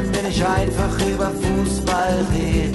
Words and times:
Können 0.00 0.14
wir 0.14 0.22
nicht 0.22 0.42
einfach 0.42 1.06
über 1.06 1.30
Fußball 1.30 2.26
reden? 2.32 2.74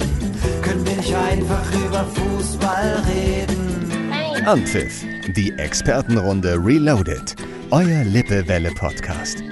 Können 0.62 0.86
wir 0.86 0.94
nicht 0.94 1.12
einfach 1.12 1.74
über 1.74 2.04
Fußball 2.04 3.02
reden? 3.04 4.46
Anpfiff, 4.46 5.04
die 5.34 5.50
Expertenrunde 5.58 6.54
Reloaded. 6.54 7.34
Euer 7.72 8.04
Lippewelle-Podcast. 8.04 9.42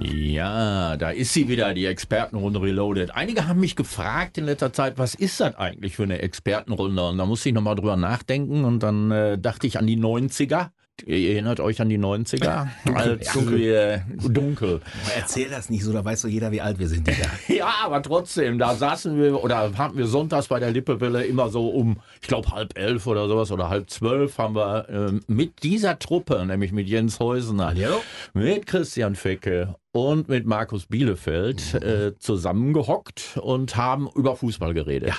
Ja, 0.00 0.96
da 0.96 1.10
ist 1.10 1.34
sie 1.34 1.46
wieder, 1.46 1.72
die 1.72 1.86
Expertenrunde 1.86 2.60
Reloaded. 2.60 3.14
Einige 3.14 3.46
haben 3.46 3.60
mich 3.60 3.76
gefragt 3.76 4.38
in 4.38 4.46
letzter 4.46 4.72
Zeit, 4.72 4.98
was 4.98 5.14
ist 5.14 5.38
das 5.38 5.54
eigentlich 5.54 5.94
für 5.94 6.02
eine 6.02 6.20
Expertenrunde? 6.20 7.10
Und 7.10 7.18
da 7.18 7.26
musste 7.26 7.50
ich 7.50 7.54
nochmal 7.54 7.76
drüber 7.76 7.96
nachdenken 7.96 8.64
und 8.64 8.82
dann 8.82 9.12
äh, 9.12 9.38
dachte 9.38 9.68
ich 9.68 9.78
an 9.78 9.86
die 9.86 9.98
90er. 9.98 10.70
Ihr 11.04 11.32
erinnert 11.32 11.58
euch 11.58 11.80
an 11.80 11.88
die 11.88 11.98
90er? 11.98 12.68
Als 12.94 13.32
Dunkel. 13.32 13.58
wir 13.58 14.04
dunkel. 14.28 14.80
Erzähl 15.16 15.48
das 15.50 15.68
nicht 15.68 15.82
so, 15.82 15.92
da 15.92 16.04
weiß 16.04 16.22
doch 16.22 16.28
jeder, 16.28 16.52
wie 16.52 16.60
alt 16.60 16.78
wir 16.78 16.88
sind, 16.88 17.06
Digga. 17.06 17.26
Ja, 17.48 17.74
aber 17.84 18.02
trotzdem, 18.02 18.58
da 18.58 18.74
saßen 18.74 19.18
wir 19.20 19.42
oder 19.42 19.76
haben 19.76 19.98
wir 19.98 20.06
sonntags 20.06 20.48
bei 20.48 20.60
der 20.60 20.70
Lippewelle 20.70 21.24
immer 21.24 21.48
so 21.48 21.68
um, 21.68 22.00
ich 22.20 22.28
glaube 22.28 22.50
halb 22.50 22.78
elf 22.78 23.06
oder 23.06 23.28
sowas 23.28 23.50
oder 23.50 23.68
halb 23.68 23.90
zwölf 23.90 24.38
haben 24.38 24.54
wir 24.54 24.88
ähm, 24.88 25.22
mit 25.26 25.62
dieser 25.62 25.98
Truppe, 25.98 26.44
nämlich 26.46 26.72
mit 26.72 26.88
Jens 26.88 27.18
Heusener, 27.20 27.68
Hallo? 27.68 28.02
mit 28.32 28.66
Christian 28.66 29.16
Fecke 29.16 29.74
und 29.92 30.28
mit 30.28 30.46
Markus 30.46 30.86
Bielefeld 30.86 31.74
äh, 31.74 32.16
zusammengehockt 32.18 33.38
und 33.42 33.76
haben 33.76 34.08
über 34.14 34.36
Fußball 34.36 34.72
geredet. 34.72 35.12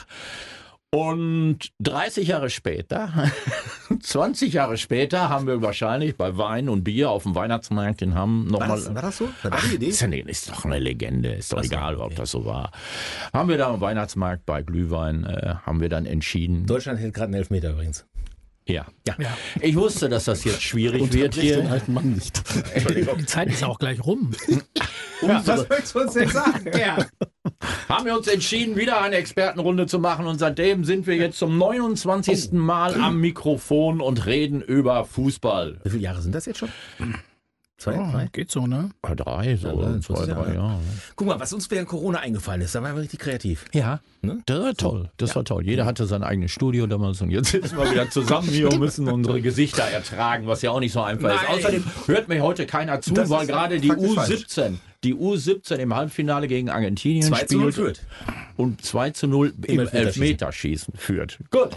Und 0.94 1.72
30 1.80 2.28
Jahre 2.28 2.52
später, 2.52 3.12
20 4.00 4.54
Jahre 4.54 4.78
später, 4.78 5.28
haben 5.28 5.48
wir 5.48 5.60
wahrscheinlich 5.64 6.16
bei 6.18 6.38
Wein 6.38 6.70
und 6.70 6.84
Bier 6.84 7.10
auf 7.10 7.24
dem 7.24 7.34
Weihnachtsmarkt 7.34 8.04
in 8.04 8.14
Hamm 8.14 8.46
nochmal. 8.46 8.78
das, 8.78 8.94
war 8.94 9.02
das 9.02 9.18
so? 9.18 9.28
War 9.42 9.50
das 9.50 9.70
die 9.70 9.76
Idee? 9.78 9.88
Ist, 9.88 10.04
ist 10.04 10.52
doch 10.52 10.66
eine 10.66 10.78
Legende, 10.78 11.34
ist 11.34 11.52
doch 11.52 11.64
so, 11.64 11.64
egal, 11.64 11.96
ob 11.96 12.06
okay. 12.06 12.16
das 12.18 12.30
so 12.30 12.46
war. 12.46 12.72
Haben 13.34 13.50
wir 13.50 13.58
da 13.58 13.74
am 13.74 13.82
Weihnachtsmarkt 13.82 14.46
bei 14.46 14.62
Glühwein, 14.62 15.26
äh, 15.26 15.56
haben 15.66 15.82
wir 15.82 15.90
dann 15.90 16.06
entschieden. 16.06 16.68
Deutschland 16.68 17.00
hält 17.00 17.16
gerade 17.16 17.30
einen 17.30 17.40
Elfmeter 17.42 17.72
übrigens. 17.72 18.06
Ja. 18.68 18.86
Ja. 19.08 19.16
Ich 19.62 19.76
wusste, 19.76 20.10
dass 20.10 20.26
das 20.26 20.44
jetzt 20.44 20.62
schwierig 20.62 21.12
wird 21.12 21.34
Unterbrich 21.34 21.54
den 21.54 21.62
hier. 21.64 21.72
alten 21.72 21.94
Mann 21.94 22.14
nicht. 22.14 22.44
Die 23.18 23.26
Zeit 23.26 23.50
ist 23.50 23.64
auch 23.64 23.80
gleich 23.80 24.06
rum. 24.06 24.32
Was 25.28 25.70
möchtest 25.70 25.96
du 25.96 26.00
uns 26.02 26.14
denn 26.14 26.30
sagen? 26.30 26.72
Ja. 26.80 26.98
Haben 27.90 28.06
wir 28.06 28.18
uns 28.18 28.28
entschieden, 28.28 28.76
wieder 28.76 29.02
eine 29.02 29.16
Expertenrunde 29.18 29.86
zu 29.86 30.00
machen 30.00 30.28
und 30.28 30.40
seitdem 30.40 30.84
sind 30.86 31.08
wir 31.08 31.16
jetzt 31.16 31.38
zum 31.38 31.58
29. 31.58 32.50
Oh. 32.52 32.56
Mal 32.56 32.96
am 32.96 33.20
Mikrofon 33.20 34.02
und 34.02 34.26
reden 34.26 34.62
über 34.62 35.06
Fußball. 35.06 35.80
Wie 35.84 35.90
viele 35.90 36.02
Jahre 36.04 36.22
sind 36.22 36.34
das 36.36 36.46
jetzt 36.46 36.60
schon? 36.60 36.70
Zwei, 37.78 37.96
drei? 37.96 38.30
Geht 38.32 38.50
so, 38.50 38.66
ne? 38.66 38.92
Bei 39.02 39.14
drei, 39.14 39.58
so, 39.58 39.68
Ja, 39.68 40.00
zwei, 40.00 40.16
20 40.16 40.16
drei 40.16 40.26
Jahre. 40.28 40.54
Jahre. 40.56 40.80
Guck 41.16 41.28
mal, 41.28 41.40
was 41.40 41.52
uns 41.54 41.70
während 41.70 41.90
Corona 41.90 42.20
eingefallen 42.20 42.62
ist, 42.62 42.76
da 42.76 42.82
waren 42.84 42.96
wir 42.96 43.02
richtig 43.02 43.20
kreativ. 43.20 43.66
Ja, 43.74 44.00
Ne? 44.22 44.40
das 44.46 44.60
war 44.62 44.74
toll. 44.74 45.12
Das 45.18 45.36
war 45.36 45.44
toll. 45.44 45.66
Jeder 45.66 45.86
hatte 45.86 46.06
sein 46.06 46.24
eigenes 46.24 46.52
Studio 46.52 46.88
damals 46.88 47.22
und 47.22 47.30
jetzt 47.30 47.52
sitzen 47.52 47.78
wir 47.78 47.92
wieder 47.92 48.10
zusammen 48.10 48.48
hier 48.48 48.70
und 48.72 48.80
müssen 48.80 49.10
unsere 49.10 49.42
Gesichter 49.42 49.84
ertragen, 49.84 50.48
was 50.48 50.62
ja 50.62 50.72
auch 50.72 50.80
nicht 50.80 50.94
so 50.94 51.02
einfach 51.02 51.30
ist. 51.36 51.42
Nein. 51.50 51.58
Außerdem 51.60 51.84
hört 52.06 52.30
mir 52.30 52.42
heute 52.42 52.66
keiner 52.66 53.02
zu, 53.02 53.14
Das 53.14 53.30
weil 53.30 53.42
ist 53.42 53.48
gerade 53.50 53.80
die 53.82 53.90
faktisch 53.90 54.46
U17, 54.46 54.76
die 55.04 55.14
U17 55.16 55.76
im 55.76 55.96
Halbfinale 55.96 56.48
gegen 56.48 56.70
Argentinien 56.70 57.28
2 57.28 57.44
zu 57.46 57.58
0 57.58 57.72
spielt 57.72 57.98
führt. 57.98 58.02
und 58.58 58.84
2 58.86 59.10
zu 59.12 59.28
0 59.28 59.54
im 59.66 59.80
Elfmeterschießen. 59.80 60.24
Elfmeterschießen 60.24 60.94
führt. 60.98 61.40
Gut. 61.52 61.70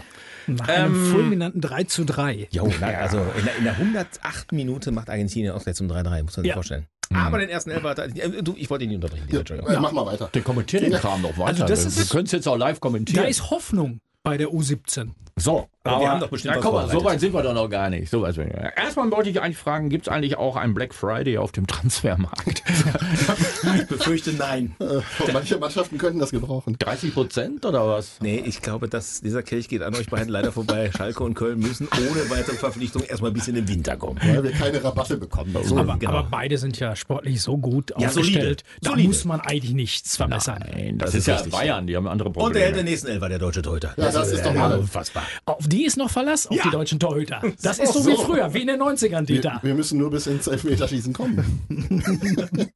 Nach 0.47 0.67
einem 0.69 0.93
Ähm, 0.95 1.05
fulminanten 1.11 1.61
3 1.61 1.83
zu 1.83 2.05
3. 2.05 2.47
Jo, 2.51 2.71
na, 2.79 2.87
also 2.87 3.17
in 3.37 3.45
der, 3.45 3.55
in 3.57 3.63
der 3.65 3.73
108. 3.77 4.51
Minute 4.53 4.91
macht 4.91 5.09
Argentinien 5.09 5.51
Ausgleich 5.53 5.75
zum 5.75 5.87
3-3, 5.91 6.23
muss 6.23 6.37
man 6.37 6.43
sich 6.43 6.45
Ja. 6.49 6.53
vorstellen. 6.53 6.85
Aber 7.13 7.37
den 7.39 7.49
ersten 7.49 7.69
Elfer 7.71 7.97
er, 7.97 8.05
äh, 8.15 8.43
du, 8.43 8.53
ich 8.57 8.69
wollte 8.69 8.83
ihn 8.83 8.89
nicht 8.89 8.97
unterbrechen. 8.97 9.27
Entschuldigung. 9.29 9.71
Äh, 9.73 9.79
Mach 9.79 9.91
mal 9.93 10.05
weiter. 10.05 10.29
Der 10.33 10.41
kommentiert 10.41 10.83
den 10.83 10.91
Kram 10.93 11.21
noch 11.21 11.37
weiter. 11.37 11.45
Also 11.63 11.65
das 11.65 11.95
wir 11.95 12.03
ist- 12.03 12.09
können 12.11 12.25
es 12.25 12.31
jetzt 12.33 12.47
auch 12.47 12.57
live 12.57 12.75
Da 12.77 12.79
kommentieren. 12.79 13.25
ist 13.27 13.49
Hoffnung 13.49 13.99
bei 14.23 14.37
der 14.37 14.49
U17. 14.49 15.11
So, 15.37 15.67
Aber 15.87 16.01
wir 16.01 16.09
haben 16.11 16.19
doch 16.19 16.29
bestimmt 16.29 16.55
ja, 16.55 16.59
was 16.59 16.65
komm 16.65 16.73
mal, 16.75 16.89
so 16.89 17.03
weit 17.03 17.19
sind 17.19 17.33
wir 17.33 17.43
doch 17.43 17.53
noch 17.53 17.69
gar 17.69 17.89
nicht. 17.89 18.09
So 18.09 18.21
weit 18.21 18.35
sind 18.35 18.47
wir. 18.53 18.73
Erstmal 18.77 19.09
wollte 19.11 19.29
ich 19.29 19.41
eigentlich 19.41 19.57
fragen, 19.57 19.89
gibt 19.89 20.07
es 20.07 20.13
eigentlich 20.13 20.37
auch 20.37 20.55
einen 20.55 20.73
Black 20.73 20.93
Friday 20.93 21.37
auf 21.37 21.51
dem 21.51 21.67
Transfermarkt? 21.67 22.63
Ich 23.77 23.87
befürchte 23.87 24.33
nein. 24.33 24.75
Äh, 24.79 25.01
manche 25.33 25.57
Mannschaften 25.57 25.97
könnten 25.97 26.19
das 26.19 26.31
gebrauchen. 26.31 26.75
30 26.79 27.13
Prozent 27.13 27.65
oder 27.65 27.87
was? 27.87 28.17
Nee, 28.21 28.41
ich 28.45 28.61
glaube, 28.61 28.87
dass 28.87 29.21
dieser 29.21 29.43
Kelch 29.43 29.67
geht 29.69 29.81
an 29.81 29.95
euch 29.95 30.07
beiden 30.07 30.29
leider 30.29 30.51
vorbei. 30.51 30.91
Schalke 30.95 31.23
und 31.23 31.33
Köln 31.33 31.59
müssen 31.59 31.87
ohne 31.97 32.29
weitere 32.29 32.55
Verpflichtung 32.55 33.03
erstmal 33.03 33.31
bis 33.31 33.47
in 33.47 33.55
den 33.55 33.67
Winter 33.67 33.95
kommen. 33.97 34.19
Weil 34.23 34.43
wir 34.43 34.51
keine 34.51 34.83
Rabatte 34.83 35.17
bekommen. 35.17 35.55
So, 35.63 35.77
Aber, 35.77 35.97
genau. 35.97 36.11
aber 36.11 36.27
beide 36.29 36.57
sind 36.57 36.79
ja 36.79 36.95
sportlich 36.95 37.41
so 37.41 37.57
gut 37.57 37.91
Ja, 37.97 38.07
aufgestellt. 38.07 38.63
solide. 38.63 38.81
Da 38.81 38.89
Solide. 38.91 39.07
muss 39.07 39.25
man 39.25 39.41
eigentlich 39.41 39.73
nichts 39.73 40.15
verbessern. 40.17 40.63
Nein, 40.71 40.97
das, 40.97 41.07
Das 41.11 41.15
ist, 41.15 41.19
ist 41.21 41.27
ja 41.27 41.35
richtig. 41.35 41.51
Bayern, 41.53 41.87
die 41.87 41.95
haben 41.95 42.07
andere 42.07 42.29
Und 42.29 42.35
er 42.37 42.41
hält 42.43 42.53
Probleme. 42.53 42.77
den 42.77 42.85
nächsten 42.85 43.07
Elfer, 43.07 43.29
der 43.29 43.39
deutsche 43.39 43.61
Torhüter. 43.61 43.93
Ja, 43.97 44.11
das 44.11 44.31
ist 44.31 44.45
doch 44.45 44.51
äh, 44.53 44.57
mal- 44.57 44.77
unfassbar. 44.79 45.23
Auf 45.45 45.67
die 45.67 45.76
ist 45.85 45.97
noch 45.97 46.09
Verlass, 46.09 46.47
auf 46.47 46.55
Ja. 46.55 46.63
die 46.63 46.69
deutschen 46.71 46.99
Torhüter. 46.99 47.41
Das 47.61 47.79
ist 47.79 47.93
so 47.93 48.05
wie 48.05 48.15
so. 48.15 48.23
früher, 48.23 48.53
wie 48.53 48.61
in 48.61 48.67
den 48.67 48.81
90ern, 48.81 49.25
Dieter. 49.25 49.59
wir, 49.61 49.69
wir 49.69 49.75
müssen 49.75 49.97
nur 49.99 50.09
bis 50.11 50.27
ins 50.27 50.47
Elfmeterschießen 50.47 51.13
kommen. 51.13 51.61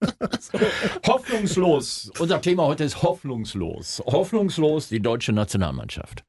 Hoffnungslos. 1.07 2.11
Unser 2.19 2.41
Thema 2.41 2.63
heute 2.65 2.83
ist 2.83 3.01
hoffnungslos. 3.01 4.01
Hoffnungslos 4.05 4.89
die 4.89 4.99
deutsche 4.99 5.31
Nationalmannschaft. 5.33 6.23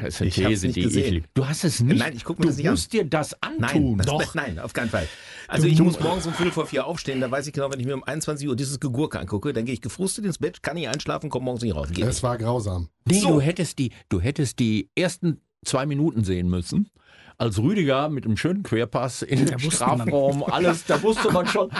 Das 0.00 0.14
ist 0.14 0.20
eine 0.20 0.28
Ich 0.28 0.34
These, 0.34 0.66
nicht 0.66 0.76
die 0.76 0.80
ich 0.80 0.86
gesehen. 0.86 1.14
liebe. 1.14 1.26
Du 1.34 1.46
hast 1.46 1.64
es 1.64 1.80
nicht. 1.80 1.98
Nein, 1.98 2.12
ich 2.14 2.24
guck 2.24 2.38
mir 2.38 2.44
du 2.44 2.48
das 2.48 2.56
nicht 2.58 2.66
an. 2.66 2.72
musst 2.74 2.92
dir 2.92 3.04
das 3.04 3.34
antun. 3.42 3.58
Nein, 3.60 3.96
das, 3.98 4.06
Doch. 4.06 4.34
nein, 4.34 4.58
auf 4.58 4.72
keinen 4.72 4.90
Fall. 4.90 5.08
Also 5.48 5.66
ich 5.66 5.80
muss 5.80 5.98
morgens 6.00 6.26
um 6.26 6.32
Viertel 6.34 6.52
vor 6.52 6.66
vier 6.66 6.86
aufstehen, 6.86 7.20
da 7.20 7.30
weiß 7.30 7.46
ich 7.46 7.52
genau, 7.52 7.70
wenn 7.70 7.78
ich 7.80 7.86
mir 7.86 7.94
um 7.94 8.02
21 8.04 8.48
Uhr 8.48 8.56
dieses 8.56 8.80
Gegurke 8.80 9.18
angucke, 9.20 9.52
dann 9.52 9.64
gehe 9.64 9.74
ich 9.74 9.80
gefrustet 9.80 10.24
ins 10.24 10.38
Bett, 10.38 10.62
kann 10.62 10.76
nicht 10.76 10.88
einschlafen, 10.88 11.30
komme 11.30 11.44
morgens 11.44 11.62
nicht 11.62 11.74
raus. 11.74 11.88
Geht 11.88 11.98
nicht. 11.98 12.06
Es 12.08 12.22
war 12.22 12.38
grausam. 12.38 12.88
Nee, 13.04 13.20
So. 13.20 13.28
du 13.34 13.40
hättest 13.40 13.78
die, 13.78 13.92
du 14.08 14.20
hättest 14.20 14.58
die 14.58 14.90
ersten 14.96 15.40
zwei 15.64 15.84
Minuten 15.86 16.24
sehen 16.24 16.48
müssen. 16.48 16.88
Als 17.38 17.58
Rüdiger 17.58 18.08
mit 18.08 18.24
einem 18.24 18.36
schönen 18.36 18.62
Querpass 18.62 19.22
in 19.22 19.46
den. 19.46 19.58
Strafraum, 19.58 20.42
alles, 20.44 20.84
da 20.84 21.02
wusste 21.02 21.30
man 21.32 21.46
schon, 21.46 21.70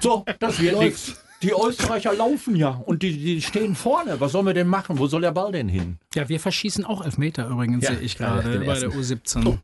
so, 0.00 0.24
das 0.38 0.60
wird 0.60 0.78
nichts. 0.78 1.20
Die 1.42 1.52
Österreicher 1.52 2.12
laufen 2.12 2.54
ja 2.54 2.68
und 2.84 3.02
die, 3.02 3.16
die 3.16 3.40
stehen 3.40 3.74
vorne. 3.74 4.20
Was 4.20 4.32
sollen 4.32 4.46
wir 4.46 4.54
denn 4.54 4.66
machen? 4.66 4.98
Wo 4.98 5.06
soll 5.06 5.22
der 5.22 5.32
Ball 5.32 5.52
denn 5.52 5.68
hin? 5.68 5.98
Ja, 6.14 6.28
wir 6.28 6.38
verschießen 6.38 6.84
auch 6.84 7.02
Elfmeter 7.02 7.48
übrigens, 7.48 7.84
Ja, 7.84 7.94
sehe 7.94 8.00
ich 8.00 8.18
gerade 8.18 8.60
bei 8.60 8.78
der 8.78 8.90
U17. 8.90 9.46
Oh, 9.46 9.58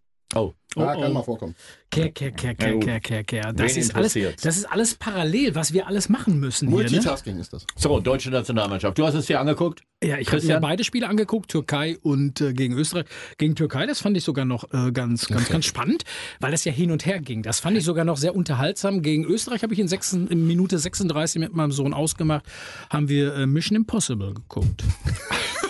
Ja, 0.77 0.95
oh. 0.95 1.01
kann 1.01 1.13
mal 1.13 1.23
vorkommen. 1.23 1.55
Kehr, 1.91 2.11
kehr, 2.11 2.33
kehr, 2.33 2.55
kehr, 2.55 2.73
gut. 2.75 2.85
kehr, 2.85 3.01
kehr, 3.01 3.25
kehr. 3.25 3.53
Das 3.55 3.75
Wen 3.75 3.81
ist, 3.81 3.95
alles, 3.95 4.13
das 4.43 4.57
ist 4.59 4.71
alles 4.71 4.95
parallel, 4.95 5.55
was 5.55 5.73
wir 5.73 5.87
alles 5.87 6.11
machen 6.11 6.39
müssen 6.39 6.69
hier. 6.69 6.77
Ne? 6.77 6.83
Multitasking 6.83 7.39
ist 7.39 7.53
das. 7.55 7.67
so, 7.77 7.99
deutsche 8.01 8.31
Nationalmannschaft. 8.31 8.99
Du 8.99 9.07
hast 9.07 9.15
es 9.15 9.27
dir 9.27 9.41
angeguckt? 9.41 9.83
Ja, 10.05 10.19
ich 10.19 10.31
habe 10.31 10.45
mir 10.45 10.61
beide 10.61 10.85
Spiele 10.85 11.09
angeguckt, 11.09 11.51
Türkei 11.51 11.97
und 12.03 12.43
äh, 12.43 12.53
gegen 12.53 12.75
Österreich. 12.75 13.07
Gegen 13.39 13.55
Türkei, 13.55 13.87
das 13.87 14.01
fand 14.01 14.19
ich 14.19 14.25
sogar 14.25 14.45
noch 14.45 14.71
äh, 14.75 14.93
ganz, 14.93 15.29
ganz, 15.29 15.49
ganz 15.49 15.65
spannend, 15.65 16.05
weil 16.41 16.51
das 16.51 16.67
ja 16.67 16.73
hin 16.73 16.91
und 16.91 17.07
her 17.07 17.21
ging. 17.21 17.43
Das 17.43 17.61
fand 17.61 17.79
ich 17.79 17.85
sogar 17.85 18.05
noch 18.05 18.19
sehr 18.19 18.37
unterhaltsam. 18.37 19.01
Gegen 19.01 19.25
Österreich 19.25 19.63
habe 19.63 19.73
ich 19.73 19.81
in, 19.81 19.89
sechs, 19.89 20.13
in 20.13 20.47
Minute 20.47 20.79
36 20.79 21.41
mit 21.41 21.55
meinem 21.55 21.73
Sohn 21.73 21.95
ausgemacht, 21.95 22.45
haben 22.91 23.09
wir 23.09 23.35
äh, 23.35 23.47
Mission 23.47 23.77
Impossible 23.77 24.35
geguckt. 24.35 24.85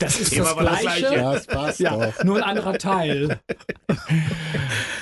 Das 0.00 0.20
ist 0.20 0.30
Thema 0.30 0.44
das 0.46 0.56
war 0.56 0.64
das 0.64 0.80
Gleiche. 0.80 1.00
Gleiche. 1.00 1.16
Ja, 1.16 1.34
es 1.34 1.46
passt 1.46 1.80
Ja, 1.80 1.96
doch. 2.10 2.24
nur 2.24 2.36
ein 2.36 2.42
anderer 2.44 2.78
Teil. 2.78 3.40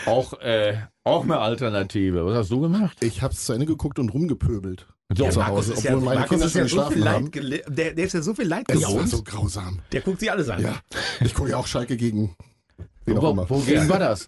Auch, 0.06 0.34
äh, 0.40 0.76
auch 1.04 1.24
eine 1.24 1.38
Alternative. 1.38 2.24
Was 2.26 2.34
hast 2.36 2.50
du 2.50 2.60
gemacht? 2.60 2.96
Ich 3.02 3.22
habe 3.22 3.34
es 3.34 3.44
zu 3.44 3.52
Ende 3.52 3.66
geguckt 3.66 3.98
und 3.98 4.08
rumgepöbelt. 4.10 4.86
So, 5.14 5.28
zu 5.28 5.46
Hause, 5.46 5.72
ist 5.74 5.86
obwohl 5.86 5.98
ja, 6.00 6.04
meine 6.14 6.26
Kinder 6.26 6.46
ist 6.46 6.52
schon 6.52 6.62
ja 6.62 6.68
so 6.68 6.90
viel. 6.90 7.02
Leid, 7.02 7.34
der, 7.68 7.92
der 7.94 8.04
ist 8.04 8.12
ja 8.14 8.22
so 8.22 8.34
viel 8.34 8.46
Leid 8.48 8.64
Es 8.68 8.82
war 8.82 8.90
gewohnt. 8.90 9.08
so 9.08 9.22
grausam. 9.22 9.80
Der 9.92 10.00
guckt 10.00 10.20
sie 10.20 10.30
alles 10.30 10.48
an. 10.48 10.62
Ja, 10.62 10.80
ich 11.20 11.32
gucke 11.34 11.50
ja 11.50 11.56
auch 11.58 11.66
Schalke 11.66 11.96
gegen 11.96 12.34
wen 13.04 13.18
auch 13.18 13.22
Wo, 13.22 13.30
immer. 13.30 13.48
wogegen 13.50 13.88
war 13.88 14.00
das? 14.00 14.26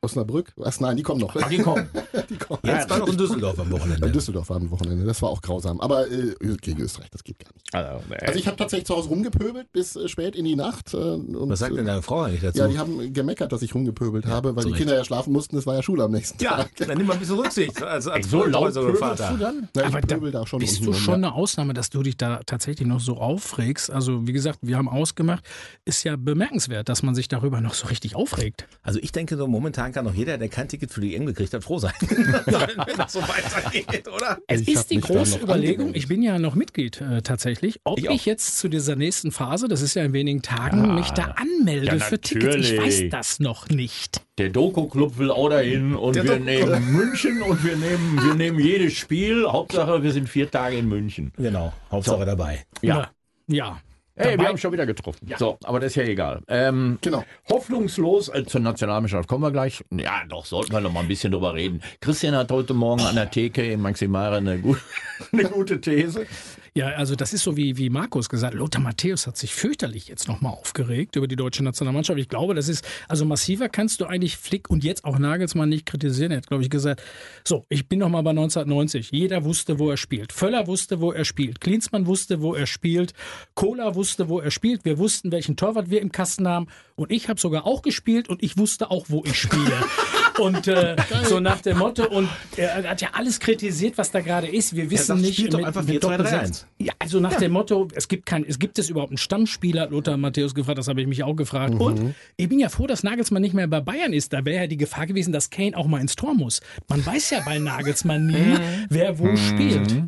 Äh, 0.00 0.06
Osnabrück? 0.06 0.52
Was? 0.56 0.80
Nein, 0.80 0.96
die 0.96 1.02
kommen 1.02 1.20
noch. 1.20 1.36
Die 1.48 1.58
kommen. 1.58 1.88
Die 2.28 2.36
kommen. 2.36 2.60
Jetzt 2.64 2.88
war 2.90 2.98
noch 2.98 3.08
in 3.08 3.16
Düsseldorf 3.16 3.58
am 3.58 3.66
In 3.66 3.72
Wochenende. 3.72 4.10
Düsseldorf 4.10 4.48
war 4.50 4.56
am 4.56 4.70
Wochenende. 4.70 5.04
Das 5.04 5.20
war 5.22 5.30
auch 5.30 5.42
grausam. 5.42 5.80
Aber 5.80 6.10
äh, 6.10 6.34
gegen 6.60 6.80
Österreich, 6.80 7.10
das 7.10 7.24
geht 7.24 7.38
gar 7.38 7.50
nicht. 7.52 7.74
Also, 7.74 8.04
Also 8.20 8.38
ich 8.38 8.46
habe 8.46 8.56
tatsächlich 8.56 8.86
zu 8.86 8.96
Hause 8.96 9.08
rumgepöbelt 9.08 9.72
bis 9.72 9.96
äh, 9.96 10.08
spät 10.08 10.36
in 10.36 10.44
die 10.44 10.56
Nacht. 10.56 10.94
Äh, 10.94 10.96
und, 10.96 11.48
Was 11.50 11.60
sagt 11.60 11.76
denn 11.76 11.86
deine 11.86 12.02
Frau 12.02 12.22
eigentlich 12.22 12.42
dazu? 12.42 12.58
Ja, 12.58 12.68
die 12.68 12.78
haben 12.78 13.12
gemeckert, 13.12 13.52
dass 13.52 13.62
ich 13.62 13.74
rumgepöbelt 13.74 14.26
habe, 14.26 14.54
weil 14.56 14.64
die. 14.64 14.72
Kinder 14.72 14.94
ja 14.94 15.04
schlafen 15.04 15.32
mussten. 15.32 15.56
Es 15.56 15.66
war 15.66 15.74
ja 15.74 15.82
Schule 15.82 16.04
am 16.04 16.12
nächsten 16.12 16.42
Ja, 16.42 16.58
Tag. 16.58 16.70
dann 16.76 16.96
nimm 16.98 17.06
mal 17.06 17.14
ein 17.14 17.18
bisschen 17.20 17.36
Rücksicht. 17.38 17.82
als, 17.82 18.06
als 18.06 18.30
so 18.30 18.44
laut 18.44 18.72
pöbelst 18.74 19.00
Vater. 19.00 19.30
du 19.32 19.36
dann? 19.38 19.68
Na, 19.74 19.82
ich 19.82 19.86
Aber 19.88 20.00
da 20.00 20.14
pöbel 20.14 20.30
da 20.30 20.46
schon 20.46 20.60
Bist 20.60 20.84
du 20.84 20.92
schon 20.92 21.22
ja. 21.22 21.28
eine 21.28 21.34
Ausnahme, 21.34 21.74
dass 21.74 21.90
du 21.90 22.02
dich 22.02 22.16
da 22.16 22.40
tatsächlich 22.46 22.86
noch 22.88 23.00
so 23.00 23.16
aufregst? 23.16 23.90
Also, 23.90 24.26
wie 24.26 24.32
gesagt, 24.32 24.60
wir 24.62 24.76
haben 24.76 24.88
ausgemacht, 24.88 25.44
ist 25.84 26.04
ja 26.04 26.16
bemerkenswert, 26.16 26.88
dass 26.88 27.02
man 27.02 27.14
sich 27.14 27.28
darüber 27.28 27.60
noch 27.60 27.74
so 27.74 27.88
richtig 27.88 28.14
aufregt. 28.14 28.66
Also 28.82 28.98
ich 29.02 29.12
denke 29.12 29.36
so, 29.36 29.46
momentan 29.46 29.89
sagen 29.92 29.92
kann, 29.92 30.04
noch 30.04 30.14
jeder, 30.18 30.38
der 30.38 30.48
kein 30.48 30.68
Ticket 30.68 30.90
für 30.90 31.00
die 31.00 31.14
EM 31.14 31.26
gekriegt 31.26 31.52
hat, 31.54 31.64
froh 31.64 31.78
sein, 31.78 31.92
wenn 32.00 32.96
das 32.96 33.12
so 33.12 33.20
weitergeht, 33.22 34.08
oder? 34.08 34.38
Es 34.46 34.62
Ich 34.62 34.68
ist 34.68 34.90
die 34.90 35.00
große 35.00 35.38
Überlegung, 35.40 35.94
ich 35.94 36.08
bin 36.08 36.22
ja 36.22 36.38
noch 36.38 36.54
Mitglied 36.54 37.00
äh, 37.00 37.22
tatsächlich, 37.22 37.80
ob 37.84 37.98
Ich 37.98 38.04
ich, 38.04 38.10
auch. 38.10 38.26
jetzt 38.26 38.58
zu 38.58 38.68
dieser 38.68 38.96
nächsten 38.96 39.32
Phase, 39.32 39.68
das 39.68 39.82
ist 39.82 39.94
ja 39.94 40.04
in 40.04 40.12
wenigen 40.12 40.42
Tagen, 40.42 40.94
mich 40.94 41.10
da 41.10 41.34
anmelde 41.36 41.86
Ja, 41.86 41.98
für 41.98 42.20
Tickets. 42.20 42.70
Ich 42.70 42.78
weiß 42.78 43.02
das 43.10 43.40
noch 43.40 43.68
nicht. 43.68 44.22
Der 44.38 44.48
Doku-Club 44.50 45.18
will 45.18 45.30
auch 45.30 45.50
dahin 45.50 45.94
und 45.94 46.16
Der 46.16 46.24
wir 46.24 46.38
nehmen 46.38 46.92
München 46.92 47.42
und 47.42 47.62
wir 47.64 47.76
nehmen, 47.76 48.20
wir 48.22 48.34
nehmen 48.34 48.58
jedes 48.58 48.94
Spiel. 48.94 49.46
Hauptsache, 49.46 50.02
wir 50.02 50.12
sind 50.12 50.28
vier 50.28 50.50
Tage 50.50 50.76
in 50.78 50.88
München. 50.88 51.32
Genau, 51.36 51.72
Hauptsache 51.90 52.24
dabei. 52.24 52.64
Ja. 52.82 53.10
Ja. 53.46 53.80
Hey, 54.20 54.32
Dabei- 54.32 54.42
wir 54.44 54.48
haben 54.48 54.58
schon 54.58 54.72
wieder 54.72 54.86
getroffen. 54.86 55.28
So, 55.38 55.58
aber 55.64 55.80
das 55.80 55.88
ist 55.92 55.96
ja 55.96 56.02
egal. 56.04 56.42
Ähm, 56.48 56.98
Genau. 57.00 57.24
Hoffnungslos, 57.48 58.28
äh, 58.28 58.44
zur 58.44 58.60
Nationalmannschaft 58.60 59.28
kommen 59.28 59.42
wir 59.44 59.50
gleich. 59.50 59.82
Ja, 59.90 60.22
doch, 60.28 60.44
sollten 60.44 60.72
wir 60.72 60.80
noch 60.80 60.92
mal 60.92 61.00
ein 61.00 61.08
bisschen 61.08 61.32
drüber 61.32 61.54
reden. 61.54 61.80
Christian 62.00 62.34
hat 62.34 62.50
heute 62.52 62.74
Morgen 62.74 63.00
an 63.02 63.14
der 63.14 63.30
Theke 63.30 63.72
im 63.72 63.82
Maximare 63.82 64.36
eine, 64.36 64.58
gu 64.58 64.76
eine 65.32 65.44
gute 65.44 65.80
These. 65.80 66.26
Ja, 66.74 66.88
also 66.88 67.16
das 67.16 67.32
ist 67.32 67.42
so 67.42 67.56
wie, 67.56 67.76
wie 67.76 67.90
Markus 67.90 68.28
gesagt. 68.28 68.54
Lothar 68.54 68.80
Matthäus 68.80 69.26
hat 69.26 69.36
sich 69.36 69.54
fürchterlich 69.54 70.08
jetzt 70.08 70.28
nochmal 70.28 70.52
aufgeregt 70.52 71.16
über 71.16 71.26
die 71.26 71.36
deutsche 71.36 71.64
Nationalmannschaft. 71.64 72.18
Ich 72.18 72.28
glaube, 72.28 72.54
das 72.54 72.68
ist, 72.68 72.86
also 73.08 73.24
massiver 73.24 73.68
kannst 73.68 74.00
du 74.00 74.06
eigentlich 74.06 74.36
Flick 74.36 74.70
und 74.70 74.84
jetzt 74.84 75.04
auch 75.04 75.18
Nagelsmann 75.18 75.68
nicht 75.68 75.86
kritisieren. 75.86 76.30
Er 76.30 76.38
hat, 76.38 76.46
glaube 76.46 76.62
ich, 76.62 76.70
gesagt, 76.70 77.02
so, 77.44 77.66
ich 77.68 77.88
bin 77.88 77.98
nochmal 77.98 78.22
bei 78.22 78.30
1990. 78.30 79.10
Jeder 79.10 79.44
wusste, 79.44 79.78
wo 79.78 79.90
er 79.90 79.96
spielt. 79.96 80.32
Völler 80.32 80.66
wusste, 80.66 81.00
wo 81.00 81.12
er 81.12 81.24
spielt. 81.24 81.60
Klinsmann 81.60 82.06
wusste, 82.06 82.40
wo 82.40 82.54
er 82.54 82.66
spielt. 82.66 83.14
Kohler 83.54 83.94
wusste, 83.96 84.28
wo 84.28 84.38
er 84.38 84.50
spielt. 84.50 84.84
Wir 84.84 84.98
wussten, 84.98 85.32
welchen 85.32 85.56
Torwart 85.56 85.90
wir 85.90 86.00
im 86.00 86.12
Kasten 86.12 86.46
haben. 86.46 86.68
Und 86.94 87.10
ich 87.10 87.28
habe 87.28 87.40
sogar 87.40 87.66
auch 87.66 87.82
gespielt 87.82 88.28
und 88.28 88.42
ich 88.42 88.56
wusste 88.58 88.90
auch, 88.90 89.06
wo 89.08 89.24
ich 89.24 89.36
spiele. 89.36 89.72
und 90.40 90.66
äh, 90.68 90.96
so 91.24 91.38
nach 91.40 91.60
dem 91.60 91.78
Motto, 91.78 92.04
und 92.08 92.28
er 92.56 92.82
hat 92.88 93.00
ja 93.00 93.08
alles 93.12 93.38
kritisiert, 93.40 93.98
was 93.98 94.10
da 94.10 94.20
gerade 94.20 94.46
ist. 94.48 94.74
Wir 94.74 94.90
wissen 94.90 95.04
sagt, 95.06 95.20
nicht, 95.20 95.34
spielt 95.34 95.52
doch 95.54 95.58
mit- 95.58 95.66
einfach 95.68 95.82
mit 95.84 96.02
4-2-3-1. 96.02 96.16
Doppelsechs. 96.16 96.66
Ja, 96.78 96.92
also 96.98 97.20
nach 97.20 97.34
dem 97.36 97.52
Motto, 97.52 97.88
es 97.94 98.08
gibt 98.08 98.26
kein, 98.26 98.44
es 98.44 98.58
gibt 98.58 98.78
es 98.78 98.88
überhaupt 98.90 99.10
einen 99.12 99.18
Stammspieler, 99.18 99.82
hat 99.82 99.90
Lothar 99.90 100.16
Matthäus 100.16 100.54
gefragt, 100.54 100.78
das 100.78 100.88
habe 100.88 101.00
ich 101.00 101.06
mich 101.06 101.22
auch 101.22 101.34
gefragt. 101.36 101.74
Mhm. 101.74 101.80
Und 101.80 102.14
ich 102.36 102.48
bin 102.48 102.58
ja 102.58 102.68
froh, 102.68 102.86
dass 102.86 103.02
Nagelsmann 103.02 103.42
nicht 103.42 103.54
mehr 103.54 103.66
bei 103.68 103.80
Bayern 103.80 104.12
ist. 104.12 104.32
Da 104.32 104.44
wäre 104.44 104.62
ja 104.62 104.66
die 104.66 104.76
Gefahr 104.76 105.06
gewesen, 105.06 105.32
dass 105.32 105.50
Kane 105.50 105.76
auch 105.76 105.86
mal 105.86 106.00
ins 106.00 106.16
Tor 106.16 106.34
muss. 106.34 106.60
Man 106.88 107.04
weiß 107.04 107.30
ja 107.30 107.40
bei 107.44 107.58
Nagelsmann 107.58 108.26
nie, 108.26 108.32
Mhm. 108.32 108.58
wer 108.88 109.18
wo 109.18 109.36
spielt. 109.36 110.02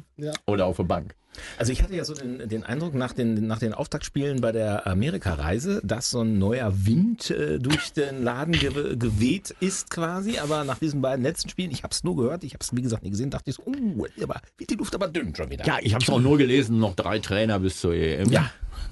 Oder 0.46 0.67
auf 0.67 0.76
der 0.76 0.84
Bank. 0.84 1.14
Also 1.58 1.73
ich 1.73 1.82
hatte 1.82 1.94
ja 1.94 2.05
so 2.05 2.14
den, 2.14 2.49
den 2.49 2.64
Eindruck 2.64 2.94
nach 2.94 3.12
den, 3.12 3.46
nach 3.46 3.58
den 3.58 3.73
Auftaktspielen 3.73 4.40
bei 4.40 4.52
der 4.52 4.87
Amerika-Reise, 4.87 5.81
dass 5.84 6.11
so 6.11 6.20
ein 6.20 6.38
neuer 6.38 6.73
Wind 6.87 7.31
äh, 7.31 7.58
durch 7.58 7.93
den 7.93 8.23
Laden 8.23 8.52
gewe 8.52 8.96
geweht 8.96 9.55
ist 9.61 9.90
quasi. 9.90 10.38
Aber 10.38 10.64
nach 10.64 10.79
diesen 10.79 11.00
beiden 11.00 11.23
letzten 11.23 11.49
Spielen, 11.49 11.70
ich 11.70 11.82
habe 11.82 11.93
es 11.93 12.05
nur 12.05 12.17
gehört, 12.17 12.44
ich 12.44 12.55
habe 12.55 12.62
es 12.62 12.75
wie 12.75 12.82
gesagt 12.82 13.02
nie 13.02 13.11
gesehen, 13.11 13.31
dachte 13.31 13.50
ich 13.50 13.56
so, 13.56 13.64
uh, 13.67 14.06
aber 14.23 14.40
wird 14.58 14.70
die 14.70 14.75
Luft 14.75 14.94
aber 14.94 15.08
dünn 15.08 15.34
schon 15.34 15.50
wieder. 15.50 15.67
Ja, 15.67 15.79
ich 15.81 15.94
habe 15.94 16.02
es 16.02 16.11
auch 16.11 16.20
nur 16.20 16.38
gelesen, 16.38 16.79
noch 16.79 16.94
drei 16.94 17.19
Trainer 17.19 17.58
bis 17.58 17.81
zur 17.81 17.94
EM. 17.94 18.31
Ja, 18.31 18.50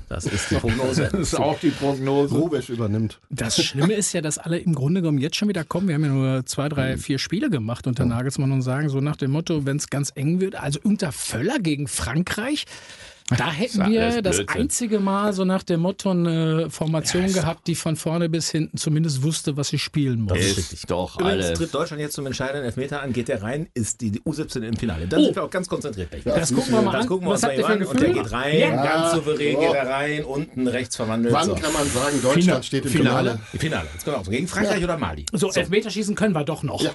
das 0.09 0.25
ist 0.27 0.51
die 0.51 0.55
Prognose. 0.61 1.09
Das 1.11 1.21
ist 1.21 1.35
auch 1.35 1.59
die 1.61 1.71
Prognose. 1.71 2.35
Rubesch 2.35 2.69
übernimmt. 2.69 3.21
Das 3.31 3.63
Schlimme 3.63 3.95
ist 3.95 4.13
ja, 4.13 4.21
dass 4.21 4.39
alle 4.39 4.59
im 4.59 4.75
Grunde 4.75 5.01
genommen 5.01 5.19
jetzt 5.19 5.37
schon 5.37 5.49
wieder 5.49 5.65
kommen. 5.65 5.89
Wir 5.89 5.95
haben 5.95 6.05
ja 6.05 6.11
nur 6.11 6.47
zwei, 6.47 6.69
drei, 6.69 6.97
vier 6.97 7.19
Spiele 7.19 7.51
gemacht 7.51 7.87
unter 7.87 8.05
Nagelsmann 8.05 8.51
und 8.53 8.63
sagen 8.63 8.89
so 8.89 9.01
nach 9.01 9.17
dem 9.17 9.31
Motto, 9.31 9.67
wenn 9.67 9.77
es 9.77 9.89
ganz 9.89 10.13
eng 10.15 10.41
wird, 10.41 10.57
also 10.57 10.81
unter 10.83 11.13
Völler 11.13 11.59
gegen 11.59 11.87
Frankreich, 11.87 12.65
da 13.37 13.51
hätten 13.53 13.89
wir 13.91 14.23
das 14.23 14.37
Blödsinn. 14.39 14.61
einzige 14.63 15.01
Mal 15.01 15.33
so 15.33 15.45
nach 15.45 15.63
dem 15.63 15.81
Motto 15.81 16.11
eine 16.11 16.69
Formation 16.71 17.33
gehabt, 17.33 17.67
die 17.67 17.75
von 17.75 17.97
vorne 17.97 18.29
bis 18.29 18.51
hinten 18.51 18.77
zumindest 18.77 19.23
wusste, 19.23 19.57
was 19.57 19.69
sie 19.69 19.79
spielen 19.79 20.23
muss. 20.23 20.39
Ist 20.39 20.91
doch 20.91 21.19
Übrigens 21.21 21.47
alles. 21.47 21.59
tritt 21.59 21.75
Deutschland 21.75 22.01
jetzt 22.03 22.15
zum 22.15 22.27
entscheidenden 22.27 22.65
Elfmeter 22.65 23.03
an, 23.03 23.13
geht 23.13 23.29
der 23.29 23.43
rein, 23.43 23.69
ist 23.75 24.01
die, 24.01 24.11
die 24.11 24.21
U17 24.23 24.63
im 24.63 24.77
Finale. 24.77 25.07
Dann 25.07 25.23
sind 25.23 25.37
wir 25.37 25.45
auch 25.45 25.51
ganz 25.51 25.69
konzentriert. 25.69 26.11
gleich. 26.11 26.25
Das 26.25 26.53
gucken 26.55 26.73
wir 26.73 26.83
mal 26.83 26.93
Das 26.93 27.03
an. 27.03 27.09
gucken 27.09 27.27
wir 27.27 27.33
Was 27.33 27.43
uns 27.45 27.53
habt 27.53 27.63
mal 27.63 27.73
an 27.73 27.85
und 27.85 28.01
der 28.01 28.11
geht 28.13 28.33
rein, 28.33 28.59
Ja. 28.59 28.83
ganz 28.85 29.13
souverän 29.15 29.53
Ja. 29.55 29.61
geht 29.69 29.75
er 29.75 29.89
rein, 29.89 30.25
unten 30.25 30.67
rechts 30.69 30.97
verwandelt. 30.97 31.35
Wann 31.35 31.47
so. 31.47 31.55
kann 31.55 31.73
man 31.73 31.87
sagen, 31.89 32.21
Deutschland 32.23 32.65
steht 32.65 32.85
im 32.85 32.91
Finale? 32.91 33.39
Finale, 33.57 33.89
jetzt 33.93 34.05
genau. 34.05 34.23
Gegen 34.23 34.49
Frankreich 34.49 34.83
oder 34.85 34.99
Mali? 34.99 35.27
So, 35.33 35.51
Elfmeterschießen 35.53 36.15
können 36.15 36.35
wir 36.35 36.45
doch 36.45 36.63
noch. 36.63 36.83
Ja. 36.83 36.91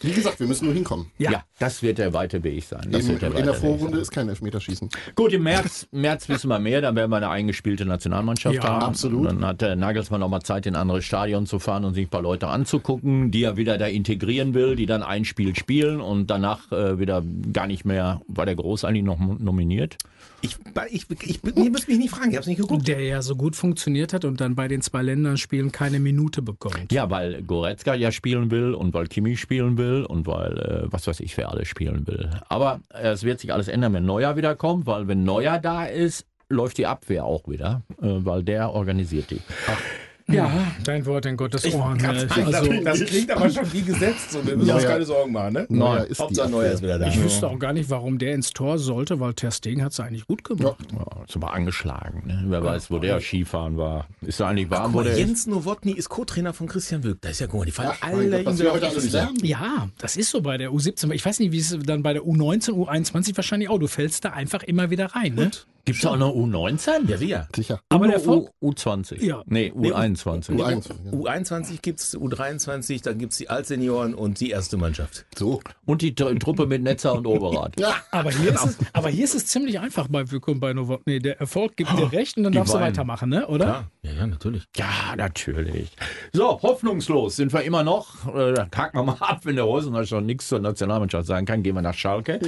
Wie 0.00 0.12
gesagt, 0.12 0.38
wir 0.40 0.46
müssen 0.46 0.66
nur 0.66 0.74
hinkommen. 0.74 1.06
Ja. 1.18 1.42
das 1.58 1.82
wird 1.82 1.98
der 1.98 2.12
weite 2.12 2.42
Weg 2.44 2.64
sein. 2.64 2.88
Das 2.90 3.02
Eben, 3.04 3.20
wird 3.20 3.22
der 3.22 3.34
in 3.36 3.44
der 3.44 3.54
Vorrunde 3.54 3.98
ist 3.98 4.10
kein 4.10 4.28
Elfmeterschießen. 4.28 4.88
Gut, 5.14 5.32
im 5.32 5.42
März, 5.42 5.88
März 5.90 6.28
wissen 6.28 6.48
wir 6.48 6.58
mehr, 6.58 6.80
dann 6.80 6.94
werden 6.94 7.10
wir 7.10 7.16
eine 7.16 7.30
eingespielte 7.30 7.84
Nationalmannschaft 7.84 8.54
Ja, 8.56 8.62
haben. 8.62 8.82
absolut. 8.84 9.26
Dann 9.26 9.44
hat 9.44 9.60
der 9.60 9.74
Nagelsmann 9.76 10.22
auch 10.22 10.28
mal 10.28 10.40
Zeit, 10.42 10.66
in 10.66 10.74
ein 10.76 10.82
anderes 10.82 11.04
Stadion 11.04 11.46
zu 11.46 11.58
fahren 11.58 11.84
und 11.84 11.94
sich 11.94 12.06
ein 12.06 12.10
paar 12.10 12.22
Leute 12.22 12.46
anzugucken, 12.48 13.30
die 13.30 13.42
er 13.42 13.56
wieder 13.56 13.76
da 13.78 13.86
integrieren 13.86 14.54
will, 14.54 14.76
die 14.76 14.86
dann 14.86 15.02
ein 15.02 15.24
Spiel 15.24 15.56
spielen 15.56 16.00
und 16.00 16.28
danach 16.28 16.70
äh, 16.70 16.98
wieder 16.98 17.22
gar 17.52 17.66
nicht 17.66 17.84
mehr, 17.84 18.20
war 18.28 18.46
der 18.46 18.54
Groß 18.54 18.84
eigentlich 18.84 19.04
noch 19.04 19.18
nominiert? 19.18 19.96
Ich, 20.40 20.56
ich, 20.90 21.06
ich, 21.10 21.20
ich, 21.22 21.56
ihr 21.56 21.70
müsst 21.70 21.88
mich 21.88 21.98
nicht 21.98 22.10
fragen, 22.10 22.30
ich 22.30 22.36
habe 22.36 22.42
es 22.42 22.46
nicht 22.46 22.60
geguckt. 22.60 22.86
Der 22.86 23.00
ja 23.00 23.22
so 23.22 23.34
gut 23.34 23.56
funktioniert 23.56 24.12
hat 24.12 24.24
und 24.24 24.40
dann 24.40 24.54
bei 24.54 24.68
den 24.68 24.82
zwei 24.82 25.02
Länderspielen 25.02 25.72
keine 25.72 25.98
Minute 25.98 26.42
bekommt. 26.42 26.92
Ja, 26.92 27.10
weil 27.10 27.42
Goretzka 27.42 27.94
ja 27.94 28.12
spielen 28.12 28.50
will 28.50 28.74
und 28.74 28.94
weil 28.94 29.06
Kimmich 29.08 29.40
spielen 29.40 29.76
will 29.78 30.04
und 30.04 30.26
weil 30.26 30.58
äh, 30.58 30.92
was 30.92 31.06
weiß 31.06 31.20
ich 31.20 31.36
wer 31.36 31.50
alles 31.50 31.66
spielen 31.68 32.06
will. 32.06 32.30
Aber 32.48 32.80
äh, 32.94 33.08
es 33.08 33.24
wird 33.24 33.40
sich 33.40 33.52
alles 33.52 33.68
ändern, 33.68 33.92
wenn 33.94 34.06
Neuer 34.06 34.36
wiederkommt, 34.36 34.86
weil 34.86 35.08
wenn 35.08 35.24
Neuer 35.24 35.58
da 35.58 35.86
ist, 35.86 36.24
läuft 36.48 36.78
die 36.78 36.86
Abwehr 36.86 37.24
auch 37.24 37.48
wieder, 37.48 37.82
äh, 38.00 38.06
weil 38.06 38.42
der 38.44 38.70
organisiert 38.70 39.30
die. 39.30 39.40
Ja, 40.30 40.50
dein 40.84 41.06
Wort 41.06 41.24
in 41.26 41.36
Gottes 41.36 41.72
Ohren. 41.74 41.98
Äh, 42.00 42.06
einfach. 42.08 42.46
Also, 42.46 42.72
das 42.82 43.04
klingt 43.04 43.30
aber 43.30 43.48
schon 43.48 43.72
wie 43.72 43.82
gesetzt. 43.82 44.32
So. 44.32 44.46
Wir 44.46 44.56
müssen 44.56 44.68
Ja, 44.68 44.74
uns 44.74 44.84
ja. 44.84 44.90
keine 44.90 45.04
Sorgen 45.06 45.32
machen. 45.32 45.54
Ne? 45.54 45.66
Neuer 45.70 46.04
ist 46.04 46.18
die 46.18 46.22
Hauptsache 46.22 46.50
Neuer 46.50 46.72
ist 46.72 46.82
wieder 46.82 46.98
da. 46.98 47.08
ich 47.08 47.22
wüsste 47.22 47.48
auch 47.48 47.58
gar 47.58 47.72
nicht, 47.72 47.88
warum 47.88 48.18
der 48.18 48.34
ins 48.34 48.50
Tor 48.50 48.78
sollte, 48.78 49.20
weil 49.20 49.32
Ter 49.34 49.50
Stegen 49.50 49.82
hat 49.82 49.92
es 49.92 50.00
eigentlich 50.00 50.26
gut 50.26 50.44
gemacht. 50.44 50.76
Ja, 50.92 51.24
ist 51.24 51.34
aber 51.36 51.54
angeschlagen. 51.54 52.24
Ne? 52.26 52.44
Wer 52.48 52.62
weiß, 52.62 52.90
wo 52.90 52.98
der 52.98 53.20
Skifahren 53.20 53.76
war. 53.78 54.06
Ist 54.20 54.40
er 54.40 54.48
eigentlich 54.48 54.70
warm, 54.70 54.92
wo 54.92 54.98
mal? 55.02 55.16
Jens 55.16 55.46
Nowotny 55.46 55.92
ist 55.92 56.08
Co-Trainer 56.10 56.52
von 56.52 56.66
Christian 56.66 57.04
Wülk. 57.04 57.22
Das 57.22 57.32
ist 57.32 57.40
ja, 57.40 57.46
guck 57.46 57.60
mal, 57.60 57.64
die 57.64 57.72
fallen 57.72 57.90
Ach, 57.92 58.08
alle 58.08 58.44
Gott, 58.44 58.60
auf 58.60 58.72
heute 58.72 58.88
alles 58.88 59.12
lernen. 59.12 59.38
Ja, 59.42 59.88
das 59.98 60.16
ist 60.16 60.30
so 60.30 60.42
bei 60.42 60.58
der 60.58 60.70
U17. 60.70 61.10
Ich 61.12 61.24
weiß 61.24 61.38
nicht, 61.40 61.52
wie 61.52 61.58
es 61.58 61.76
dann 61.84 62.02
bei 62.02 62.12
der 62.12 62.22
U19, 62.22 62.72
U21 62.72 63.34
wahrscheinlich 63.36 63.70
auch. 63.70 63.78
Du 63.78 63.86
fällst 63.86 64.24
da 64.24 64.30
einfach 64.30 64.62
immer 64.62 64.90
wieder 64.90 65.06
rein. 65.06 65.34
Ne? 65.34 65.50
Gibt 65.88 66.00
es 66.00 66.06
auch 66.06 66.18
noch 66.18 66.34
U19? 66.34 67.08
Ja, 67.08 67.16
sicher. 67.16 67.48
Sicher. 67.56 67.80
Aber 67.88 68.06
der 68.06 68.16
Erfolg, 68.16 68.50
U, 68.60 68.72
U20. 68.72 69.24
Ja. 69.24 69.42
Nee, 69.46 69.72
U21. 69.74 70.50
U1. 70.50 70.86
U21 71.12 71.80
gibt's 71.80 72.14
U23, 72.14 73.02
dann 73.02 73.16
gibt's 73.16 73.38
die 73.38 73.48
Altsenioren 73.48 74.14
und 74.14 74.38
die 74.40 74.50
erste 74.50 74.76
Mannschaft. 74.76 75.24
So. 75.34 75.62
Und 75.86 76.02
die 76.02 76.12
Tr- 76.14 76.38
Truppe 76.38 76.66
mit 76.66 76.82
Netzer 76.82 77.14
und 77.14 77.26
Overath. 77.26 77.72
Ja. 77.80 77.94
aber, 78.10 78.30
hier 78.30 78.52
ist 78.52 78.64
es, 78.66 78.76
aber 78.92 79.08
hier 79.08 79.24
ist 79.24 79.34
es 79.34 79.46
ziemlich 79.46 79.80
einfach 79.80 80.08
bei 80.08 80.24
und 80.24 80.60
bei 80.60 80.74
Novotny. 80.74 81.20
Der 81.20 81.40
Erfolg 81.40 81.74
gibt 81.76 81.90
dir 81.98 82.12
recht 82.12 82.36
und 82.36 82.42
dann 82.42 82.52
Die 82.52 82.58
darfst 82.58 82.74
du 82.74 82.78
weinen. 82.78 82.88
weitermachen, 82.88 83.30
ne? 83.30 83.46
oder? 83.46 83.66
Ja, 83.66 83.84
ja, 84.02 84.12
ja 84.18 84.26
natürlich. 84.26 84.64
Ja, 84.76 84.86
natürlich. 85.16 85.90
So, 86.34 86.60
hoffnungslos 86.60 87.36
sind 87.36 87.50
wir 87.54 87.62
immer 87.62 87.82
noch. 87.82 88.26
Äh, 88.34 88.54
haken 88.76 88.98
wir 88.98 89.04
mal 89.04 89.16
ab, 89.20 89.40
wenn 89.44 89.56
der 89.56 89.64
Heusener 89.66 90.04
schon 90.04 90.26
nichts 90.26 90.48
zur 90.48 90.58
Nationalmannschaft 90.60 91.26
sagen 91.26 91.46
kann, 91.46 91.62
gehen 91.62 91.74
wir 91.74 91.82
nach 91.82 91.94
Schalke. 91.94 92.38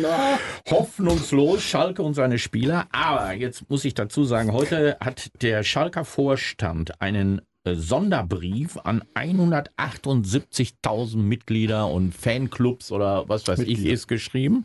Hoffnungslos, 0.71 1.63
Schalke 1.63 2.03
und 2.03 2.15
seine 2.15 2.39
Spieler. 2.39 2.87
Aber 2.93 3.30
jetzt 3.33 3.71
muss 3.71 3.85
ich 3.85 3.95
dazu 3.95 4.25
sagen, 4.25 4.53
heute 4.53 4.97
hat 5.01 5.31
der 5.43 5.63
Schalker 5.63 6.05
Vorstand 6.05 7.01
einen 7.01 7.41
äh, 7.65 7.75
Sonderbrief 7.75 8.79
an 8.79 9.05
178.000 9.15 11.17
Mitglieder 11.17 11.89
und 11.89 12.15
Fanclubs 12.15 12.93
oder 12.93 13.29
was 13.29 13.47
weiß 13.47 13.61
ich 13.61 13.85
ist 13.85 14.09
geschrieben. 14.09 14.65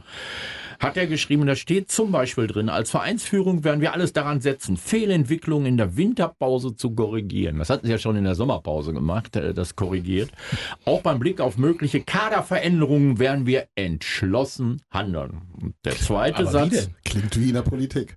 Hat 0.85 0.97
er 0.97 1.07
geschrieben, 1.07 1.47
da 1.47 1.55
steht 1.55 1.91
zum 1.91 2.11
Beispiel 2.11 2.45
drin, 2.45 2.69
als 2.69 2.91
Vereinsführung 2.91 3.63
werden 3.63 3.81
wir 3.81 3.93
alles 3.93 4.13
daran 4.13 4.39
setzen, 4.39 4.77
Fehlentwicklungen 4.77 5.65
in 5.65 5.77
der 5.77 5.97
Winterpause 5.97 6.75
zu 6.75 6.91
korrigieren. 6.91 7.57
Das 7.57 7.71
hatten 7.71 7.87
sie 7.87 7.91
ja 7.91 7.97
schon 7.97 8.15
in 8.15 8.23
der 8.23 8.35
Sommerpause 8.35 8.93
gemacht, 8.93 9.35
äh, 9.35 9.55
das 9.55 9.75
korrigiert. 9.75 10.29
Auch 10.85 11.01
beim 11.01 11.17
Blick 11.17 11.41
auf 11.41 11.57
mögliche 11.57 12.01
Kaderveränderungen 12.01 13.17
werden 13.17 13.47
wir 13.47 13.67
entschlossen 13.73 14.81
handeln. 14.91 15.41
Und 15.59 15.73
der 15.83 15.95
zweite 15.95 16.43
Aber 16.43 16.51
Satz. 16.51 16.89
Klingt 17.03 17.39
wie 17.39 17.47
in 17.47 17.55
der 17.55 17.63
Politik. 17.63 18.15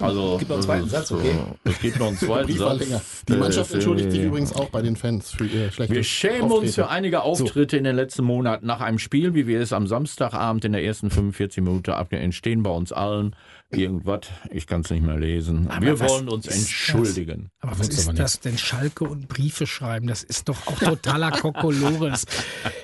Also, 0.00 0.38
Gibt 0.38 0.48
noch 0.50 0.56
einen 0.56 0.64
zweiten 0.64 0.88
Satz, 0.88 1.12
okay. 1.12 1.34
Es 1.64 1.78
gibt 1.80 1.98
noch 2.00 2.08
einen 2.08 2.16
zweiten 2.18 2.52
Satz. 2.56 2.80
länger. 2.80 3.00
Die 3.28 3.32
Mannschaft 3.34 3.70
Äh, 3.70 3.74
entschuldigt 3.74 4.10
sich 4.10 4.22
übrigens 4.22 4.52
auch 4.52 4.68
bei 4.70 4.82
den 4.82 4.96
Fans 4.96 5.30
für 5.30 5.46
ihr 5.46 5.70
schlechtes 5.70 5.94
Wir 5.96 6.02
schämen 6.04 6.42
uns 6.42 6.52
Auftreten. 6.52 6.72
für 6.72 6.88
einige 6.88 7.22
Auftritte 7.22 7.76
in 7.76 7.84
den 7.84 7.94
letzten 7.96 8.24
Monaten 8.24 8.66
nach 8.66 8.80
einem 8.80 8.98
Spiel, 8.98 9.34
wie 9.34 9.46
wir 9.46 9.60
es 9.60 9.72
am 9.72 9.86
Samstagabend 9.86 10.64
in 10.64 10.72
der 10.72 10.82
ersten 10.84 11.10
45 11.10 11.62
Minuten 11.62 11.90
abge 11.92 12.16
entstehen 12.18 12.62
bei 12.64 12.70
uns 12.70 12.92
allen. 12.92 13.36
Irgendwas, 13.70 14.20
ich 14.52 14.68
kann 14.68 14.82
es 14.82 14.90
nicht 14.90 15.02
mehr 15.04 15.18
lesen. 15.18 15.68
wir 15.80 15.98
was 15.98 16.08
wollen 16.08 16.28
uns 16.28 16.46
ist 16.46 16.54
das? 16.54 16.62
entschuldigen. 16.62 17.50
Aber 17.60 17.72
was 17.72 17.88
aber 17.88 18.12
ist 18.12 18.18
das 18.20 18.40
denn? 18.40 18.56
Schalke 18.56 19.02
und 19.04 19.26
Briefe 19.26 19.66
schreiben, 19.66 20.06
das 20.06 20.22
ist 20.22 20.48
doch 20.48 20.66
auch 20.68 20.78
totaler 20.78 21.32
Kokolores. 21.32 22.24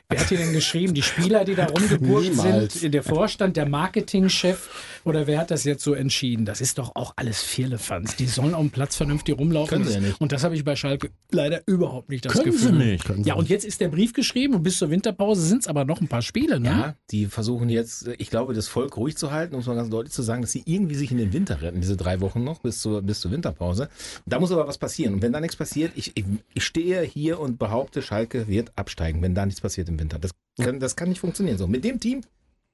Wer 0.08 0.18
hat 0.20 0.30
die 0.30 0.36
denn 0.36 0.52
geschrieben? 0.52 0.94
Die 0.94 1.02
Spieler, 1.02 1.44
die 1.44 1.54
da 1.54 1.68
Niemals. 2.00 2.74
sind? 2.80 2.92
Der 2.92 3.04
Vorstand, 3.04 3.56
der 3.56 3.68
Marketingchef? 3.68 4.68
Oder 5.04 5.26
wer 5.26 5.38
hat 5.38 5.50
das 5.50 5.64
jetzt 5.64 5.82
so 5.82 5.94
entschieden? 5.94 6.44
Das 6.44 6.60
ist 6.60 6.78
doch 6.78 6.92
auch 6.94 7.14
alles 7.16 7.42
Firlefanz. 7.42 8.16
Die 8.16 8.26
sollen 8.26 8.54
auf 8.54 8.60
dem 8.60 8.70
Platz 8.70 8.96
vernünftig 8.96 9.38
rumlaufen. 9.38 9.68
Können 9.68 9.84
sie 9.84 9.94
ja 9.94 10.00
nicht. 10.00 10.20
Und 10.20 10.32
das 10.32 10.44
habe 10.44 10.54
ich 10.54 10.64
bei 10.64 10.76
Schalke 10.76 11.10
leider 11.30 11.62
überhaupt 11.66 12.10
nicht 12.10 12.24
das 12.24 12.32
Können 12.32 12.52
Gefühl. 12.52 12.72
sie 12.72 12.72
nicht. 12.72 13.04
Können 13.04 13.24
Ja, 13.24 13.34
und 13.34 13.48
jetzt 13.48 13.64
ist 13.64 13.80
der 13.80 13.88
Brief 13.88 14.12
geschrieben 14.12 14.54
und 14.54 14.62
bis 14.62 14.78
zur 14.78 14.90
Winterpause 14.90 15.42
sind 15.42 15.62
es 15.62 15.68
aber 15.68 15.84
noch 15.84 16.00
ein 16.00 16.08
paar 16.08 16.22
Spiele, 16.22 16.60
ne? 16.60 16.68
Ja, 16.68 16.94
die 17.10 17.26
versuchen 17.26 17.68
jetzt, 17.70 18.08
ich 18.18 18.30
glaube, 18.30 18.52
das 18.54 18.68
Volk 18.68 18.96
ruhig 18.96 19.16
zu 19.16 19.30
halten, 19.30 19.54
um 19.54 19.60
es 19.60 19.66
mal 19.66 19.74
ganz 19.76 19.90
deutlich 19.90 20.12
zu 20.12 20.22
sagen, 20.22 20.42
dass 20.42 20.52
sie 20.52 20.62
irgendwie 20.66 20.94
sich 20.94 21.10
in 21.10 21.18
den 21.18 21.32
Winter 21.32 21.62
retten, 21.62 21.80
diese 21.80 21.96
drei 21.96 22.20
Wochen 22.20 22.44
noch 22.44 22.60
bis 22.60 22.80
zur, 22.80 23.02
bis 23.02 23.20
zur 23.20 23.30
Winterpause. 23.30 23.88
Da 24.26 24.38
muss 24.38 24.52
aber 24.52 24.66
was 24.66 24.78
passieren. 24.78 25.14
Und 25.14 25.22
wenn 25.22 25.32
da 25.32 25.40
nichts 25.40 25.56
passiert, 25.56 25.92
ich, 25.96 26.16
ich, 26.16 26.24
ich 26.54 26.64
stehe 26.64 27.02
hier 27.02 27.40
und 27.40 27.58
behaupte, 27.58 28.02
Schalke 28.02 28.48
wird 28.48 28.72
absteigen, 28.76 29.22
wenn 29.22 29.34
da 29.34 29.46
nichts 29.46 29.60
passiert 29.60 29.88
im 29.88 29.98
Winter. 29.98 30.18
Das 30.18 30.32
kann, 30.60 30.78
das 30.80 30.96
kann 30.96 31.08
nicht 31.08 31.20
funktionieren. 31.20 31.58
So, 31.58 31.66
mit 31.66 31.84
dem 31.84 32.00
Team 32.00 32.22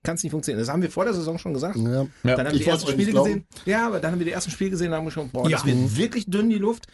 kann 0.06 0.14
es 0.16 0.22
nicht 0.22 0.30
funktionieren. 0.32 0.60
Das 0.60 0.72
haben 0.72 0.80
wir 0.80 0.90
vor 0.90 1.04
der 1.04 1.12
Saison 1.12 1.36
schon 1.38 1.52
gesagt. 1.52 1.76
Ja. 1.76 2.06
Ja. 2.22 2.36
Dann 2.36 2.46
haben 2.46 2.52
wir 2.54 2.60
die 2.60 2.64
ersten 2.66 2.90
Spiele 2.90 3.12
gesehen. 3.12 3.44
Ja, 3.66 3.86
aber 3.88 4.00
dann 4.00 4.12
haben 4.12 4.18
wir 4.20 4.24
die 4.26 4.32
ersten 4.32 4.50
Spiele 4.50 4.70
gesehen, 4.70 4.90
da 4.92 4.96
haben 4.96 5.04
wir 5.04 5.10
schon, 5.10 5.28
boah, 5.28 5.48
Ja. 5.50 5.58
das 5.58 5.66
wird 5.66 5.96
wirklich 5.98 6.24
dünn, 6.26 6.48
die 6.48 6.56
Luft. 6.58 6.86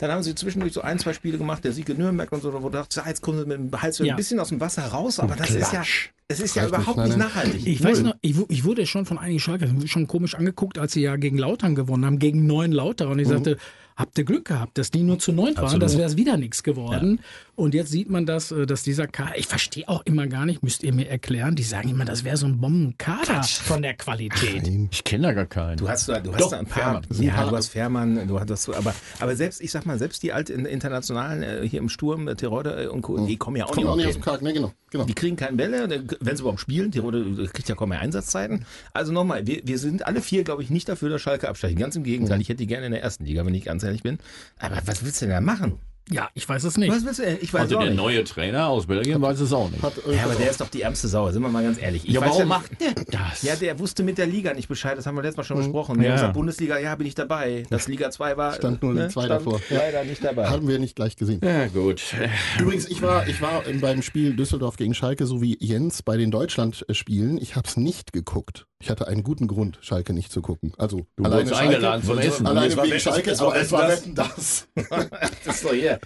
Dann 0.00 0.12
haben 0.12 0.22
sie 0.22 0.32
zwischendurch 0.36 0.72
so 0.72 0.80
ein, 0.82 1.00
zwei 1.00 1.12
Spiele 1.12 1.38
gemacht, 1.38 1.64
der 1.64 1.72
Sieg 1.72 1.88
in 1.88 1.96
Nürnberg 1.98 2.30
und 2.30 2.40
so, 2.40 2.52
wo 2.52 2.60
du 2.60 2.68
dachtest, 2.68 3.04
jetzt 3.04 3.20
kommen 3.20 3.40
sie 3.40 3.46
mit 3.46 3.58
dem 3.58 3.82
Hals 3.82 3.98
wieder 3.98 4.06
Ja. 4.08 4.14
ein 4.14 4.16
bisschen 4.16 4.38
aus 4.38 4.50
dem 4.50 4.60
Wasser 4.60 4.84
raus, 4.86 5.18
aber 5.18 5.34
das 5.34 5.50
ist 5.50 5.72
ja, 5.72 5.82
es 6.28 6.38
ist 6.38 6.54
ja 6.54 6.68
überhaupt 6.68 6.98
nicht 6.98 7.16
nachhaltig. 7.16 7.66
Ich 7.66 7.82
weiß 7.82 8.02
noch, 8.02 8.14
ich, 8.20 8.36
ich 8.48 8.64
wurde 8.64 8.86
schon 8.86 9.06
von 9.06 9.18
einigen 9.18 9.40
Schalke 9.40 9.68
schon 9.86 10.06
komisch 10.06 10.36
angeguckt, 10.36 10.78
als 10.78 10.92
sie 10.92 11.00
ja 11.00 11.16
gegen 11.16 11.36
Lautern 11.36 11.74
gewonnen 11.74 12.04
haben, 12.04 12.20
gegen 12.20 12.46
neun 12.46 12.70
Lauter. 12.70 13.08
Und 13.08 13.18
ich 13.18 13.26
sagte, 13.26 13.56
habt 13.96 14.16
ihr 14.18 14.24
Glück 14.24 14.44
gehabt, 14.44 14.78
dass 14.78 14.92
die 14.92 15.02
nur 15.02 15.18
zu 15.18 15.32
neun 15.32 15.56
waren, 15.56 15.80
das 15.80 15.96
wäre 15.98 16.08
es 16.08 16.16
wieder 16.16 16.36
nichts 16.36 16.62
geworden. 16.62 17.18
Und 17.58 17.74
jetzt 17.74 17.90
sieht 17.90 18.08
man 18.08 18.24
das, 18.24 18.52
äh, 18.52 18.66
dass 18.66 18.84
dieser 18.84 19.08
Kader, 19.08 19.36
ich 19.36 19.48
verstehe 19.48 19.88
auch 19.88 20.02
immer 20.06 20.28
gar 20.28 20.46
nicht, 20.46 20.62
müsst 20.62 20.84
ihr 20.84 20.94
mir 20.94 21.08
erklären, 21.08 21.56
die 21.56 21.64
sagen 21.64 21.88
immer, 21.88 22.04
das 22.04 22.22
wäre 22.22 22.36
so 22.36 22.46
ein 22.46 22.60
Bombenkader 22.60 23.42
von 23.42 23.82
der 23.82 23.94
Qualität. 23.94 24.62
Ich 24.92 25.02
kenne 25.02 25.24
da 25.26 25.32
gar 25.32 25.46
keinen. 25.46 25.76
Du 25.76 25.88
hast, 25.88 26.08
da- 26.08 26.20
du 26.20 26.32
hast 26.32 26.40
Doch, 26.40 26.50
da 26.50 26.58
ein 26.60 26.66
paar, 26.66 27.02
Fährmann. 27.02 27.22
ja, 27.24 27.44
du 27.50 27.56
hast 27.56 27.68
Fährmann, 27.70 28.28
du 28.28 28.38
hast, 28.38 28.68
aber, 28.68 28.94
aber 29.18 29.34
selbst, 29.34 29.60
ich 29.60 29.72
sag 29.72 29.86
mal, 29.86 29.98
selbst 29.98 30.22
die 30.22 30.32
alten 30.32 30.66
internationalen 30.66 31.42
äh, 31.42 31.68
hier 31.68 31.80
im 31.80 31.88
Sturm, 31.88 32.28
äh, 32.28 32.36
Tirode 32.36 32.92
und 32.92 33.02
Co., 33.02 33.26
die 33.26 33.36
kommen 33.36 33.56
ja 33.56 33.64
auch 33.64 33.70
auch 33.70 33.96
nicht 33.96 34.06
aus 34.06 34.06
auf 34.06 34.12
dem 34.12 34.22
Karg, 34.22 34.42
ne, 34.42 34.52
genau. 34.52 34.72
genau. 34.90 35.04
Die 35.04 35.14
kriegen 35.14 35.34
keine 35.34 35.56
Bälle, 35.56 35.88
wenn 36.20 36.36
sie 36.36 36.42
überhaupt 36.42 36.60
spielen. 36.60 36.92
Tirode 36.92 37.48
kriegt 37.52 37.68
ja 37.68 37.74
kaum 37.74 37.88
mehr 37.88 37.98
Einsatzzeiten. 37.98 38.66
Also 38.92 39.12
nochmal, 39.12 39.48
wir, 39.48 39.62
wir 39.64 39.78
sind 39.80 40.06
alle 40.06 40.20
vier, 40.20 40.44
glaube 40.44 40.62
ich, 40.62 40.70
nicht 40.70 40.88
dafür, 40.88 41.08
dass 41.10 41.20
Schalke 41.20 41.48
absteigen. 41.48 41.76
Ganz 41.76 41.96
im 41.96 42.04
Gegenteil, 42.04 42.40
ich 42.40 42.48
hätte 42.48 42.58
die 42.58 42.68
gerne 42.68 42.86
in 42.86 42.92
der 42.92 43.02
ersten 43.02 43.24
Liga, 43.24 43.44
wenn 43.44 43.54
ich 43.54 43.64
ganz 43.64 43.82
ehrlich 43.82 44.04
bin. 44.04 44.18
Aber 44.60 44.76
was 44.86 45.04
willst 45.04 45.20
du 45.22 45.26
denn 45.26 45.34
da 45.34 45.40
machen? 45.40 45.80
Ja, 46.10 46.28
ich 46.34 46.48
weiß 46.48 46.64
es 46.64 46.76
nicht. 46.78 46.90
Was 46.90 47.04
willst 47.04 47.18
du 47.18 47.22
denn? 47.24 47.38
Ich 47.40 47.52
weiß 47.52 47.62
Also 47.62 47.76
auch 47.76 47.80
der 47.82 47.90
nicht. 47.90 47.98
neue 47.98 48.24
Trainer 48.24 48.68
aus 48.68 48.86
Belgien 48.86 49.20
weiß 49.20 49.40
es 49.40 49.52
auch 49.52 49.70
nicht. 49.70 49.82
Hat, 49.82 49.92
äh, 50.06 50.16
Ja, 50.16 50.24
aber 50.24 50.34
der 50.34 50.50
ist 50.50 50.60
doch 50.60 50.68
die 50.68 50.82
ärmste 50.82 51.06
Sau, 51.08 51.30
sind 51.30 51.42
wir 51.42 51.48
mal 51.50 51.62
ganz 51.62 51.80
ehrlich. 51.80 52.06
Ich 52.08 52.14
Ja, 52.14 52.20
weiß 52.20 52.28
warum 52.30 52.40
ja, 52.42 52.46
macht 52.46 52.70
der 52.80 52.92
das? 53.10 53.42
Ja, 53.42 53.56
der 53.56 53.78
wusste 53.78 54.02
mit 54.02 54.16
der 54.18 54.26
Liga 54.26 54.54
nicht 54.54 54.68
Bescheid, 54.68 54.96
das 54.96 55.06
haben 55.06 55.16
wir 55.16 55.22
letztes 55.22 55.36
Mal 55.36 55.44
schon 55.44 55.58
besprochen. 55.58 56.00
Ja. 56.00 56.08
Ja. 56.08 56.14
Gesagt, 56.14 56.34
Bundesliga, 56.34 56.78
ja, 56.78 56.94
bin 56.94 57.06
ich 57.06 57.14
dabei. 57.14 57.64
Das 57.70 57.88
Liga 57.88 58.10
2 58.10 58.36
war. 58.36 58.54
Stand 58.54 58.82
nur 58.82 58.94
die 58.94 59.08
zwei 59.08 59.26
stand 59.26 59.30
davor. 59.46 59.60
Ja. 59.70 59.76
Leider 59.78 60.04
nicht 60.04 60.24
dabei. 60.24 60.48
Haben 60.48 60.66
wir 60.68 60.78
nicht 60.78 60.96
gleich 60.96 61.16
gesehen. 61.16 61.40
ja, 61.44 61.66
gut. 61.66 62.02
Übrigens, 62.58 62.88
ich 62.88 63.02
war, 63.02 63.28
ich 63.28 63.40
war 63.42 63.62
beim 63.80 64.00
Spiel 64.02 64.34
Düsseldorf 64.34 64.76
gegen 64.76 64.94
Schalke, 64.94 65.26
so 65.26 65.42
wie 65.42 65.56
Jens 65.60 66.02
bei 66.02 66.16
den 66.16 66.30
Deutschland-Spielen. 66.30 67.38
Ich 67.38 67.56
habe 67.56 67.68
es 67.68 67.76
nicht 67.76 68.12
geguckt. 68.12 68.66
Ich 68.80 68.90
hatte 68.90 69.08
einen 69.08 69.24
guten 69.24 69.48
Grund, 69.48 69.76
Schalke 69.80 70.12
nicht 70.12 70.30
zu 70.30 70.40
gucken. 70.40 70.72
Also 70.78 71.04
Du 71.16 71.24
alleine 71.24 71.40
wurdest 71.42 71.56
Schalke, 71.56 71.74
eingeladen 71.74 72.04
zum 72.04 72.18
Essen. 72.18 72.46
Alleine 72.46 72.66
Es 72.68 72.76
war 72.76 72.84
wegen 72.84 72.94
Wetten- 72.94 73.00
Schalke, 73.02 73.30
es 73.32 73.40
war 73.40 73.46
aber 73.48 73.60
es 73.60 73.72
war 73.72 73.88
Wetten, 73.88 74.14
das. 74.14 74.68
Das 75.44 75.56
ist 75.56 75.64
doch 75.64 75.72
hier. 75.72 75.98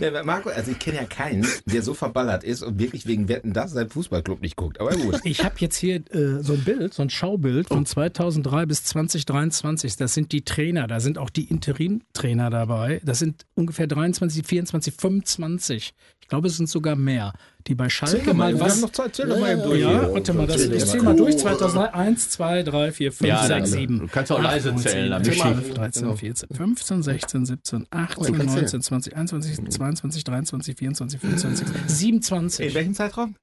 Der, 0.00 0.24
Marco, 0.24 0.48
also 0.48 0.70
ich 0.70 0.78
kenne 0.78 0.96
ja 0.98 1.04
keinen, 1.04 1.46
der 1.66 1.82
so 1.82 1.92
verballert 1.92 2.42
ist 2.44 2.62
und 2.62 2.78
wirklich 2.78 3.06
wegen 3.06 3.28
Wetten 3.28 3.52
das 3.52 3.72
seinen 3.72 3.90
Fußballclub 3.90 4.40
nicht 4.40 4.56
guckt. 4.56 4.80
Aber 4.80 4.92
gut. 4.96 5.20
Ich 5.24 5.44
habe 5.44 5.56
jetzt 5.58 5.76
hier 5.76 5.96
äh, 6.14 6.42
so 6.42 6.54
ein 6.54 6.64
Bild, 6.64 6.94
so 6.94 7.02
ein 7.02 7.10
Schaubild 7.10 7.68
von 7.68 7.84
2003 7.84 8.64
bis 8.64 8.84
2023. 8.84 9.96
Das 9.96 10.14
sind 10.14 10.32
die 10.32 10.42
Trainer, 10.42 10.86
da 10.86 11.00
sind 11.00 11.18
auch 11.18 11.28
die 11.30 11.44
Interim-Trainer 11.44 12.48
dabei. 12.48 13.00
Das 13.04 13.18
sind 13.18 13.44
ungefähr 13.54 13.86
23, 13.88 14.46
24, 14.46 14.94
25. 14.94 15.92
Ich 16.26 16.28
glaube, 16.28 16.48
es 16.48 16.56
sind 16.56 16.68
sogar 16.68 16.96
mehr, 16.96 17.32
die 17.68 17.76
bei 17.76 17.88
Schalke 17.88 18.34
mal 18.34 18.52
wir 18.52 18.58
was. 18.60 18.72
haben 18.72 18.80
noch 18.80 18.90
Zeit, 18.90 19.14
zähl 19.14 19.28
doch 19.28 19.36
Ja, 19.36 19.40
mal 19.42 19.52
eben 19.52 19.60
ja, 19.60 19.66
durch. 19.68 19.80
ja, 19.80 19.88
hier. 20.00 20.12
warte 20.12 20.34
mal, 20.34 20.46
das, 20.48 20.60
ich 20.60 20.70
mal. 20.70 20.86
zähl 20.86 21.02
mal 21.02 21.14
durch. 21.14 21.38
2003, 21.38 21.94
1, 21.94 22.30
2, 22.30 22.62
3, 22.64 22.90
4, 22.92 23.12
5, 23.12 23.28
Ja, 23.28 23.46
6, 23.46 23.48
dann- 23.48 23.66
7. 23.66 23.98
du 24.00 24.06
kannst 24.08 24.32
auch 24.32 24.42
leise 24.42 24.74
zählen, 24.74 25.10
dann 25.12 25.22
12, 25.22 25.36
bestimmt. 25.38 25.78
13, 25.78 26.02
Genau. 26.02 26.16
14, 26.16 26.48
15, 26.52 27.02
16, 27.04 27.46
17, 27.46 27.86
18, 27.90 28.34
kannst 28.36 28.54
19, 28.56 28.66
zählen. 28.66 28.82
20, 28.82 29.16
21, 29.16 29.70
22, 29.70 30.24
23, 30.24 30.76
24, 30.76 31.20
25, 31.20 31.66
In 31.68 31.88
27. 31.88 32.74
welchem 32.74 32.94
Zeitraum? 32.94 33.36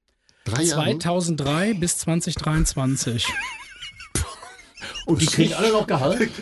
Drei 0.44 0.62
Jahre. 0.64 0.84
2003 0.98 1.72
bis 1.72 1.96
2023. 1.96 3.26
Und 5.06 5.20
die 5.20 5.26
kriegen 5.26 5.54
alle 5.54 5.70
noch 5.72 5.86
Gehalt? 5.86 6.30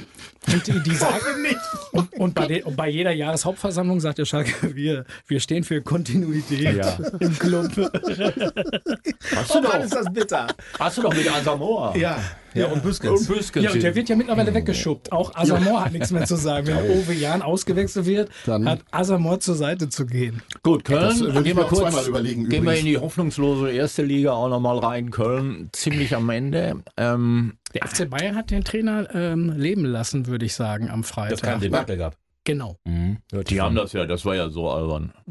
Und 0.52 0.66
die, 0.66 0.81
die 0.83 0.95
sagen 0.97 1.40
nicht. 1.42 1.57
Und, 1.92 2.12
und, 2.19 2.35
bei 2.35 2.49
den, 2.49 2.64
und 2.64 2.75
bei 2.76 2.88
jeder 2.88 3.12
Jahreshauptversammlung 3.12 4.00
sagt 4.00 4.19
der 4.19 4.25
Schalke, 4.25 4.75
wir, 4.75 5.04
wir 5.28 5.38
stehen 5.38 5.62
für 5.62 5.81
Kontinuität 5.83 6.75
Ja. 6.78 6.99
im 7.21 7.38
Club. 7.38 7.71
Hast 7.76 9.54
du 9.54 9.59
Oh 9.59 9.62
Mann, 9.62 9.71
doch, 9.73 9.85
ist 9.85 9.95
das 9.95 10.12
bitter. 10.12 10.47
hast 10.81 10.99
du 10.99 11.02
doch 11.02 11.14
mit 11.14 11.31
Asamoah. 11.33 11.97
Ja, 11.97 12.19
ja, 12.54 12.66
und 12.66 12.83
Büskens. 12.83 13.21
Und 13.28 13.35
Büskens. 13.37 13.64
Ja, 13.64 13.71
und 13.73 13.83
der 13.83 13.95
wird 13.95 14.09
ja 14.09 14.16
mittlerweile 14.16 14.52
weggeschubbt. 14.52 15.11
Auch 15.12 15.33
Asamoah 15.35 15.85
hat 15.87 15.92
nichts 15.92 16.11
mehr 16.11 16.25
zu 16.26 16.35
sagen. 16.37 16.66
Wenn 16.66 16.90
Owe 16.90 17.12
Jan 17.14 17.40
ausgewechselt 17.40 18.04
wird, 18.07 18.28
Dann- 18.45 18.69
hat 18.69 18.81
Asamoah 18.90 19.38
zur 19.40 19.54
Seite 19.54 19.88
zu 19.88 20.07
gehen. 20.07 20.42
Gut, 20.62 20.88
Das 20.90 21.19
Köln, 21.21 21.21
würde 21.35 21.38
ich 21.38 21.45
gehen 21.45 21.57
wir 21.57 21.64
kurz, 21.64 21.81
zweimal 21.81 22.07
überlegen, 22.09 22.42
gehen 22.49 22.64
wir 22.64 22.73
übrigens. 22.73 22.81
in 22.81 22.87
die 22.87 22.99
hoffnungslose 22.99 23.71
erste 23.71 24.02
Liga 24.02 24.33
auch 24.33 24.49
nochmal 24.49 24.78
rein. 24.78 25.11
Köln 25.11 25.71
ziemlich 25.73 26.14
am 26.16 26.28
Ende. 26.31 26.83
Ähm, 26.97 27.54
Der 27.75 27.87
FC 27.87 28.09
Bayern 28.09 28.37
hat 28.37 28.50
den 28.50 28.64
Trainer 28.64 29.14
ähm, 29.14 29.52
leben 29.57 29.85
lassen, 29.85 30.26
würde 30.26 30.47
ich 30.47 30.55
sagen, 30.55 30.91
am 30.91 31.05
Freitag. 31.05 31.31
Das 31.31 31.43
kann 31.43 31.61
den 31.61 31.73
Wackel 31.73 31.97
gehabt. 31.97 32.19
Genau. 32.45 32.76
Mhm. 32.85 33.19
die 33.49 33.61
haben 33.61 33.76
das 33.76 33.93
ja, 33.93 34.05
das 34.05 34.25
war 34.25 34.35
ja 34.35 34.50
so 34.50 34.69
albern. 34.69 35.12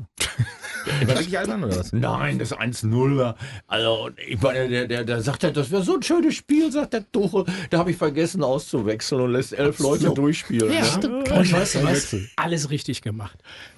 War 0.86 1.08
wirklich 1.10 1.38
albern 1.38 1.64
oder 1.64 1.78
was? 1.78 1.94
Nein, 1.94 2.40
das 2.40 2.58
1-0 2.58 3.18
war. 3.18 3.36
Also, 3.68 4.10
ich 4.28 4.42
meine, 4.42 4.68
der, 4.68 4.88
der, 4.88 5.04
der 5.04 5.22
sagt 5.22 5.44
ja, 5.44 5.52
das 5.52 5.70
wäre 5.70 5.84
so 5.84 5.96
ein 5.96 6.02
schönes 6.02 6.34
Spiel, 6.34 6.72
sagt 6.72 6.94
der 6.94 7.12
Tuchel. 7.12 7.46
Da 7.70 7.78
habe 7.78 7.92
ich 7.92 7.98
vergessen 7.98 8.44
auszuwechseln 8.44 9.22
und 9.22 9.32
lässt 9.32 9.54
elf 9.54 9.78
Leute 9.78 10.06
so. 10.06 10.14
durchspielen. 10.16 10.74
Ja, 10.74 10.98
ne? 10.98 11.18
und 11.18 11.52
weißt 11.52 11.76
du 11.76 11.80
Kein 11.80 11.88
was? 11.88 12.16
Alles 12.36 12.72
richtig 12.72 13.04
gemacht. 13.04 13.38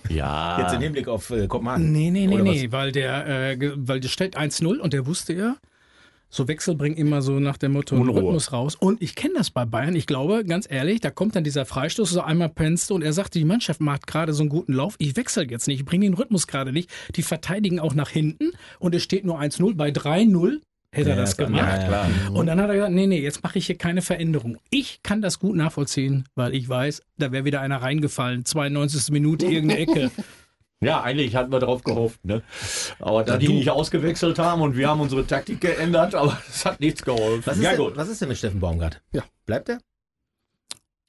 ja. 0.10 0.62
Jetzt 0.62 0.76
im 0.76 0.82
Hinblick 0.82 1.08
auf 1.10 1.30
äh, 1.30 1.48
Kopenhagen. 1.48 1.92
Nee, 1.92 2.10
nee, 2.10 2.26
nee, 2.26 2.42
nee, 2.42 2.72
weil 2.72 2.94
der, 2.94 3.28
äh, 3.28 3.72
weil 3.76 4.00
der 4.00 4.10
steht 4.10 4.38
1-0 4.38 4.78
und 4.78 4.94
der 4.94 5.06
wusste 5.06 5.34
ja, 5.34 5.58
so 6.34 6.48
Wechsel 6.48 6.74
bringt 6.74 6.98
immer 6.98 7.22
so 7.22 7.40
nach 7.40 7.58
dem 7.58 7.74
Motto 7.74 7.96
Unruhe. 7.96 8.24
Rhythmus 8.24 8.52
raus. 8.52 8.76
Und 8.76 9.04
ich 9.04 9.14
kenne 9.14 9.36
das 9.38 9.52
bei 9.52 9.66
Bayern. 9.66 9.96
Ich 9.96 10.08
glaube, 10.08 10.44
ganz 10.44 10.66
ehrlich, 10.70 11.00
da 11.00 11.12
kommt 11.12 11.36
dann 11.36 11.44
dieser 11.44 11.66
Freistoß, 11.66 12.10
so 12.10 12.22
einmal 12.22 12.50
pennst 12.50 12.92
und 12.92 13.04
er 13.04 13.14
sagt, 13.14 13.36
die 13.36 13.46
Mannschaft 13.46 13.82
macht 13.82 14.08
gerade 14.08 14.34
so 14.34 14.42
einen 14.42 14.50
guten 14.50 14.74
Lauf. 14.74 14.96
Ich 14.98 15.16
wechsle 15.16 15.48
jetzt 15.48 15.68
nicht, 15.68 15.82
ich 15.82 15.86
bringe 15.86 16.06
den 16.06 16.16
Rhythmus 16.16 16.48
gerade 16.48 16.74
nicht. 16.74 16.90
Die 17.16 17.22
verteidigen 17.22 17.80
auch 17.80 17.94
nach 17.94 18.10
hinten 18.10 18.52
und 18.80 18.96
es 18.96 19.04
steht 19.04 19.26
nur 19.26 19.40
1-0. 19.40 19.76
Bei 19.76 19.90
3-0 19.90 20.62
hätte 20.92 21.12
er 21.12 21.16
das 21.18 21.38
gemacht. 21.38 21.84
Ja. 21.84 22.08
Und 22.34 22.48
dann 22.48 22.60
hat 22.60 22.70
er 22.70 22.76
gesagt, 22.76 22.94
nee, 22.94 23.06
nee, 23.06 23.22
jetzt 23.22 23.44
mache 23.44 23.60
ich 23.60 23.68
hier 23.68 23.78
keine 23.78 24.02
Veränderung. 24.02 24.58
Ich 24.72 25.04
kann 25.04 25.22
das 25.22 25.38
gut 25.38 25.56
nachvollziehen, 25.56 26.26
weil 26.34 26.56
ich 26.56 26.68
weiß, 26.68 27.04
da 27.20 27.32
wäre 27.32 27.46
wieder 27.46 27.62
einer 27.62 27.82
reingefallen. 27.82 28.44
92. 28.44 29.12
Minute, 29.12 29.46
irgendeine 29.46 29.82
Ecke. 29.82 30.12
Ja, 30.84 31.02
eigentlich 31.02 31.36
hatten 31.36 31.52
wir 31.52 31.60
darauf 31.60 31.84
gehofft, 31.84 32.24
ne? 32.26 32.42
Aber 33.00 33.24
da 33.24 33.38
die 33.38 33.48
nicht 33.50 33.70
ausgewechselt 33.70 34.40
haben 34.40 34.62
und 34.62 34.76
wir 34.78 34.90
haben 34.90 35.02
unsere 35.02 35.26
Taktik 35.26 35.62
geändert, 35.62 36.16
aber 36.16 36.38
das 36.48 36.66
hat 36.66 36.80
nichts 36.80 37.04
geholfen. 37.04 37.44
Was 37.46 37.58
ist, 37.58 37.64
ja, 37.64 37.72
denn, 37.72 37.80
gut. 37.80 37.96
was 37.98 38.10
ist 38.10 38.22
denn 38.22 38.30
mit 38.30 38.38
Steffen 38.38 38.60
Baumgart? 38.60 39.02
Ja. 39.12 39.24
Bleibt 39.46 39.70
er? 39.70 39.80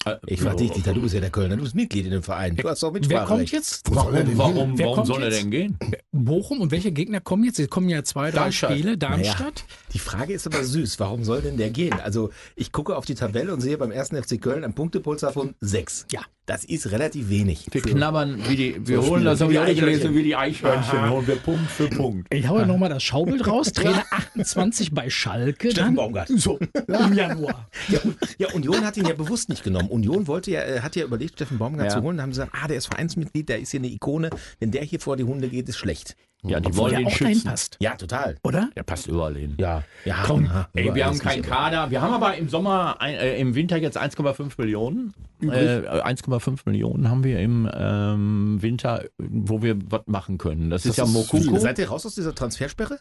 Äh, 0.06 0.16
Ich 0.26 0.40
frage 0.42 0.56
dich, 0.56 0.70
Dieter, 0.72 0.92
du 0.92 1.00
bist 1.00 1.14
ja 1.14 1.20
der 1.20 1.30
Kölner, 1.30 1.56
du 1.56 1.62
bist 1.62 1.74
Mitglied 1.74 2.04
in 2.04 2.10
dem 2.10 2.22
Verein. 2.22 2.56
Du 2.56 2.68
hast 2.68 2.82
doch 2.82 2.92
Wer 2.92 3.00
Mitspracherecht. 3.00 3.28
kommt 3.28 3.52
jetzt? 3.52 3.82
Warum, 3.94 4.12
warum, 4.38 4.78
Wer 4.78 4.84
warum 4.86 4.96
kommt 4.96 5.06
soll 5.06 5.22
er 5.22 5.30
denn 5.30 5.50
gehen? 5.50 5.78
Bochum 6.12 6.60
und 6.60 6.70
welche 6.70 6.92
Gegner 6.92 7.20
kommen 7.20 7.44
jetzt? 7.44 7.58
Es 7.58 7.68
kommen 7.70 7.88
ja 7.88 8.02
zwei, 8.04 8.30
drei 8.30 8.40
Darmstadt. 8.40 8.72
Spiele. 8.72 8.98
Darmstadt. 8.98 9.64
Die 9.92 9.98
Frage 9.98 10.34
ist 10.34 10.46
aber 10.46 10.62
süß. 10.62 11.00
Warum 11.00 11.24
soll 11.24 11.40
denn 11.42 11.56
der 11.56 11.70
gehen? 11.70 11.94
Also, 12.04 12.30
ich 12.54 12.70
gucke 12.72 12.96
auf 12.96 13.06
die 13.06 13.14
Tabelle 13.14 13.52
und 13.54 13.60
sehe 13.60 13.78
beim 13.78 13.90
ersten 13.90 14.22
FC 14.22 14.40
Köln 14.40 14.62
ein 14.64 14.74
Punktepulsar 14.74 15.32
von 15.32 15.54
sechs. 15.60 16.06
Ja. 16.12 16.20
Das 16.46 16.62
ist 16.62 16.90
relativ 16.92 17.30
wenig. 17.30 17.66
Wir 17.70 17.80
knabbern 17.80 18.38
wie 18.48 18.56
die, 18.56 18.86
wir 18.86 19.00
So 19.00 19.08
holen 19.12 19.24
das, 19.24 19.40
wie 19.40 19.48
die 19.48 19.58
Eichhörnchen. 19.58 20.14
wie 20.14 20.22
die 20.22 20.36
Eichhörnchen. 20.36 21.08
Holen 21.08 21.26
wir 21.26 21.36
Punkt 21.36 21.70
für 21.70 21.88
Punkt. 21.88 22.26
Ich 22.34 22.46
hau 22.48 22.58
ja 22.58 22.66
nochmal 22.66 22.90
das 22.90 23.02
Schaubild 23.02 23.46
raus. 23.46 23.72
Trainer 23.72 24.04
28 24.10 24.92
bei 24.92 25.08
Schalke. 25.08 25.70
Steffen 25.70 25.94
Baumgart. 25.94 26.28
so, 26.36 26.58
im 26.86 27.14
Januar. 27.14 27.70
Ja, 27.88 27.98
ja, 28.36 28.48
Union 28.52 28.84
hat 28.84 28.98
ihn 28.98 29.06
ja 29.06 29.14
bewusst 29.14 29.48
nicht 29.48 29.64
genommen. 29.64 29.88
Union 29.88 30.26
wollte 30.26 30.50
ja, 30.50 30.60
äh, 30.60 30.80
hat 30.80 30.96
ja 30.96 31.04
überlegt, 31.04 31.34
Steffen 31.36 31.56
Baumgart 31.56 31.86
Ja. 31.90 31.96
zu 31.96 32.02
holen. 32.02 32.18
Da 32.18 32.24
haben 32.24 32.32
sie 32.34 32.40
gesagt, 32.42 32.56
ah, 32.62 32.68
der 32.68 32.76
ist 32.76 32.86
Vereinsmitglied, 32.86 33.48
der 33.48 33.60
ist 33.60 33.70
hier 33.70 33.80
eine 33.80 33.88
Ikone. 33.88 34.28
Wenn 34.60 34.70
der 34.70 34.82
hier 34.82 35.00
vor 35.00 35.16
die 35.16 35.24
Hunde 35.24 35.48
geht, 35.48 35.66
ist 35.70 35.78
schlecht. 35.78 36.14
Ja, 36.46 36.60
die 36.60 36.66
Obwohl 36.68 36.82
wollen 36.82 36.90
der 36.92 37.00
ihn 37.00 37.06
auch 37.06 37.10
schützen. 37.10 37.44
passt. 37.48 37.76
Ja, 37.80 37.94
total. 37.94 38.36
Oder? 38.42 38.68
Der 38.76 38.82
passt 38.82 39.06
überall 39.06 39.34
hin. 39.34 39.54
Ja, 39.58 39.82
ja. 40.04 40.24
Komm. 40.26 40.50
Ey, 40.74 40.94
wir 40.94 41.06
haben 41.06 41.14
ist 41.14 41.22
keinen 41.22 41.42
Kader. 41.42 41.90
Wir 41.90 42.02
haben 42.02 42.12
aber 42.12 42.36
im 42.36 42.48
Sommer, 42.48 42.98
äh, 43.00 43.40
im 43.40 43.54
Winter 43.54 43.78
jetzt 43.78 43.96
1,5 43.96 44.52
Millionen. 44.58 45.14
Äh, 45.42 45.46
1,5 45.46 46.60
Millionen 46.66 47.08
haben 47.08 47.24
wir 47.24 47.40
im 47.40 47.68
ähm, 47.74 48.58
Winter, 48.60 49.04
wo 49.18 49.62
wir 49.62 49.76
was 49.90 50.02
machen 50.06 50.36
können. 50.36 50.70
Das, 50.70 50.84
ist 50.84 50.98
ja 50.98 51.04
ist 51.04 51.12
Mokoko. 51.12 51.58
Seid 51.58 51.78
ihr 51.78 51.88
raus 51.88 52.04
aus 52.04 52.14
dieser 52.14 52.34
Transfersperre? 52.34 52.98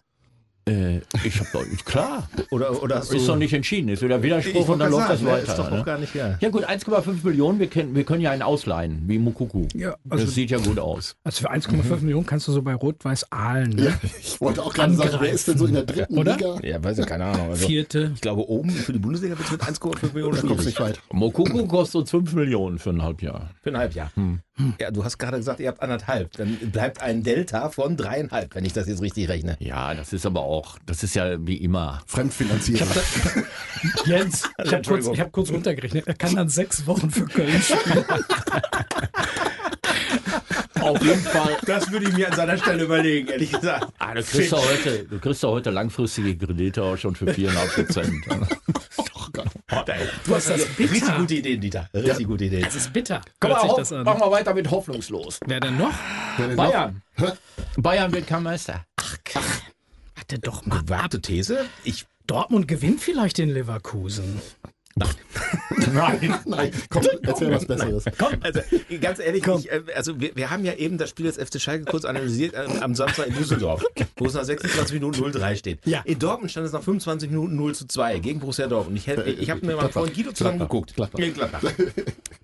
Äh, 0.65 0.99
ich 1.25 1.39
hab 1.41 1.51
doch, 1.51 1.65
klar. 1.83 2.29
Oder, 2.49 2.81
oder 2.81 2.99
Ist 3.01 3.27
doch 3.27 3.35
nicht 3.35 3.51
entschieden. 3.53 3.89
Ist 3.89 4.01
wieder 4.01 4.23
Widerspruch 4.23 4.69
und 4.69 4.79
dann 4.79 4.91
läuft 4.91 5.09
das 5.09 5.19
sagen, 5.19 5.31
weiter. 5.31 5.47
Ist 5.51 5.57
doch 5.59 5.69
ne? 5.69 5.83
gar 5.83 5.97
nicht, 5.97 6.15
ja. 6.15 6.37
Ja 6.39 6.49
gut, 6.49 6.65
1,5 6.65 7.17
Millionen, 7.23 7.59
wir 7.59 7.67
können, 7.67 7.93
wir 7.95 8.05
können 8.05 8.21
ja 8.21 8.31
einen 8.31 8.41
ausleihen, 8.43 9.03
wie 9.07 9.17
Mukuku. 9.19 9.67
Ja, 9.73 9.95
also- 10.09 10.23
das 10.25 10.33
sieht 10.35 10.51
ja 10.51 10.59
gut 10.59 10.79
aus. 10.79 11.17
Also 11.25 11.41
für 11.41 11.51
1,5 11.51 11.99
Millionen 12.01 12.25
kannst 12.25 12.47
du 12.47 12.53
so 12.53 12.61
bei 12.61 12.73
Rot-Weiß 12.75 13.29
Aalen, 13.31 13.71
ne? 13.71 13.93
Ich 14.21 14.39
wollte 14.39 14.63
auch 14.63 14.73
gerade 14.73 14.93
sagen, 14.93 15.17
wer 15.19 15.31
ist 15.33 15.47
denn 15.49 15.57
so 15.57 15.65
in 15.65 15.73
der 15.73 15.83
dritten 15.83 16.17
Oder? 16.17 16.35
Liga? 16.37 16.57
Ja, 16.63 16.81
weiß 16.83 16.99
ich, 16.99 17.05
keine 17.07 17.25
Ahnung. 17.25 17.49
Also, 17.49 17.67
Vierte. 17.67 18.11
ich 18.15 18.21
glaube, 18.21 18.47
oben 18.49 18.69
für 18.69 18.93
die 18.93 18.99
Bundesliga 18.99 19.37
wird 19.37 19.45
es 19.47 19.51
mit 19.51 19.61
1,5 19.63 20.13
Millionen 20.13 20.35
Da 20.35 20.41
kommst 20.41 20.43
du 20.43 20.47
schwierig. 20.47 20.65
nicht 20.65 20.79
weit. 20.79 20.99
Mokuku 21.11 21.67
kostet 21.67 22.01
uns 22.01 22.09
5 22.11 22.33
Millionen 22.33 22.79
für 22.79 22.91
ein 22.91 23.01
Halbjahr. 23.03 23.49
Für 23.61 23.69
ein 23.71 23.77
Halbjahr. 23.77 24.11
Ja, 24.79 24.91
du 24.91 25.03
hast 25.03 25.17
gerade 25.17 25.37
gesagt, 25.37 25.59
ihr 25.59 25.67
habt 25.67 25.81
anderthalb. 25.81 26.31
Dann 26.33 26.55
bleibt 26.71 27.01
ein 27.01 27.23
Delta 27.23 27.69
von 27.69 27.97
dreieinhalb, 27.97 28.53
wenn 28.53 28.65
ich 28.65 28.73
das 28.73 28.87
jetzt 28.87 29.01
richtig 29.01 29.27
rechne. 29.27 29.57
Ja, 29.59 29.95
das 29.95 30.13
ist 30.13 30.27
aber 30.27 30.41
auch, 30.41 30.77
das 30.85 31.01
ist 31.01 31.15
ja 31.15 31.37
wie 31.45 31.57
immer. 31.57 32.01
Fremdfinanzierung. 32.05 32.87
Jens, 34.05 34.49
ich 34.63 34.73
habe 34.73 34.83
kurz, 34.87 35.07
ich 35.07 35.19
hab 35.19 35.31
kurz 35.31 35.49
runtergerechnet. 35.49 36.05
Er 36.05 36.13
kann 36.13 36.35
dann 36.35 36.49
sechs 36.49 36.85
Wochen 36.85 37.09
für 37.09 37.25
Köln 37.25 37.61
spielen. 37.61 38.05
Auf 40.83 41.01
jeden 41.03 41.21
Fall. 41.21 41.57
Das 41.65 41.91
würde 41.91 42.07
ich 42.09 42.13
mir 42.15 42.29
an 42.29 42.35
seiner 42.35 42.57
Stelle 42.57 42.83
überlegen, 42.83 43.27
ehrlich 43.29 43.51
gesagt. 43.51 43.87
Ah, 43.99 44.13
du 44.13 44.23
kriegst 44.23 44.51
ja 44.51 44.57
heute, 44.57 45.05
du 45.05 45.19
kriegst 45.19 45.43
ja 45.43 45.49
heute 45.49 45.69
langfristige 45.69 46.35
Kredite 46.37 46.83
auch 46.83 46.97
schon 46.97 47.15
für 47.15 47.25
4,5 47.25 47.75
Prozent. 47.75 48.25
Du 50.25 50.35
hast 50.35 50.49
das 50.49 50.65
bitter. 50.65 50.93
richtig 50.93 51.17
gute 51.17 51.33
Ideen, 51.33 51.59
Dieter. 51.59 51.89
Richtig 51.93 52.27
gute 52.27 52.45
Ideen. 52.45 52.61
Das 52.61 52.75
ist 52.75 52.93
bitter. 52.93 53.21
Komm 53.39 53.51
mal, 53.51 53.61
an. 53.61 54.03
machen 54.03 54.21
wir 54.21 54.31
weiter 54.31 54.53
mit 54.53 54.69
hoffnungslos. 54.69 55.39
Wer 55.45 55.59
denn 55.59 55.77
noch? 55.77 55.93
Bayern. 56.55 57.01
Bayern 57.77 58.13
wird 58.13 58.27
kein 58.27 58.43
Meister. 58.43 58.85
Warte 60.15 60.39
doch 60.39 60.65
mal. 60.65 60.79
Gewagte 60.79 61.21
These. 61.21 61.65
Ich 61.83 62.05
Dortmund 62.27 62.67
gewinnt 62.67 63.01
vielleicht 63.01 63.37
den 63.37 63.49
Leverkusen. 63.49 64.41
Nein. 65.93 66.35
Nein, 66.45 66.71
komm, 66.89 67.03
erzähl 67.21 67.51
was 67.51 67.65
Besseres. 67.65 68.05
Komm, 68.17 68.33
also 68.41 68.59
ganz 69.01 69.19
ehrlich, 69.19 69.45
ich, 69.45 69.71
äh, 69.71 69.81
also 69.95 70.19
wir, 70.19 70.35
wir 70.35 70.49
haben 70.49 70.65
ja 70.65 70.73
eben 70.73 70.97
das 70.97 71.09
Spiel 71.09 71.25
des 71.25 71.37
FC 71.37 71.59
Schalke 71.61 71.85
kurz 71.85 72.05
analysiert 72.05 72.53
äh, 72.53 72.65
am 72.81 72.95
Samstag 72.95 73.27
in 73.27 73.35
Düsseldorf, 73.35 73.83
wo 74.17 74.25
es 74.25 74.33
nach 74.33 74.43
26 74.43 74.93
Minuten 74.93 75.21
0-3 75.23 75.55
steht. 75.55 75.79
Ja. 75.85 76.01
In 76.05 76.19
Dortmund 76.19 76.51
stand 76.51 76.65
es 76.67 76.73
nach 76.73 76.83
25 76.83 77.29
Minuten 77.29 77.55
0 77.55 77.75
zu 77.75 77.87
2 77.87 78.19
gegen 78.19 78.39
Borussia 78.39 78.67
Dortmund. 78.67 78.97
Ich, 78.97 79.07
hätte- 79.07 79.29
ich 79.29 79.49
habe 79.49 79.65
mir 79.65 79.75
mal 79.75 79.89
vorhin 79.89 80.13
Guido 80.13 80.31
zusammen 80.31 80.59
geguckt. 80.59 80.95
Gladbach. 80.95 81.19
Gladbach. 81.33 81.61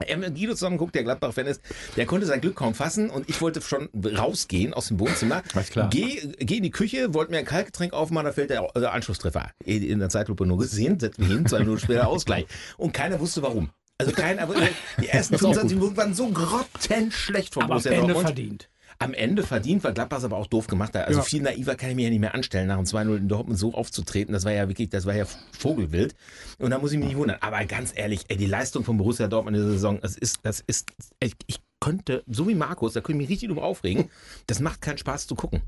Guido 0.08 0.53
zusammen 0.53 0.77
geguckt, 0.77 0.96
der 0.96 1.03
Gladbach-Fan 1.03 1.48
ist. 1.48 1.62
Der 1.98 2.06
konnte 2.06 2.25
sein 2.25 2.41
Glück 2.41 2.56
kaum 2.56 2.74
fassen 2.74 3.10
und 3.10 3.29
ich 3.29 3.41
wollte 3.41 3.62
schon 3.62 3.89
rausgehen 4.03 4.74
aus 4.74 4.88
dem 4.88 5.00
Wohnzimmer. 5.00 5.44
Alles 5.53 5.70
klar. 5.70 5.89
Geh, 5.89 6.22
geh 6.39 6.58
in 6.58 6.63
die 6.63 6.72
Küche, 6.72 7.13
wollte 7.13 7.32
mir 7.32 7.39
ein 7.39 7.46
Kaltgetränk 7.46 7.94
aufmachen, 7.94 8.25
da 8.25 8.32
fällt 8.32 8.50
der 8.50 8.68
äh, 8.75 8.86
Anschlusstreffer. 8.86 9.51
In 9.63 10.00
der 10.00 10.10
Zeitlupe 10.10 10.46
nur 10.46 10.58
gesehen, 10.58 11.00
setz 11.00 11.18
mich 11.18 11.27
hin, 11.27 11.46
zwei 11.46 11.60
Minuten 11.60 11.79
später 11.79 12.08
Ausgleich. 12.08 12.46
Und 12.77 12.94
keiner 12.94 13.20
wusste 13.20 13.41
warum. 13.41 13.70
Also 13.98 14.13
keiner, 14.13 14.44
aber 14.44 14.56
die 15.01 15.10
ersten 15.10 15.38
25 15.38 15.77
Minuten 15.77 15.98
waren 15.98 16.13
so 16.13 16.29
grottenschlecht 16.29 17.53
von 17.53 17.63
Aber 17.63 17.74
Borussia 17.75 17.91
Dortmund. 17.94 18.22
verdient. 18.22 18.70
Am 19.01 19.13
Ende 19.13 19.44
verdient, 19.44 19.84
weil 19.86 19.94
Gladbach 19.94 20.22
aber 20.24 20.36
auch 20.36 20.48
doof 20.48 20.68
gemacht 20.68 20.94
hat. 20.94 21.08
Also 21.08 21.22
Ja. 21.22 21.24
viel 21.25 21.41
naiver 21.41 21.75
kann 21.75 21.89
ich 21.89 21.96
mir 21.96 22.03
ja 22.03 22.10
nicht 22.10 22.20
mehr 22.20 22.34
anstellen, 22.36 22.68
nach 22.68 22.75
dem 22.75 22.86
2-0 22.86 23.15
in 23.15 23.27
Dortmund 23.29 23.58
so 23.58 23.74
aufzutreten. 23.74 24.34
Das 24.34 24.44
war 24.44 24.51
ja 24.51 24.68
wirklich, 24.68 24.89
das 24.89 25.06
war 25.06 25.15
ja 25.15 25.24
Vogelwild. 25.58 26.15
Und 26.58 26.72
da 26.72 26.79
muss 26.79 26.91
ich 26.91 26.98
mich 27.00 27.08
nicht 27.08 27.18
wundern. 27.18 27.38
Aber 27.39 27.63
ganz 27.63 27.94
ehrlich, 27.96 28.25
ey, 28.27 28.36
die 28.36 28.46
Leistung 28.46 28.84
von 28.84 28.98
Borussia 28.98 29.27
Dortmund 29.29 29.56
in 29.56 29.63
der 29.63 29.72
Saison, 29.72 30.00
das 30.01 30.18
ist, 30.18 30.39
das 30.44 30.62
ist, 30.68 30.91
ich, 31.22 31.34
ich 31.48 31.60
könnte, 31.79 32.24
so 32.27 32.50
wie 32.50 32.56
Markus, 32.56 32.91
da 32.91 33.00
könnte 33.00 33.13
ich 33.24 33.29
mich 33.29 33.29
richtig 33.29 33.48
drüber 33.48 33.63
aufregen. 33.63 34.10
Das 34.48 34.60
macht 34.60 34.82
keinen 34.82 34.98
Spaß 34.98 35.27
zu 35.27 35.36
gucken. 35.36 35.62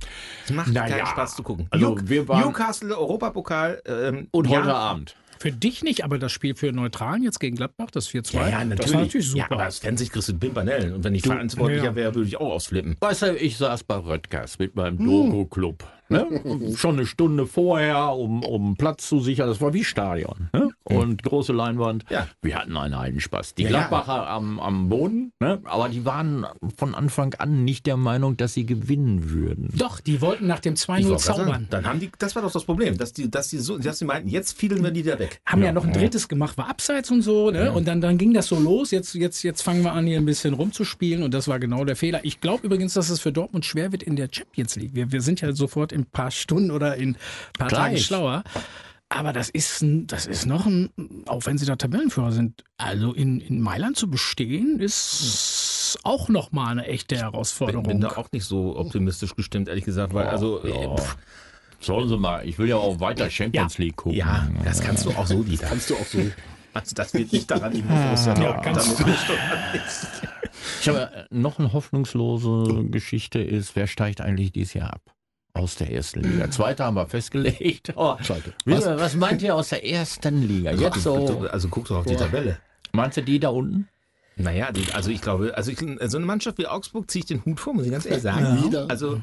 Das 0.45 0.53
macht 0.53 0.71
Na 0.73 0.85
keinen. 0.89 1.05
Spaß 1.05 1.37
zu 1.37 1.43
gucken. 1.43 1.67
Also 1.69 1.95
New- 1.95 2.01
wir 2.09 2.27
waren- 2.27 2.41
Newcastle, 2.41 2.97
Europapokal, 2.97 3.81
ähm, 3.85 4.27
Und 4.31 4.49
ja, 4.49 4.59
heute 4.59 4.73
Abend. 4.73 5.15
Für 5.41 5.51
dich 5.51 5.83
nicht, 5.83 6.03
aber 6.03 6.19
das 6.19 6.31
Spiel 6.31 6.53
für 6.53 6.71
Neutralen 6.71 7.23
jetzt 7.23 7.39
gegen 7.39 7.55
Gladbach, 7.55 7.89
das 7.89 8.07
4-2, 8.11 8.33
Ja, 8.35 8.41
ja, 8.41 8.57
natürlich. 8.59 8.77
das 8.77 8.93
war 8.93 9.01
natürlich 9.01 9.27
super. 9.27 9.39
Ja, 9.39 9.45
aber 9.49 9.65
das 9.65 9.79
Fernsehen 9.79 10.09
kriegst 10.09 10.29
du 10.29 10.37
Pimpanellen. 10.37 10.93
Und 10.93 11.03
wenn 11.03 11.15
ich 11.15 11.23
verantwortlicher 11.23 11.83
ja. 11.83 11.95
wäre, 11.95 12.13
würde 12.13 12.27
ich 12.27 12.37
auch 12.37 12.51
ausflippen. 12.51 12.95
Weißt 12.99 13.23
du, 13.23 13.35
ich 13.35 13.57
saß 13.57 13.85
bei 13.85 13.95
Röttgers 13.95 14.59
mit 14.59 14.75
meinem 14.75 15.03
Dogo-Club. 15.03 15.83
Ne? 16.09 16.73
Schon 16.75 16.97
eine 16.97 17.07
Stunde 17.07 17.47
vorher, 17.47 18.13
um, 18.13 18.43
um 18.43 18.75
Platz 18.75 19.07
zu 19.07 19.19
sichern. 19.19 19.47
Das 19.47 19.61
war 19.61 19.73
wie 19.73 19.83
Stadion. 19.83 20.49
Ne? 20.53 20.69
Und 20.97 21.23
große 21.23 21.53
Leinwand. 21.53 22.05
Ja. 22.09 22.27
Wir 22.41 22.57
hatten 22.57 22.75
einen 22.77 22.97
Heidenspaß. 22.97 23.55
Die 23.55 23.63
Ja, 23.63 23.69
ja. 23.69 23.77
Gladbacher 23.79 24.27
am, 24.27 24.59
am 24.59 24.89
Boden, 24.89 25.31
ne? 25.39 25.59
aber 25.63 25.89
die 25.89 26.05
waren 26.05 26.45
von 26.77 26.95
Anfang 26.95 27.33
an 27.35 27.63
nicht 27.63 27.85
der 27.85 27.97
Meinung, 27.97 28.37
dass 28.37 28.53
sie 28.53 28.65
gewinnen 28.65 29.29
würden. 29.31 29.69
Doch, 29.75 29.99
die 29.99 30.21
wollten 30.21 30.47
nach 30.47 30.59
dem 30.59 30.73
Ich 30.73 30.81
2-0 30.81 30.87
wollte 30.87 31.05
gerade 31.07 31.21
zaubern. 31.21 31.47
sagen, 31.47 31.67
Dann 31.69 31.85
haben 31.85 31.99
die, 31.99 32.11
das 32.19 32.35
war 32.35 32.41
doch 32.41 32.51
das 32.51 32.63
Problem, 32.65 32.97
dass 32.97 33.13
die, 33.13 33.29
dass 33.29 33.49
die 33.49 33.57
so, 33.57 33.77
dass 33.77 33.99
die 33.99 34.05
meinten, 34.05 34.29
jetzt 34.29 34.57
fielen 34.57 34.83
wir 34.83 34.91
die 34.91 35.03
da 35.03 35.17
weg. 35.19 35.41
Haben 35.45 35.63
ja, 35.63 35.71
noch 35.71 35.85
ein 35.85 35.93
drittes 35.93 36.27
gemacht, 36.27 36.57
war 36.57 36.69
abseits 36.69 37.11
und 37.11 37.21
so, 37.21 37.51
ne? 37.51 37.71
Und 37.71 37.87
dann, 37.87 38.01
dann 38.01 38.17
ging 38.17 38.33
das 38.33 38.47
so 38.47 38.59
los. 38.59 38.91
Jetzt, 38.91 39.13
jetzt, 39.15 39.43
jetzt 39.43 39.61
fangen 39.61 39.83
wir 39.83 39.93
an, 39.93 40.05
hier 40.07 40.17
ein 40.17 40.25
bisschen 40.25 40.53
rumzuspielen 40.53 41.23
und 41.23 41.33
das 41.33 41.47
war 41.47 41.59
genau 41.59 41.85
der 41.85 41.95
Fehler. 41.95 42.19
Ich 42.23 42.41
glaube 42.41 42.65
übrigens, 42.65 42.93
dass 42.93 43.09
es 43.09 43.19
für 43.19 43.31
Dortmund 43.31 43.65
schwer 43.65 43.91
wird 43.91 44.03
in 44.03 44.15
der 44.15 44.29
Champions 44.31 44.75
League. 44.75 44.91
Wir, 44.93 45.11
wir 45.11 45.21
sind 45.21 45.41
ja 45.41 45.51
sofort 45.53 45.91
in 45.91 46.01
ein 46.01 46.05
paar 46.05 46.31
Stunden 46.31 46.71
oder 46.71 46.95
in 46.95 47.09
ein 47.11 47.15
paar 47.57 47.67
Gleich. 47.69 47.81
Tagen 47.81 47.97
schlauer. 47.97 48.43
Aber 49.13 49.33
das 49.33 49.49
ist, 49.49 49.81
ein, 49.81 50.07
das 50.07 50.25
ist 50.25 50.45
noch 50.45 50.65
ein, 50.65 50.89
auch 51.27 51.45
wenn 51.45 51.57
sie 51.57 51.65
da 51.65 51.75
Tabellenführer 51.75 52.31
sind, 52.31 52.63
also 52.77 53.11
in, 53.13 53.41
in 53.41 53.59
Mailand 53.59 53.97
zu 53.97 54.09
bestehen, 54.09 54.79
ist 54.79 55.99
auch 56.03 56.29
noch 56.29 56.53
mal 56.53 56.69
eine 56.71 56.85
echte 56.87 57.15
Ich 57.15 57.21
Herausforderung. 57.21 57.83
bin 57.83 57.99
da 57.99 58.11
auch 58.15 58.31
nicht 58.31 58.45
so 58.45 58.77
optimistisch 58.77 59.35
gestimmt, 59.35 59.67
ehrlich 59.67 59.83
gesagt, 59.83 60.13
weil 60.13 60.27
also 60.27 60.63
äh, 60.63 60.95
pff, 60.97 61.17
Sollen 61.81 62.07
sie 62.07 62.17
mal, 62.17 62.47
ich 62.47 62.57
will 62.59 62.69
ja 62.69 62.77
auch 62.77 62.99
weiter 62.99 63.29
Champions 63.29 63.79
League 63.79 63.97
gucken. 63.97 64.17
ja, 64.17 64.47
das 64.63 64.81
kannst 64.81 65.05
du 65.05 65.09
auch 65.11 65.25
so, 65.25 65.43
Dieter. 65.43 65.67
Kannst 65.67 65.89
du 65.89 65.95
auch 65.95 66.05
so. 66.05 66.19
Also 66.73 66.95
das 66.95 67.13
wird 67.13 67.33
nicht 67.33 67.51
daran 67.51 67.73
liegen, 67.73 67.89
muss 67.89 68.25
ja, 68.25 68.41
Ja, 68.41 68.53
kannst 68.61 68.97
du. 68.97 69.03
Ich 70.79 70.87
habe 70.87 71.11
äh, 71.13 71.25
noch 71.31 71.59
eine 71.59 71.73
hoffnungslose 71.73 72.85
Geschichte 72.85 73.39
ist, 73.39 73.75
wer 73.75 73.87
steigt 73.87 74.21
eigentlich 74.21 74.51
dieses 74.53 74.73
Jahr 74.73 74.93
ab? 74.93 75.01
Aus 75.53 75.75
der 75.75 75.91
ersten 75.91 76.21
Liga. 76.21 76.49
Zweite 76.49 76.85
haben 76.85 76.95
wir 76.95 77.07
festgelegt. 77.07 77.93
Oh, 77.95 78.15
was? 78.65 78.85
was 78.85 79.15
meint 79.15 79.41
ihr 79.41 79.55
aus 79.55 79.69
der 79.69 79.85
ersten 79.85 80.47
Liga? 80.47 80.71
Jetzt 80.71 81.03
so. 81.03 81.45
Also 81.51 81.67
guck 81.67 81.87
doch 81.87 81.97
auf 81.97 82.05
die 82.05 82.15
Tabelle. 82.15 82.57
Meinst 82.93 83.17
du 83.17 83.23
die 83.23 83.39
da 83.39 83.49
unten? 83.49 83.87
Naja, 84.37 84.69
also 84.93 85.11
ich 85.11 85.21
glaube, 85.21 85.55
also 85.55 85.71
ich, 85.71 85.79
so 85.79 86.17
eine 86.17 86.25
Mannschaft 86.25 86.57
wie 86.57 86.67
Augsburg 86.67 87.11
ziehe 87.11 87.21
ich 87.21 87.25
den 87.27 87.43
Hut 87.45 87.59
vor, 87.59 87.73
muss 87.73 87.85
ich 87.85 87.91
ganz 87.91 88.05
ehrlich 88.05 88.23
sagen. 88.23 88.63
Wieder. 88.63 88.89
Also 88.89 89.21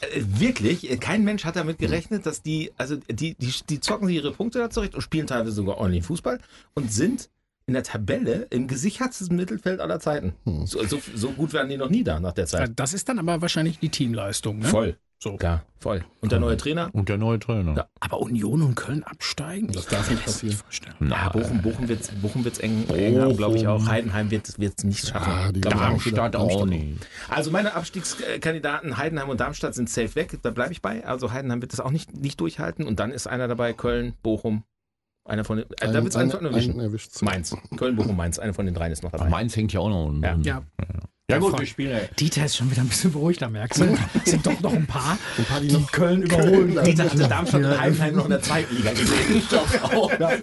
äh, 0.00 0.22
wirklich, 0.24 0.90
äh, 0.90 0.96
kein 0.96 1.24
Mensch 1.24 1.44
hat 1.44 1.56
damit 1.56 1.78
gerechnet, 1.78 2.26
dass 2.26 2.42
die, 2.42 2.72
also 2.76 2.96
die, 3.08 3.34
die, 3.34 3.52
die 3.68 3.80
zocken 3.80 4.08
sich 4.08 4.16
ihre 4.16 4.32
Punkte 4.32 4.58
da 4.58 4.70
zurecht 4.70 4.94
und 4.94 5.00
spielen 5.00 5.26
teilweise 5.26 5.52
sogar 5.52 5.78
ordentlich 5.78 6.04
Fußball 6.04 6.38
und 6.74 6.92
sind 6.92 7.30
in 7.66 7.74
der 7.74 7.84
Tabelle 7.84 8.48
im 8.50 8.66
gesichertsten 8.66 9.36
Mittelfeld 9.36 9.80
aller 9.80 10.00
Zeiten. 10.00 10.34
So, 10.64 10.84
so, 10.84 11.00
so 11.14 11.30
gut 11.30 11.52
werden 11.52 11.68
die 11.68 11.76
noch 11.76 11.90
nie 11.90 12.02
da 12.02 12.18
nach 12.18 12.32
der 12.32 12.46
Zeit. 12.46 12.72
Das 12.76 12.92
ist 12.92 13.08
dann 13.08 13.18
aber 13.20 13.40
wahrscheinlich 13.40 13.78
die 13.78 13.88
Teamleistung. 13.88 14.58
Ne? 14.58 14.66
Voll. 14.66 14.96
So. 15.22 15.38
Ja, 15.40 15.62
voll. 15.78 16.04
Und 16.20 16.32
der 16.32 16.40
neue 16.40 16.56
Trainer? 16.56 16.90
Und 16.92 17.08
der 17.08 17.16
neue 17.16 17.38
Trainer. 17.38 17.76
Ja. 17.76 17.86
Aber 18.00 18.18
Union 18.18 18.60
und 18.60 18.74
Köln 18.74 19.04
absteigen? 19.04 19.70
Das 19.70 19.86
darf 19.86 20.10
nicht 20.10 20.24
passieren. 20.24 20.58
Ja, 20.98 21.28
Bochum, 21.28 21.62
Bochum 21.62 21.86
wird 21.86 22.00
es 22.00 22.10
Bochum 22.10 22.44
wird's 22.44 22.58
eng, 22.58 22.88
eng 22.88 23.36
glaube 23.36 23.56
ich 23.56 23.68
auch. 23.68 23.86
Heidenheim 23.86 24.32
wird 24.32 24.48
es 24.48 24.84
nicht 24.84 25.06
schaffen. 25.06 25.32
Ah, 25.32 25.50
ich 25.54 25.64
auch. 25.64 25.70
Darmstadt 25.70 26.34
auch 26.34 26.48
Darmstadt 26.48 26.68
nicht. 26.70 27.06
Also 27.28 27.52
meine 27.52 27.74
Abstiegskandidaten 27.74 28.96
Heidenheim 28.96 29.28
und 29.28 29.38
Darmstadt 29.38 29.76
sind 29.76 29.88
safe 29.88 30.16
weg. 30.16 30.36
Da 30.42 30.50
bleibe 30.50 30.72
ich 30.72 30.82
bei. 30.82 31.06
Also 31.06 31.30
Heidenheim 31.30 31.62
wird 31.62 31.72
das 31.72 31.78
auch 31.78 31.92
nicht, 31.92 32.12
nicht 32.16 32.40
durchhalten. 32.40 32.84
Und 32.84 32.98
dann 32.98 33.12
ist 33.12 33.28
einer 33.28 33.46
dabei, 33.46 33.74
Köln, 33.74 34.14
Bochum. 34.24 34.64
Einer 35.24 35.44
von 35.44 35.58
den, 35.58 35.70
äh, 35.70 35.92
da 35.92 36.02
wird 36.02 36.08
es 36.08 36.16
einen 36.16 36.32
von 36.32 36.40
einen, 36.40 36.52
erwischen. 36.52 36.72
einen 36.72 36.80
erwischt. 36.80 37.22
Mainz. 37.22 37.56
Köln, 37.76 37.94
Bochum, 37.94 38.16
Mainz. 38.16 38.40
Einer 38.40 38.54
von 38.54 38.66
den 38.66 38.74
dreien 38.74 38.90
ist 38.90 39.04
noch 39.04 39.12
dabei. 39.12 39.28
Mainz 39.28 39.54
hängt 39.54 39.72
ja 39.72 39.78
auch 39.78 39.88
noch 39.88 40.06
unten. 40.06 40.24
Ja. 40.24 40.36
Ja. 40.42 40.62
Ja 41.30 41.38
gut, 41.38 41.58
wir 41.58 41.66
spielen. 41.66 42.00
Dieter 42.18 42.44
ist 42.44 42.56
schon 42.56 42.70
wieder 42.70 42.82
ein 42.82 42.88
bisschen 42.88 43.10
beruhigter, 43.12 43.48
merkst 43.48 43.80
du? 43.80 43.84
Es 44.24 44.30
sind 44.32 44.44
doch 44.46 44.60
noch 44.60 44.72
ein 44.74 44.86
paar, 44.86 45.16
Ein 45.38 45.44
paar, 45.44 45.60
die 45.60 45.68
die 45.68 45.74
noch. 45.74 45.90
Köln 45.92 46.22
überholen. 46.22 46.78
Dieter 46.84 47.04
hatte 47.04 47.16
Darmstadt 47.28 47.62
und 47.64 47.80
Heidenheim 47.80 48.16
noch 48.16 48.24
in 48.24 48.30
der 48.32 48.42
zweiten 48.42 48.74
Liga 48.76 48.90
gesehen. 48.90 49.42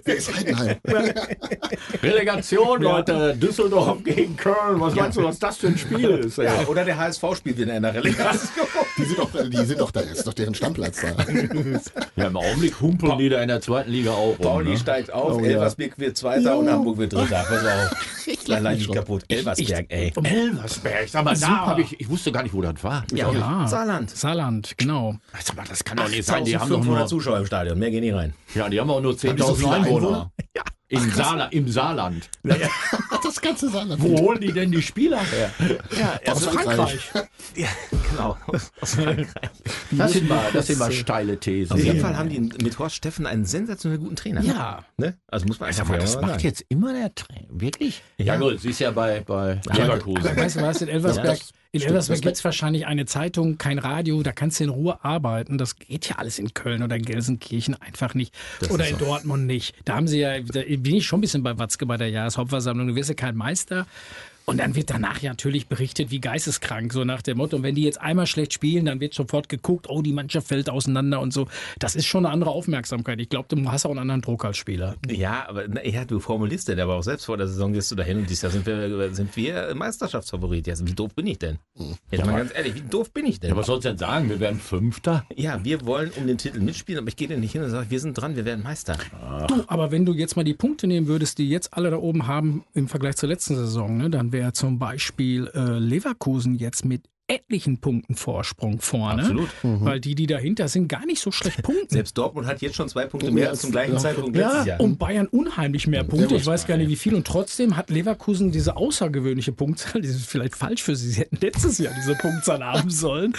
Wer 0.04 0.16
ist 0.16 0.34
Heidenheim? 0.36 0.76
Relegation, 2.02 2.82
Leute. 2.82 3.36
Düsseldorf 3.36 4.02
gegen 4.04 4.36
Köln. 4.36 4.80
Was 4.80 4.94
meinst 4.94 5.18
du, 5.18 5.22
was 5.24 5.38
das 5.38 5.58
für 5.58 5.68
ein 5.68 5.78
Spiel 5.78 6.08
ist? 6.10 6.38
Ja, 6.38 6.66
oder 6.66 6.84
der 6.84 6.96
HSV 6.96 7.22
spielt 7.36 7.58
wieder 7.58 7.74
in 7.76 7.82
der 7.82 7.94
Relegation. 7.94 8.66
Die 8.98 9.04
sind 9.04 9.18
doch, 9.18 9.30
die 9.32 9.64
sind 9.64 9.80
doch 9.80 9.90
da, 9.92 10.00
ist 10.00 10.26
doch 10.26 10.34
deren 10.34 10.54
Stammplatz 10.54 11.00
da. 11.00 11.08
Ja, 12.16 12.26
im 12.26 12.36
Augenblick 12.36 12.78
humpeln 12.80 13.16
die 13.18 13.28
da 13.30 13.40
in 13.40 13.48
der 13.48 13.60
zweiten 13.62 13.90
Liga 13.90 14.10
auch. 14.10 14.36
Pauli 14.38 14.70
Ne? 14.72 14.76
steigt 14.78 15.10
auf, 15.12 15.36
Oh, 15.36 15.40
ja. 15.40 15.52
Elversberg 15.52 15.98
wird 15.98 16.16
Zweiter 16.18 16.58
und 16.58 16.68
Hamburg 16.68 16.98
wird 16.98 17.12
Dritter. 17.14 17.44
Pass 17.48 17.64
auf. 17.64 18.50
Allein 18.50 18.76
nicht 18.76 18.92
kaputt. 18.92 19.24
Elversberg, 19.28 19.86
ey. 19.88 20.12
Elversberg, 20.22 20.69
sag 21.06 21.24
mal, 21.24 21.36
da 21.36 21.48
habe 21.66 21.82
ich, 21.82 22.00
ich 22.00 22.08
wusste 22.08 22.32
gar 22.32 22.42
nicht, 22.42 22.54
wo 22.54 22.62
das 22.62 22.82
war. 22.82 23.04
Ja, 23.12 23.30
Ja. 23.30 23.66
Saarland. 23.66 24.10
Saarland, 24.10 24.74
genau. 24.76 25.16
Sag 25.42 25.56
mal, 25.56 25.64
das 25.68 25.84
kann 25.84 25.96
doch 25.96 26.08
nicht 26.08 26.24
sein. 26.24 26.44
Die 26.44 26.54
haben 26.56 26.68
doch 26.68 26.76
1500 26.78 27.00
nur, 27.00 27.06
Zuschauer 27.08 27.38
im 27.38 27.46
Stadion, 27.46 27.78
mehr 27.78 27.90
gehen 27.90 28.00
nie 28.02 28.10
rein. 28.10 28.34
ja, 28.54 28.68
die 28.68 28.80
haben 28.80 28.90
auch 28.90 29.00
nur 29.00 29.12
die 29.14 29.18
so 29.18 29.28
10.000 29.28 29.54
viele 29.56 29.70
Einwohner. 29.70 30.06
Einwohner? 30.08 30.32
Im, 30.90 31.10
Saarla 31.10 31.46
Im 31.46 31.68
Saarland. 31.68 32.28
Das 33.22 33.40
ganze 33.40 33.68
Saarland. 33.68 34.02
Wo 34.02 34.18
holen 34.18 34.40
die 34.40 34.52
denn 34.52 34.72
die 34.72 34.82
Spieler 34.82 35.20
her? 35.20 35.50
Ja, 35.96 36.32
Aus 36.32 36.46
Frankreich. 36.46 36.98
Ja, 37.54 37.68
genau. 38.10 38.36
Aus 38.48 38.72
Frankreich. 38.96 39.50
Das 39.92 40.12
sind 40.12 40.28
mal, 40.28 40.50
das 40.52 40.66
sind 40.66 40.78
mal 40.80 40.90
steile 40.90 41.38
Thesen. 41.38 41.74
Auf 41.74 41.84
jeden 41.84 42.00
Fall 42.00 42.16
haben 42.16 42.28
die 42.28 42.40
mit 42.40 42.78
Horst 42.78 42.96
Steffen 42.96 43.26
einen 43.26 43.44
sensationell 43.44 43.98
guten 44.00 44.16
Trainer. 44.16 44.40
Ja. 44.42 44.84
Ne? 44.96 45.16
Also 45.28 45.46
muss 45.46 45.60
man 45.60 45.68
einfach 45.68 45.82
Aber 45.82 45.90
mal 45.92 45.98
das 46.00 46.12
sagen. 46.14 46.26
macht 46.26 46.42
jetzt 46.42 46.64
immer 46.68 46.92
der 46.92 47.14
Trainer. 47.14 47.46
Wirklich? 47.50 48.02
Ja. 48.18 48.34
Ja, 48.34 48.36
gut, 48.36 48.60
sie 48.60 48.70
ist 48.70 48.80
ja 48.80 48.90
bei, 48.90 49.20
bei 49.20 49.60
Leverkusen. 49.72 50.26
Aber 50.26 50.36
weißt 50.36 50.56
du 50.56 50.62
was, 50.62 50.82
in 50.82 50.88
Elversberg, 50.88 51.38
Ja, 51.38 51.44
in 51.72 51.80
stimmt, 51.80 51.90
Elversberg 51.92 52.16
das- 52.16 52.22
gibt 52.22 52.36
es 52.36 52.44
wahrscheinlich 52.44 52.86
eine 52.86 53.06
Zeitung, 53.06 53.56
kein 53.58 53.78
Radio, 53.78 54.22
da 54.22 54.32
kannst 54.32 54.58
du 54.58 54.64
in 54.64 54.70
Ruhe 54.70 55.04
arbeiten. 55.04 55.56
Das 55.56 55.76
geht 55.76 56.08
ja 56.08 56.16
alles 56.16 56.38
in 56.38 56.52
Köln 56.52 56.82
oder 56.82 56.96
in 56.96 57.04
Gelsenkirchen 57.04 57.74
einfach 57.80 58.14
nicht. 58.14 58.34
oder 58.70 58.88
in 58.88 58.98
Dortmund 58.98 59.46
nicht. 59.46 59.74
Da 59.84 59.94
haben 59.94 60.08
sie 60.08 60.18
ja, 60.20 60.40
da 60.40 60.62
bin 60.62 60.96
ich 60.96 61.06
schon 61.06 61.18
ein 61.18 61.20
bisschen 61.22 61.42
bei 61.42 61.56
Watzke 61.58 61.86
bei 61.86 61.96
der 61.96 62.08
Jahreshauptversammlung, 62.10 62.88
du 62.88 62.94
wirst 62.96 63.08
ja 63.10 63.14
kein 63.14 63.36
Meister. 63.36 63.86
Und 64.46 64.58
dann 64.58 64.74
wird 64.74 64.90
danach 64.90 65.20
ja 65.20 65.30
natürlich 65.30 65.68
berichtet, 65.68 66.10
wie 66.10 66.20
geisteskrank, 66.20 66.92
so 66.92 67.04
nach 67.04 67.22
dem 67.22 67.38
Motto, 67.38 67.56
und 67.56 67.62
wenn 67.62 67.74
die 67.74 67.82
jetzt 67.82 68.00
einmal 68.00 68.26
schlecht 68.26 68.52
spielen, 68.52 68.86
dann 68.86 69.00
wird 69.00 69.14
sofort 69.14 69.48
geguckt, 69.48 69.86
oh, 69.88 70.02
die 70.02 70.12
Mannschaft 70.12 70.48
fällt 70.48 70.68
auseinander 70.68 71.20
und 71.20 71.32
so. 71.32 71.46
Das 71.78 71.94
ist 71.94 72.06
schon 72.06 72.26
eine 72.26 72.32
andere 72.32 72.50
Aufmerksamkeit. 72.50 73.20
Ich 73.20 73.28
glaube, 73.28 73.54
du 73.54 73.70
hast 73.70 73.86
auch 73.86 73.90
einen 73.90 74.00
anderen 74.00 74.22
Druck 74.22 74.44
als 74.44 74.56
Spieler. 74.56 74.96
Ja, 75.08 75.46
aber 75.48 75.64
na, 75.68 75.84
ja, 75.86 76.04
du 76.04 76.18
formulierst 76.18 76.68
den 76.68 76.80
aber 76.80 76.96
auch 76.96 77.02
selbst 77.02 77.26
vor 77.26 77.36
der 77.36 77.46
Saison 77.46 77.72
gehst 77.72 77.90
du 77.90 77.94
dahin 77.94 78.18
und 78.18 78.30
dieses 78.30 78.42
Jahr 78.42 78.52
sind 78.52 78.66
wir, 78.66 79.14
sind 79.14 79.36
wir 79.36 79.74
Meisterschaftsfavorit. 79.74 80.66
Ja, 80.66 80.74
wie 80.80 80.92
doof 80.92 81.14
bin 81.14 81.26
ich 81.26 81.38
denn? 81.38 81.58
Jetzt 82.10 82.26
mal 82.26 82.38
ganz 82.38 82.52
ehrlich, 82.54 82.74
wie 82.74 82.80
doof 82.80 83.12
bin 83.12 83.26
ich 83.26 83.40
denn? 83.40 83.50
Ja, 83.50 83.56
was 83.56 83.66
sollst 83.66 83.84
du 83.84 83.90
denn 83.90 83.98
sagen? 83.98 84.28
Wir 84.28 84.40
werden 84.40 84.58
Fünfter? 84.58 85.24
Ja, 85.36 85.62
wir 85.64 85.84
wollen 85.86 86.10
um 86.16 86.26
den 86.26 86.38
Titel 86.38 86.60
mitspielen, 86.60 87.00
aber 87.00 87.08
ich 87.08 87.16
gehe 87.16 87.28
denn 87.28 87.40
nicht 87.40 87.52
hin 87.52 87.62
und 87.62 87.70
sage, 87.70 87.90
wir 87.90 88.00
sind 88.00 88.14
dran, 88.14 88.36
wir 88.36 88.44
werden 88.44 88.62
Meister. 88.64 88.96
Du, 89.48 89.64
aber 89.66 89.90
wenn 89.92 90.04
du 90.04 90.12
jetzt 90.12 90.36
mal 90.36 90.44
die 90.44 90.54
Punkte 90.54 90.86
nehmen 90.86 91.06
würdest, 91.06 91.38
die 91.38 91.48
jetzt 91.48 91.74
alle 91.74 91.90
da 91.90 91.96
oben 91.96 92.26
haben 92.26 92.64
im 92.74 92.88
Vergleich 92.88 93.16
zur 93.16 93.28
letzten 93.28 93.54
Saison, 93.54 93.96
ne, 93.96 94.10
dann 94.10 94.29
wäre 94.32 94.52
zum 94.52 94.78
Beispiel 94.78 95.48
äh, 95.54 95.78
Leverkusen 95.78 96.54
jetzt 96.54 96.84
mit 96.84 97.08
etlichen 97.30 97.78
Punkten 97.78 98.14
Vorsprung 98.16 98.80
vorne. 98.80 99.22
Absolut. 99.22 99.48
Weil 99.62 100.00
die, 100.00 100.14
die 100.14 100.26
dahinter 100.26 100.68
sind, 100.68 100.88
gar 100.88 101.06
nicht 101.06 101.20
so 101.20 101.30
schlecht 101.30 101.62
punkten. 101.62 101.88
Selbst 101.88 102.18
Dortmund 102.18 102.46
hat 102.48 102.60
jetzt 102.60 102.74
schon 102.76 102.88
zwei 102.88 103.06
Punkte 103.06 103.30
mehr 103.30 103.50
als 103.50 103.60
zum 103.60 103.70
gleichen 103.70 103.92
Ja. 103.94 103.98
Zeitpunkt 103.98 104.36
letztes 104.36 104.66
Ja, 104.66 104.72
Jahr. 104.72 104.80
und 104.80 104.98
Bayern 104.98 105.26
unheimlich 105.28 105.86
mehr 105.86 106.02
Punkte. 106.04 106.34
Ich 106.34 106.44
weiß 106.46 106.66
gar 106.66 106.76
nicht, 106.76 106.88
wie 106.88 106.96
viel. 106.96 107.14
Und 107.14 107.26
trotzdem 107.26 107.76
hat 107.76 107.90
Leverkusen 107.90 108.50
diese 108.50 108.76
außergewöhnliche 108.76 109.52
Punktzahl. 109.52 110.00
Die 110.02 110.08
ist 110.08 110.26
vielleicht 110.26 110.56
falsch 110.56 110.82
für 110.82 110.96
sie. 110.96 111.10
Sie 111.10 111.20
hätten 111.20 111.38
letztes 111.40 111.78
Jahr 111.78 111.94
diese 111.96 112.14
Punktzahl 112.16 112.64
haben 112.64 112.90
sollen. 112.90 113.32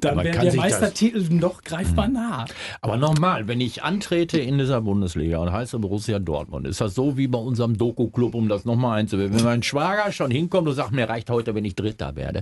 Dann 0.00 0.18
wäre 0.18 0.32
der 0.38 0.44
das- 0.44 0.56
Meistertitel 0.56 1.26
noch 1.30 1.62
greifbar 1.62 2.08
nah. 2.08 2.44
Aber 2.82 2.96
nochmal, 2.96 3.48
wenn 3.48 3.60
ich 3.60 3.82
antrete 3.82 4.38
in 4.38 4.58
dieser 4.58 4.80
Bundesliga 4.82 5.38
und 5.38 5.50
heiße 5.50 5.78
Borussia 5.78 6.18
Dortmund, 6.18 6.66
ist 6.66 6.80
das 6.80 6.94
so 6.94 7.16
wie 7.16 7.26
bei 7.28 7.38
unserem 7.38 7.78
Doku-Club, 7.78 8.34
um 8.34 8.48
das 8.48 8.64
nochmal 8.64 8.98
einzuwählen. 9.00 9.32
Wenn 9.34 9.44
mein 9.44 9.62
Schwager 9.62 10.12
schon 10.12 10.30
hinkommt 10.30 10.68
und 10.68 10.74
sagt, 10.74 10.92
mir 10.92 11.08
reicht 11.08 11.30
heute, 11.30 11.54
wenn 11.54 11.64
ich 11.64 11.74
Dritter 11.74 12.16
werde. 12.16 12.40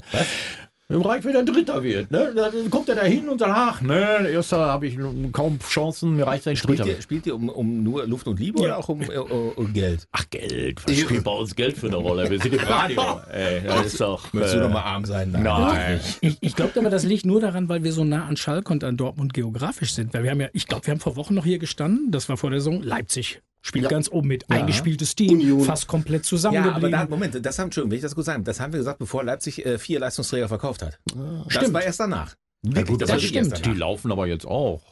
Ihm 0.91 1.03
reicht, 1.03 1.27
wenn 1.27 1.35
er 1.35 1.43
Dritter 1.43 1.83
wird. 1.83 2.11
Ne? 2.11 2.33
Dann 2.35 2.71
kommt 2.71 2.89
er 2.89 2.95
da 2.95 3.03
hin 3.03 3.29
und 3.29 3.41
sagt, 3.41 3.53
ach, 3.55 3.83
ne, 3.83 4.27
erster 4.31 4.57
habe 4.57 4.87
ich 4.87 4.99
kaum 5.33 5.59
Chancen, 5.61 6.17
mir 6.17 6.27
reicht, 6.27 6.45
Spielt 6.45 6.79
Dritter 6.79 6.87
ihr, 6.87 7.03
spielt 7.03 7.27
ihr 7.27 7.35
um, 7.35 7.51
um 7.51 7.83
nur 7.83 8.07
Luft 8.07 8.27
und 8.27 8.41
Liebe 8.41 8.61
oder 8.61 8.79
auch 8.79 8.89
um, 8.89 9.03
äh, 9.03 9.19
um 9.19 9.71
Geld? 9.75 10.09
Ach, 10.13 10.25
Geld. 10.31 10.81
Was 10.87 10.97
spielt 10.97 11.25
bei 11.25 11.31
uns 11.31 11.55
Geld 11.55 11.77
für 11.77 11.89
eine 11.89 11.97
Rolle? 11.97 12.31
Wir 12.31 12.41
sind 12.41 12.55
im 12.55 12.61
Radio. 12.61 13.03
Ey, 13.31 13.65
das 13.67 13.87
ist 13.87 14.01
doch... 14.01 14.33
Möchtest 14.33 14.55
du 14.55 14.61
äh, 14.61 14.63
noch 14.63 14.73
mal 14.73 14.81
arm 14.81 15.05
sein? 15.05 15.31
Nein. 15.31 16.01
Ich, 16.23 16.39
ich 16.41 16.57
glaube 16.57 16.81
aber, 16.81 16.89
das 16.89 17.05
liegt 17.05 17.27
nur 17.27 17.43
daran, 17.43 17.69
weil 17.69 17.85
wir 17.85 17.93
so 17.93 18.05
nah 18.05 18.25
an 18.25 18.39
Schalke 18.39 18.73
und 18.73 18.83
an 18.83 18.97
Dortmund 18.97 19.35
geografisch 19.35 19.93
sind. 19.93 20.15
Weil 20.15 20.23
wir 20.23 20.31
haben 20.31 20.41
ja, 20.41 20.49
ich 20.55 20.67
glaube, 20.67 20.87
wir 20.87 20.93
haben 20.93 21.01
vor 21.01 21.17
Wochen 21.17 21.35
noch 21.35 21.45
hier 21.45 21.59
gestanden, 21.59 22.13
das 22.13 22.31
war 22.31 22.39
vor 22.39 22.49
der 22.49 22.61
Saison, 22.61 22.83
Leipzig. 22.83 23.43
Spielt 23.61 23.85
Ja. 23.85 23.91
ganz 23.91 24.09
oben 24.11 24.29
mit. 24.29 24.49
Eingespieltes 24.51 25.15
Team, 25.15 25.33
Union. 25.33 25.61
fast 25.63 25.87
komplett 25.89 26.23
Ja, 26.23 26.29
zusammengeblieben. 26.29 26.95
aber 26.95 27.07
da, 27.07 27.11
Moment, 27.11 27.45
das 27.45 27.59
haben, 27.59 27.67
Entschuldigung, 27.67 27.91
wenn 27.91 27.97
ich 27.97 28.03
das 28.03 28.15
gut 28.15 28.25
sagen, 28.25 28.45
das 28.45 28.61
haben 28.61 28.73
wir 28.73 28.79
gesagt, 28.79 28.99
bevor 28.99 29.25
Leipzig 29.25 29.65
äh, 29.67 29.79
vier 29.79 29.99
Leistungsträger 30.01 30.49
verkauft 30.49 30.83
hat. 30.83 30.99
das 31.05 31.53
Stimmt. 31.55 31.73
war 31.75 31.83
erst 31.83 32.01
danach. 32.01 32.35
Ja, 32.65 32.83
gut, 32.83 33.03
das 33.03 33.11
die- 33.19 33.27
stimmt. 33.29 33.65
Die 33.67 33.73
laufen 33.75 34.11
aber 34.13 34.27
jetzt 34.27 34.47
auch. 34.47 34.83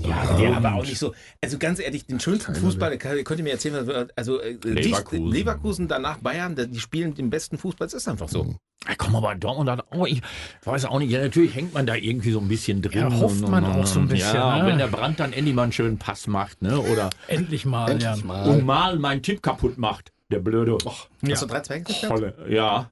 Ja, 0.00 0.38
ja, 0.38 0.56
aber 0.56 0.74
auch 0.74 0.84
nicht 0.84 0.98
so. 0.98 1.14
Also 1.42 1.58
ganz 1.58 1.80
ehrlich, 1.80 2.06
den 2.06 2.20
schönsten 2.20 2.54
Fußball, 2.54 2.96
kann- 2.98 3.22
könnt 3.24 3.40
ihr 3.40 3.44
mir 3.44 3.52
erzählen, 3.52 4.08
also 4.16 4.40
äh, 4.40 4.56
Leverkusen. 4.64 5.26
Leverkusen. 5.32 5.88
Danach 5.88 6.18
Bayern, 6.18 6.54
die 6.56 6.78
spielen 6.80 7.14
den 7.14 7.30
besten 7.30 7.58
Fußball, 7.58 7.86
das 7.86 7.94
ist 7.94 8.08
einfach 8.08 8.28
so. 8.28 8.54
Ja, 8.88 8.94
komm, 8.96 9.16
aber 9.16 9.34
Dortmund 9.34 9.68
hat 9.68 9.90
auch, 9.92 10.06
ich 10.06 10.22
weiß 10.64 10.84
auch 10.84 10.98
nicht, 11.00 11.10
ja, 11.10 11.20
natürlich 11.20 11.54
hängt 11.54 11.74
man 11.74 11.84
da 11.86 11.94
irgendwie 11.96 12.30
so 12.30 12.38
ein 12.40 12.48
bisschen 12.48 12.80
drin. 12.80 13.10
Ja, 13.10 13.12
hofft 13.12 13.40
man 13.48 13.64
auch 13.64 13.84
so 13.86 13.98
ein 13.98 14.08
bisschen, 14.08 14.34
Ja, 14.36 14.62
ne? 14.62 14.66
wenn 14.70 14.78
der 14.78 14.86
Brand 14.86 15.18
dann 15.18 15.32
endlich 15.32 15.54
mal 15.54 15.64
einen 15.64 15.72
schönen 15.72 15.98
Pass 15.98 16.26
macht, 16.28 16.62
ne, 16.62 16.78
oder 16.78 17.10
Endlich 17.26 17.66
mal, 17.66 17.90
Endlich 17.90 18.04
ja. 18.20 18.24
mal. 18.24 18.48
und 18.48 18.64
mal 18.64 18.96
meinen 18.98 19.22
Tipp 19.22 19.42
kaputt 19.42 19.78
macht. 19.78 20.12
Der 20.30 20.40
blöde. 20.40 20.76
Hast 20.84 21.08
du 21.42 21.46
3-2 21.46 21.78
getippt? 21.78 22.04
Volle. 22.04 22.34
Ja. 22.50 22.90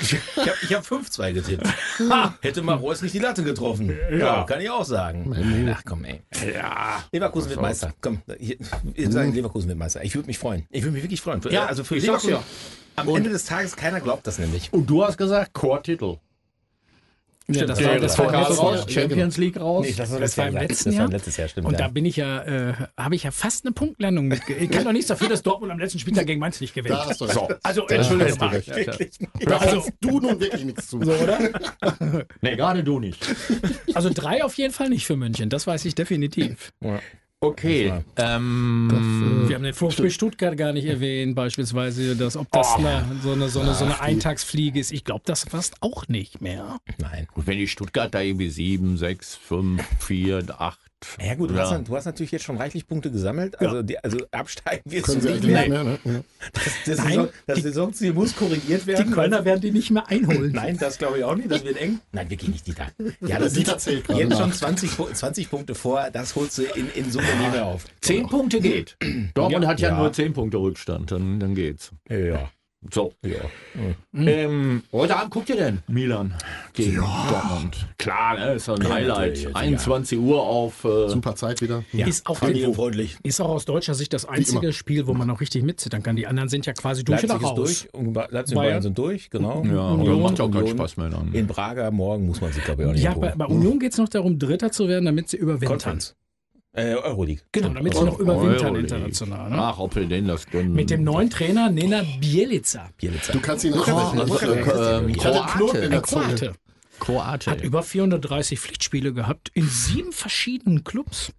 Ich 0.00 0.14
habe 0.14 0.52
ich 0.62 0.74
hab 0.74 0.82
5-2 0.84 1.32
getippt. 1.34 1.66
Hätte 2.40 2.62
mal 2.62 2.76
Reus 2.76 3.02
nicht 3.02 3.14
die 3.14 3.18
Latte 3.18 3.44
getroffen. 3.44 3.94
Ja, 4.10 4.44
kann 4.44 4.58
ich 4.62 4.70
auch 4.70 4.84
sagen. 4.84 5.68
Ach 5.70 5.82
komm, 5.84 6.06
ey. 6.06 6.22
Ja. 6.54 7.04
Leverkusen 7.12 7.50
wird 7.50 7.60
Meister. 7.60 7.92
Komm, 8.00 8.22
wir 8.26 9.10
sagen 9.12 9.34
Leverkusen 9.34 9.68
wird 9.68 9.78
Meister. 9.78 10.02
Ich 10.02 10.14
würde 10.14 10.28
mich 10.28 10.38
freuen. 10.38 10.66
Ich 10.70 10.82
würde 10.82 10.92
mich 10.94 11.02
wirklich 11.02 11.20
freuen. 11.20 11.42
Ja, 11.50 11.66
also 11.66 11.84
für 11.84 11.96
Leverkusen. 11.96 12.30
ja. 12.30 12.42
Am 12.96 13.08
Ende 13.08 13.28
des 13.28 13.44
Tages, 13.44 13.76
keiner 13.76 14.00
glaubt 14.00 14.26
das 14.26 14.38
nämlich. 14.38 14.72
Und 14.72 14.88
du 14.88 15.04
hast 15.04 15.18
gesagt, 15.18 15.52
Core-Titel. 15.52 16.16
Ja, 17.48 17.66
das 17.66 17.82
war, 17.82 17.98
das 17.98 18.18
war 18.18 18.32
raus, 18.32 18.78
Jahr. 18.80 18.88
Champions 18.88 19.36
League 19.36 19.58
raus. 19.58 19.86
das 19.96 20.10
Das 20.10 20.38
war 20.38 20.48
im 20.48 20.54
letzten 20.54 20.90
das 20.90 20.94
Jahr. 20.94 21.04
war 21.06 21.12
letztes 21.12 21.36
Jahr, 21.36 21.48
stimmt. 21.48 21.66
Und 21.66 21.72
ja. 21.72 21.78
da 21.78 21.88
bin 21.88 22.04
ich 22.04 22.16
ja, 22.16 22.42
äh, 22.42 22.74
habe 22.96 23.14
ich 23.14 23.24
ja 23.24 23.30
fast 23.30 23.64
eine 23.64 23.72
Punktlandung. 23.72 24.32
Ich 24.32 24.70
kann 24.70 24.84
doch 24.84 24.92
nichts 24.92 25.08
dafür, 25.08 25.28
dass 25.28 25.42
Dortmund 25.42 25.72
am 25.72 25.78
letzten 25.78 25.98
Spieltag 25.98 26.26
gegen 26.26 26.40
Mainz 26.40 26.60
nicht 26.60 26.74
gewinnt. 26.74 26.94
Da 26.94 27.06
hast 27.06 27.20
du 27.20 27.24
recht. 27.24 27.34
So. 27.34 27.48
Also, 27.62 27.86
Da 27.88 27.96
du 27.98 28.16
mal. 28.16 28.62
Ja, 28.64 29.46
Da 29.46 29.56
Also, 29.58 29.86
du 30.00 30.20
nun 30.20 30.40
wirklich 30.40 30.64
nichts 30.64 30.88
zu. 30.88 31.02
so, 31.02 31.12
oder? 31.12 31.38
Nee, 32.40 32.56
gerade 32.56 32.84
du 32.84 32.98
nicht. 33.00 33.24
Also 33.94 34.10
drei 34.12 34.44
auf 34.44 34.54
jeden 34.54 34.72
Fall 34.72 34.88
nicht 34.88 35.06
für 35.06 35.16
München, 35.16 35.48
das 35.48 35.66
weiß 35.66 35.84
ich 35.84 35.94
definitiv. 35.94 36.72
Okay. 37.42 37.92
Ähm, 38.16 39.44
Wir 39.48 39.56
haben 39.56 39.64
den 39.64 39.74
VfB 39.74 40.10
Stuttgart 40.10 40.56
gar 40.56 40.72
nicht 40.72 40.86
erwähnt, 40.86 41.34
beispielsweise, 41.34 42.14
dass, 42.14 42.36
ob 42.36 42.48
das 42.52 42.76
eine, 42.76 43.04
so 43.20 43.32
eine, 43.32 43.48
so 43.48 43.58
eine, 43.58 43.74
so 43.74 43.84
eine 43.84 44.00
Eintagsfliege 44.00 44.78
ist. 44.78 44.92
Ich 44.92 45.04
glaube 45.04 45.22
das 45.24 45.42
fast 45.42 45.74
auch 45.82 46.06
nicht 46.06 46.40
mehr. 46.40 46.78
Nein. 46.98 47.26
und 47.34 47.48
wenn 47.48 47.58
die 47.58 47.66
Stuttgart 47.66 48.14
da 48.14 48.20
irgendwie 48.20 48.48
7, 48.48 48.96
6, 48.96 49.34
5, 49.34 49.82
4, 49.98 50.44
8. 50.56 50.78
Ja 51.20 51.34
gut, 51.34 51.50
du, 51.50 51.54
Ja. 51.54 51.70
Hast, 51.70 51.88
du 51.88 51.96
hast 51.96 52.04
natürlich 52.04 52.30
jetzt 52.32 52.44
schon 52.44 52.56
reichlich 52.56 52.86
Punkte 52.86 53.10
gesammelt. 53.10 53.58
Also, 53.60 53.82
die, 53.82 53.98
also 54.02 54.18
absteigen 54.30 54.82
wirst 54.90 55.06
Können 55.06 55.20
du 55.20 55.30
nicht 55.30 55.44
mehr. 55.44 55.68
ne? 55.84 55.98
Ja. 56.04 56.20
Das, 56.52 56.98
Nein, 56.98 57.08
Saison, 57.08 57.28
das 57.46 57.56
die- 57.56 57.62
Saisonziel 57.62 58.12
muss 58.12 58.34
korrigiert 58.36 58.82
Die 58.82 58.86
werden. 58.88 59.12
Kölner 59.12 59.44
werden 59.44 59.60
die 59.60 59.70
nicht 59.72 59.90
mehr 59.90 60.06
einholen. 60.08 60.52
Nein, 60.54 60.76
das 60.78 60.98
glaube 60.98 61.18
ich 61.18 61.24
auch 61.24 61.34
nicht. 61.34 61.50
Das 61.50 61.64
wird 61.64 61.76
eng. 61.78 62.00
Nein, 62.12 62.30
wirklich 62.30 62.50
nicht, 62.50 62.66
Dieter. 62.66 62.88
Ja, 63.20 63.38
das 63.38 63.52
Dieter 63.54 63.78
zählt 63.78 64.04
gerade 64.06 64.20
jetzt 64.20 64.30
nach. 64.30 64.40
schon 64.40 64.52
20, 64.52 64.90
Pu- 64.92 65.12
20 65.12 65.50
Punkte 65.50 65.74
vor. 65.74 66.08
Das 66.12 66.34
holst 66.36 66.58
du 66.58 66.62
in, 66.62 66.88
in 66.94 67.10
Summe 67.10 67.26
nicht 67.40 67.52
mehr 67.52 67.66
auf. 67.66 67.84
10 68.00 68.28
Punkte 68.28 68.60
geht. 68.60 68.96
Dortmund 69.34 69.64
Ja. 69.64 69.70
hat 69.70 69.80
ja, 69.80 69.88
Ja. 69.90 69.98
nur 69.98 70.12
10 70.12 70.32
Punkte 70.32 70.58
Rückstand, 70.58 71.10
dann, 71.10 71.40
dann 71.40 71.54
geht's. 71.54 71.90
Ja. 72.08 72.50
So. 72.90 73.12
ja. 73.24 73.36
Ähm, 74.12 74.82
heute 74.90 75.16
Abend 75.16 75.30
guckt 75.30 75.48
ihr 75.50 75.56
denn 75.56 75.78
Milan 75.86 76.34
gegen 76.72 76.96
Dortmund? 76.96 77.86
Klar, 77.96 78.38
ne? 78.38 78.54
Ist 78.54 78.68
ein 78.68 78.82
Highlight. 78.88 79.34
natürlich, 79.34 79.56
21 79.56 80.18
Uhr 80.18 80.42
auf. 80.42 80.84
Äh, 80.84 81.08
Super 81.08 81.36
Zeit 81.36 81.62
wieder. 81.62 81.84
Ist, 81.92 82.26
auch 82.26 82.38
Familienfreundlich. 82.38 83.18
ist 83.22 83.40
auch 83.40 83.50
aus 83.50 83.64
deutscher 83.66 83.94
Sicht 83.94 84.12
das 84.12 84.24
einzige 84.24 84.72
Spiel, 84.72 85.06
wo 85.06 85.14
man 85.14 85.28
noch 85.28 85.40
richtig 85.40 85.62
mitzittern 85.62 86.02
kann. 86.02 86.16
Die 86.16 86.26
anderen 86.26 86.48
sind 86.48 86.66
ja 86.66 86.72
quasi 86.72 87.04
durch 87.04 87.22
Leipzig 87.22 87.36
oder 87.36 87.52
ist 87.52 87.58
raus. 87.58 87.88
durch. 87.92 87.94
und 87.94 88.14
Leipzig 88.14 88.34
und 88.34 88.34
Bayern. 88.34 88.54
Bayern 88.54 88.82
sind 88.82 88.98
durch, 88.98 89.30
genau. 89.30 89.64
ja, 89.64 89.88
und 89.88 90.00
Union, 90.00 90.22
macht 90.22 90.38
ja 90.38 90.44
auch 90.44 90.50
keinen. 90.50 90.68
Spaß 90.68 90.96
mehr 90.96 91.08
dann. 91.10 91.32
In 91.32 91.46
Braga 91.46 91.90
morgen 91.90 92.26
muss 92.26 92.40
man 92.40 92.52
sich, 92.52 92.64
glaube 92.64 92.82
ich, 92.82 92.88
auch 92.88 92.92
nicht 92.92 93.02
Ja, 93.02 93.14
bei, 93.14 93.32
bei 93.36 93.46
Union 93.46 93.78
geht 93.78 93.92
es 93.92 93.98
noch 93.98 94.08
darum, 94.08 94.38
Dritter 94.38 94.72
zu 94.72 94.88
werden, 94.88 95.04
damit 95.04 95.28
sie 95.28 95.36
überwintern. 95.36 95.68
Conference. 95.78 96.16
Äh, 96.74 96.94
Euroleague. 96.94 97.42
Genau, 97.52 97.68
damit 97.68 97.94
sie 97.94 98.02
noch 98.02 98.18
überwintern 98.18 98.54
Euroleague. 98.76 98.80
international. 98.80 99.50
Ne? 99.50 99.58
Ach, 99.58 99.78
ob 99.78 99.94
wir 99.94 100.06
denen 100.06 100.28
das 100.28 100.46
gönnen. 100.46 100.72
Mit 100.72 100.88
dem 100.88 101.04
neuen 101.04 101.28
Trainer 101.28 101.68
Nena 101.70 102.02
Bielica. 102.18 102.88
Bielica. 102.96 103.32
Du 103.32 103.40
kannst 103.40 103.64
ihn 103.64 103.74
wo 103.74 103.80
kann 103.82 103.94
man- 103.94 104.18
ähm, 105.06 105.12
Kroate. 105.16 105.88
der 105.90 106.02
Zunge. 106.02 106.24
Kroate. 106.24 106.52
Kroate. 106.98 107.50
Hat 107.50 107.60
über 107.62 107.82
430 107.82 108.58
Pflichtspiele 108.58 109.12
gehabt 109.12 109.50
in 109.52 109.68
sieben 109.68 110.12
verschiedenen 110.12 110.82
Clubs. 110.82 111.32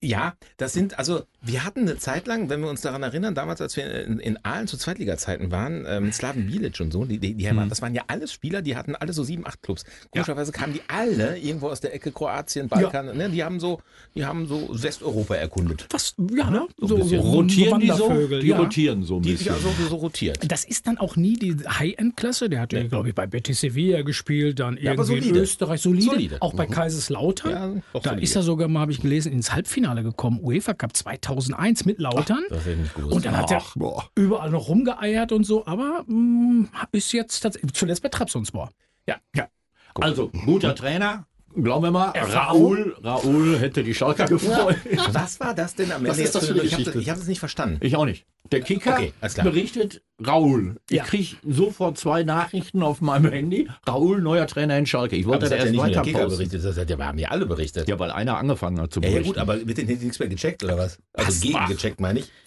Ja, 0.00 0.34
das 0.58 0.72
sind, 0.74 0.98
also 0.98 1.24
wir 1.46 1.64
hatten 1.64 1.80
eine 1.80 1.98
Zeit 1.98 2.26
lang, 2.26 2.48
wenn 2.48 2.60
wir 2.60 2.68
uns 2.68 2.80
daran 2.80 3.02
erinnern, 3.02 3.34
damals, 3.34 3.60
als 3.60 3.76
wir 3.76 4.04
in, 4.04 4.18
in 4.18 4.38
Aalen 4.44 4.66
zu 4.66 4.76
Zweitliga-Zeiten 4.76 5.50
waren, 5.50 5.84
äh, 5.84 6.00
mit 6.00 6.14
Slaven 6.14 6.46
Bilic 6.46 6.80
und 6.80 6.92
so, 6.92 7.04
die, 7.04 7.18
die, 7.18 7.34
die 7.34 7.48
haben, 7.48 7.68
das 7.68 7.82
waren 7.82 7.94
ja 7.94 8.02
alles 8.08 8.32
Spieler, 8.32 8.62
die 8.62 8.76
hatten 8.76 8.94
alle 8.94 9.12
so 9.12 9.22
sieben, 9.22 9.46
acht 9.46 9.62
Clubs. 9.62 9.84
Komischerweise 10.10 10.52
kamen 10.52 10.72
die 10.72 10.82
alle 10.88 11.38
irgendwo 11.38 11.68
aus 11.68 11.80
der 11.80 11.94
Ecke 11.94 12.12
Kroatien, 12.12 12.68
Balkan, 12.68 13.16
ne, 13.16 13.30
die 13.30 13.42
haben 13.44 13.60
so, 13.60 13.80
die 14.14 14.24
haben 14.24 14.46
so 14.46 14.68
Westeuropa 14.70 15.34
erkundet. 15.36 15.86
Was, 15.90 16.14
ja, 16.34 16.50
ne? 16.50 16.66
So 16.78 16.96
ein 16.96 17.02
bisschen. 17.02 17.20
rotieren 17.20 17.80
die 17.80 17.90
so? 17.90 18.26
Die 18.28 18.46
ja. 18.48 18.58
rotieren 18.58 19.02
so 19.02 19.16
ein 19.16 19.22
Die 19.22 19.32
bisschen. 19.32 19.54
sich 19.54 19.64
also 19.66 19.88
so 19.88 19.96
rotiert. 19.96 20.50
Das 20.50 20.64
ist 20.64 20.86
dann 20.86 20.98
auch 20.98 21.16
nie 21.16 21.34
die 21.34 21.56
High-End-Klasse. 21.66 22.48
Der 22.48 22.60
hat 22.60 22.72
ja, 22.72 22.82
glaube 22.84 23.08
ich, 23.08 23.14
bei 23.14 23.26
Betis 23.26 23.60
Sevilla 23.60 24.02
gespielt, 24.02 24.60
dann 24.60 24.76
Ja, 24.76 24.92
irgendwie 24.92 25.14
in 25.14 25.22
solide. 25.22 25.40
Österreich 25.40 25.80
solide. 25.80 26.04
Solide. 26.06 26.36
Auch 26.40 26.54
bei 26.54 26.66
Kaiserslautern. 26.66 27.50
Ja, 27.50 27.82
doch 27.92 28.02
da 28.02 28.10
solide. 28.10 28.22
ist 28.24 28.36
er 28.36 28.42
sogar 28.42 28.68
mal, 28.68 28.80
habe 28.80 28.92
ich 28.92 29.00
gelesen, 29.00 29.32
ins 29.32 29.52
Halbfinale 29.52 30.02
gekommen. 30.02 30.40
UEFA 30.42 30.74
Cup 30.74 30.96
2001 31.36 31.84
mit 31.84 31.98
Lautern. 31.98 32.44
Das 32.48 32.60
hätte 32.60 32.72
ich 32.72 32.78
nicht 32.78 32.94
gewusst. 32.94 33.14
und 33.14 33.24
dann 33.24 33.36
hat 33.36 33.50
er 33.50 33.62
boah. 33.74 34.08
überall 34.14 34.50
noch 34.50 34.68
rumgeeiert 34.68 35.32
und 35.32 35.44
so. 35.44 35.66
Aber 35.66 36.04
mh, 36.06 36.68
ist 36.92 37.12
jetzt 37.12 37.40
tatsächlich 37.40 37.74
zuletzt 37.74 38.02
bei 38.02 38.08
Trabzonspor. 38.08 38.70
Ja, 39.06 39.16
ja. 39.34 39.48
Also, 39.94 40.28
guter 40.44 40.74
Trainer. 40.74 41.26
Glauben 41.62 41.84
wir 41.84 41.90
mal, 41.90 42.10
Raoul, 42.10 42.94
Raoul 43.02 43.58
hätte 43.58 43.82
die 43.82 43.94
Schalker 43.94 44.26
gefreut. 44.26 44.76
Was 45.12 45.40
war 45.40 45.54
das 45.54 45.74
denn 45.74 45.90
am 45.90 45.98
Ende? 45.98 46.10
Was 46.10 46.18
ist 46.18 46.34
das 46.34 46.46
für 46.46 46.52
eine 46.52 46.62
Ich 46.62 46.72
habe 46.74 46.82
Geschichte? 46.82 47.00
ich 47.00 47.08
hab 47.08 47.16
es 47.16 47.26
nicht 47.26 47.38
verstanden. 47.40 47.78
Ich 47.80 47.96
auch 47.96 48.04
nicht. 48.04 48.26
Der 48.52 48.60
Kicker 48.60 48.92
Okay, 48.94 49.12
berichtet 49.42 50.02
Raoul. 50.22 50.76
Ich 50.90 50.96
Ja. 50.98 51.04
kriege 51.04 51.34
sofort 51.48 51.96
zwei 51.98 52.24
Nachrichten 52.24 52.82
auf 52.82 53.00
meinem 53.00 53.32
Handy. 53.32 53.68
Raoul, 53.88 54.20
neuer 54.20 54.46
Trainer 54.46 54.76
in 54.76 54.84
Schalke. 54.86 55.16
Ich 55.16 55.24
Aber 55.24 55.32
wollte 55.34 55.48
das 55.48 55.50
das 55.50 55.58
hat 55.60 55.64
ja 55.66 55.72
erst 55.72 55.72
nicht 55.86 55.96
weiter 55.96 56.02
Kicker 56.02 56.18
posten. 56.24 56.36
berichtet, 56.38 56.64
das 56.64 56.76
hat 56.76 56.90
ja, 56.90 56.98
wir 56.98 57.06
haben 57.06 57.18
ja 57.18 57.28
alle 57.30 57.46
berichtet. 57.46 57.88
Ja, 57.88 57.98
weil 57.98 58.10
einer 58.10 58.36
angefangen 58.36 58.78
hat 58.80 58.92
zu 58.92 59.00
Ja, 59.00 59.06
ja, 59.08 59.12
berichten. 59.14 59.32
gut, 59.32 59.38
aber 59.40 59.66
wird 59.66 59.78
denn 59.78 59.86
nichts 59.86 60.18
mehr 60.18 60.28
gecheckt 60.28 60.62
oder 60.62 60.76
was? 60.76 60.98
Also 61.14 61.40
gegengecheckt, 61.46 62.00
meine 62.00 62.18
ich. 62.20 62.30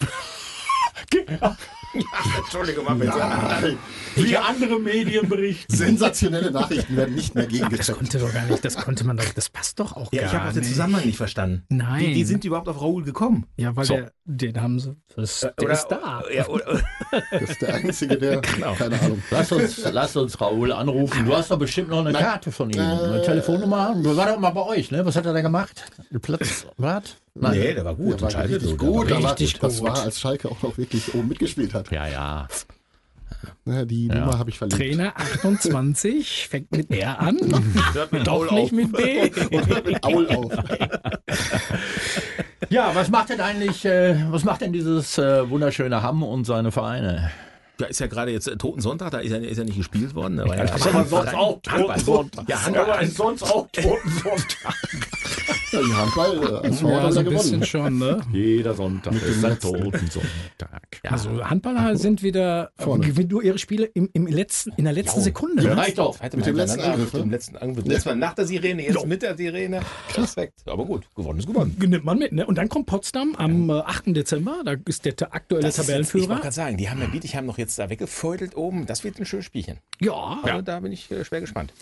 ja, 1.94 2.02
Entschuldigung, 2.38 2.84
mal 2.84 2.94
bitte. 2.94 3.76
Wie 4.16 4.36
andere 4.36 4.78
Medien 4.78 5.28
berichten. 5.28 5.74
Sensationelle 5.74 6.50
Nachrichten 6.50 6.96
werden 6.96 7.14
nicht 7.14 7.34
mehr 7.34 7.44
Das 7.44 7.52
gegengecheckt. 7.52 7.98
konnte 7.98 8.18
doch 8.18 8.32
gar 8.32 8.44
nicht, 8.46 8.64
das 8.64 8.76
konnte 8.76 9.04
man 9.04 9.16
doch, 9.16 9.24
das 9.34 9.48
passt 9.48 9.78
doch 9.80 9.92
auch 9.96 10.12
Ja, 10.12 10.22
ich 10.26 10.32
gar 10.32 10.40
habe 10.40 10.48
auch 10.50 10.52
den 10.52 10.60
nicht. 10.60 10.70
Zusammenhang 10.70 11.04
nicht 11.06 11.16
verstanden. 11.16 11.64
Nein. 11.68 12.00
Wie, 12.00 12.14
wie 12.16 12.24
sind 12.24 12.44
die 12.44 12.48
überhaupt 12.48 12.68
auf 12.68 12.80
Raoul 12.80 13.04
gekommen? 13.04 13.46
Ja, 13.56 13.74
weil 13.76 13.84
So. 13.84 13.94
der, 13.94 14.12
den 14.24 14.60
haben 14.60 14.78
sie, 14.80 14.96
das, 15.16 15.40
der 15.40 15.52
Oder- 15.62 15.72
ist 15.72 15.86
da. 15.88 16.22
Ja, 16.32 16.46
oder, 16.48 16.80
Das 17.32 17.42
ist 17.50 17.62
der 17.62 17.74
Einzige, 17.74 18.16
der, 18.18 18.40
keine 18.42 18.66
Ahnung. 19.00 19.22
Lass 19.30 19.50
uns, 19.52 19.82
lass 19.92 20.16
uns 20.16 20.40
Raoul 20.40 20.72
anrufen. 20.72 21.24
Du 21.24 21.34
hast 21.34 21.50
doch 21.50 21.58
bestimmt 21.58 21.88
noch 21.88 22.04
eine 22.04 22.12
Karte 22.16 22.52
von 22.52 22.70
ihm. 22.70 22.80
Eine 22.80 23.20
Äh. 23.20 23.24
Telefonnummer. 23.24 23.96
Du 24.02 24.16
war 24.16 24.26
doch 24.28 24.38
mal 24.38 24.50
bei 24.50 24.62
euch, 24.64 24.90
ne? 24.90 25.04
Was 25.04 25.16
hat 25.16 25.26
er 25.26 25.32
da 25.32 25.40
gemacht? 25.40 25.84
Platz, 26.22 26.66
was? 26.76 27.16
Nein. 27.40 27.58
nee, 27.58 27.74
der 27.74 27.84
war 27.84 27.94
gut. 27.94 28.14
Der 28.14 28.22
war 28.22 28.30
Schalke 28.30 28.54
richtig 28.54 28.70
so, 28.70 28.76
gut. 28.76 29.10
war, 29.10 29.30
richtig 29.32 29.58
das 29.58 29.78
gut. 29.78 29.88
war, 29.88 30.02
als 30.02 30.20
Schalke 30.20 30.50
auch 30.50 30.62
noch 30.62 30.76
wirklich 30.78 31.14
oben 31.14 31.28
mitgespielt 31.28 31.74
hat. 31.74 31.90
Ja, 31.90 32.06
ja. 32.06 32.48
Ja, 33.64 33.84
die 33.84 34.08
Nummer 34.08 34.38
habe 34.38 34.50
ich 34.50 34.58
verliebt. 34.58 34.78
Trainer 34.78 35.12
28 35.16 36.48
fängt 36.50 36.72
mit 36.72 36.90
R 36.90 37.20
an, 37.20 37.38
Hört 37.92 38.12
mit 38.12 38.26
doch 38.26 38.50
nicht 38.50 38.72
mit 38.72 38.92
B. 38.92 39.30
Mit 39.84 40.04
Aul 40.04 40.28
auf. 40.28 40.52
Ja, 42.68 42.94
was 42.94 43.08
macht 43.08 43.30
denn 43.30 43.40
eigentlich, 43.40 43.84
äh, 43.84 44.16
was 44.30 44.44
macht 44.44 44.60
denn 44.60 44.72
dieses 44.72 45.18
äh, 45.18 45.48
wunderschöne 45.48 46.02
Hamm 46.02 46.22
und 46.22 46.44
seine 46.44 46.70
Vereine? 46.70 47.30
Da 47.78 47.86
ist 47.86 47.98
ja 47.98 48.06
gerade 48.06 48.30
jetzt 48.30 48.46
äh, 48.46 48.56
Toten 48.56 48.80
Sonntag, 48.80 49.10
da 49.10 49.18
ist 49.18 49.30
ja, 49.30 49.38
ist 49.38 49.58
ja 49.58 49.64
nicht 49.64 49.78
gespielt 49.78 50.14
worden. 50.14 50.36
Da 50.36 50.46
war 50.46 50.56
ja, 50.56 50.64
ist 50.64 50.86
aber 50.86 51.04
sonst 51.04 51.34
auch. 51.34 51.60
Totensonntag. 51.62 52.48
Ja, 52.48 52.94
ist 52.96 53.16
sonst 53.16 53.42
auch 53.42 53.68
Totensonntag. 53.72 54.74
Ja, 55.72 55.80
die 55.82 55.94
Handball 55.94 56.42
äh, 56.42 56.66
als 56.66 56.80
Ja, 56.80 56.88
ja, 56.90 57.12
so 57.12 57.18
ein 57.20 57.24
gewonnen. 57.24 57.38
bisschen 57.38 57.64
schon, 57.64 57.98
ne? 57.98 58.20
Jeder 58.32 58.74
Sonntag 58.74 59.14
ist 59.14 59.44
ein 59.44 59.58
Totensonntag. 59.58 61.00
Also 61.04 61.44
Handballer 61.44 61.96
sind 61.96 62.22
wieder, 62.22 62.70
Vorne. 62.76 63.06
gewinnen 63.06 63.28
nur 63.30 63.42
ihre 63.42 63.58
Spiele 63.58 63.86
im, 63.86 64.08
im 64.12 64.26
letzten, 64.26 64.72
in 64.76 64.84
der 64.84 64.92
letzten 64.92 65.20
Sekunde. 65.20 65.62
Ja, 65.62 65.70
ne? 65.70 65.76
reicht 65.76 65.98
doch. 65.98 66.16
Zweite 66.18 66.36
Mit 66.36 66.46
dem 66.46 66.56
letzten 66.56 66.80
Angriff, 66.80 67.12
Mit 67.12 67.22
dem 67.22 67.28
ne? 67.28 67.34
letzten 67.36 67.56
Angriff. 67.56 67.84
Letztes 67.86 68.04
Mal 68.06 68.16
nach 68.16 68.34
der 68.34 68.46
Sirene, 68.46 68.82
jetzt 68.84 69.06
mit 69.06 69.22
der 69.22 69.36
Sirene. 69.36 69.80
Perfekt. 70.12 70.54
Aber 70.66 70.84
gut, 70.84 71.06
gewonnen 71.14 71.38
ist 71.38 71.46
gewonnen. 71.46 71.76
Nimmt 71.78 72.04
man 72.04 72.18
mit, 72.18 72.32
ne? 72.32 72.46
Und 72.46 72.58
dann 72.58 72.68
kommt 72.68 72.86
Potsdam 72.86 73.34
am 73.36 73.70
äh, 73.70 73.74
8. 73.74 74.06
Dezember, 74.08 74.62
da 74.64 74.74
ist 74.86 75.04
der 75.04 75.14
aktuelle 75.34 75.62
Das 75.62 75.78
ist 75.78 75.88
jetzt, 75.88 75.88
ich 75.88 76.14
wollte 76.14 76.26
Tabellenführer. 76.26 76.40
gerade 76.40 76.54
sagen, 76.54 76.76
die 76.76 76.90
haben 76.90 77.00
ja 77.00 77.06
Bietigheim 77.06 77.46
noch 77.46 77.58
jetzt 77.58 77.78
da 77.78 77.88
weggefeudelt 77.90 78.56
oben. 78.56 78.86
Das 78.86 79.04
wird 79.04 79.18
ein 79.20 79.26
schönes 79.26 79.44
Spielchen. 79.46 79.78
Ja, 80.00 80.38
Also 80.42 80.62
da 80.62 80.80
bin 80.80 80.92
ich 80.92 81.10
äh, 81.10 81.24
schwer 81.24 81.40
gespannt. 81.40 81.72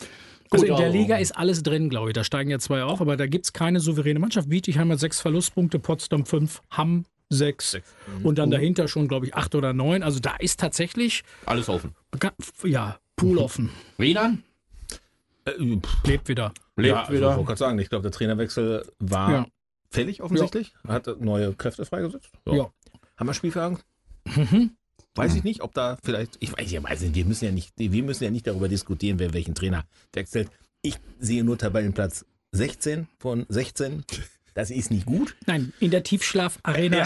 Also 0.50 0.66
in 0.66 0.76
der 0.76 0.90
Liga 0.90 1.16
ist 1.16 1.37
alles 1.37 1.62
drin, 1.62 1.88
glaube 1.90 2.11
ich. 2.11 2.14
Da 2.14 2.24
steigen 2.24 2.50
ja 2.50 2.58
zwei 2.58 2.82
auf, 2.82 3.00
aber 3.00 3.16
da 3.16 3.26
gibt 3.26 3.44
es 3.46 3.52
keine 3.52 3.80
souveräne 3.80 4.18
Mannschaft. 4.18 4.48
Bietigheim 4.48 4.90
hat 4.92 4.98
sechs 5.00 5.20
Verlustpunkte, 5.20 5.78
Potsdam 5.78 6.24
fünf, 6.26 6.62
Hamm 6.70 7.04
sechs. 7.30 7.76
Und 8.22 8.38
dann 8.38 8.50
dahinter 8.50 8.88
schon, 8.88 9.06
glaube 9.08 9.26
ich, 9.26 9.34
acht 9.34 9.54
oder 9.54 9.72
neun. 9.72 10.02
Also 10.02 10.18
da 10.20 10.37
ist 10.37 10.58
tatsächlich, 10.61 11.24
Alles 11.46 11.68
offen. 11.68 11.94
ja, 12.64 12.98
Pool 13.16 13.38
offen. 13.38 13.70
Wienan 13.98 14.42
Äh, 15.44 15.52
Lebt 16.06 16.28
wieder. 16.28 16.52
lebt 16.76 16.88
ja, 16.88 17.00
also, 17.00 17.12
ich 17.12 17.18
wieder. 17.18 17.28
wollte 17.30 17.44
gerade 17.44 17.58
sagen, 17.58 17.78
ich 17.78 17.88
glaube, 17.90 18.02
der 18.02 18.12
Trainerwechsel 18.12 18.87
war 18.98 19.30
Ja. 19.30 19.46
fällig 19.90 20.22
offensichtlich. 20.22 20.74
Hat 20.87 21.06
neue 21.20 21.52
Kräfte 21.54 21.84
freigesetzt. 21.84 22.30
So. 22.46 22.54
Ja. 22.54 22.70
Haben 23.16 23.26
wir 23.26 23.34
Spielfragen? 23.34 23.78
Weiß 25.18 25.35
ich 25.35 25.42
nicht, 25.44 25.62
ob 25.62 25.74
da 25.74 25.98
vielleicht, 26.04 26.37
ich 26.38 26.52
weiß, 26.57 26.70
ich 26.70 26.83
weiß 26.83 27.00
nicht, 27.00 27.14
wir 27.16 27.24
müssen 27.24 27.44
ja 27.46 27.50
nicht, 27.50 27.72
wir 27.76 28.02
müssen 28.04 28.24
ja 28.24 28.31
nicht 28.31 28.46
darüber 28.46 28.68
diskutieren, 28.68 29.18
wer 29.18 29.35
welchen 29.35 29.54
Trainer 29.54 29.85
wechselt. 30.12 30.48
Ich 30.81 30.94
sehe 31.18 31.42
nur 31.42 31.59
Tabellenplatz 31.59 32.24
16 32.52 33.09
von 33.18 33.44
16. 33.48 34.04
Das 34.59 34.71
ist 34.73 34.90
nicht 34.90 35.07
gut. 35.07 35.37
Nein, 35.47 35.73
in 35.79 35.92
der 35.92 36.03
Tiefschlaf-Arena, 36.03 37.05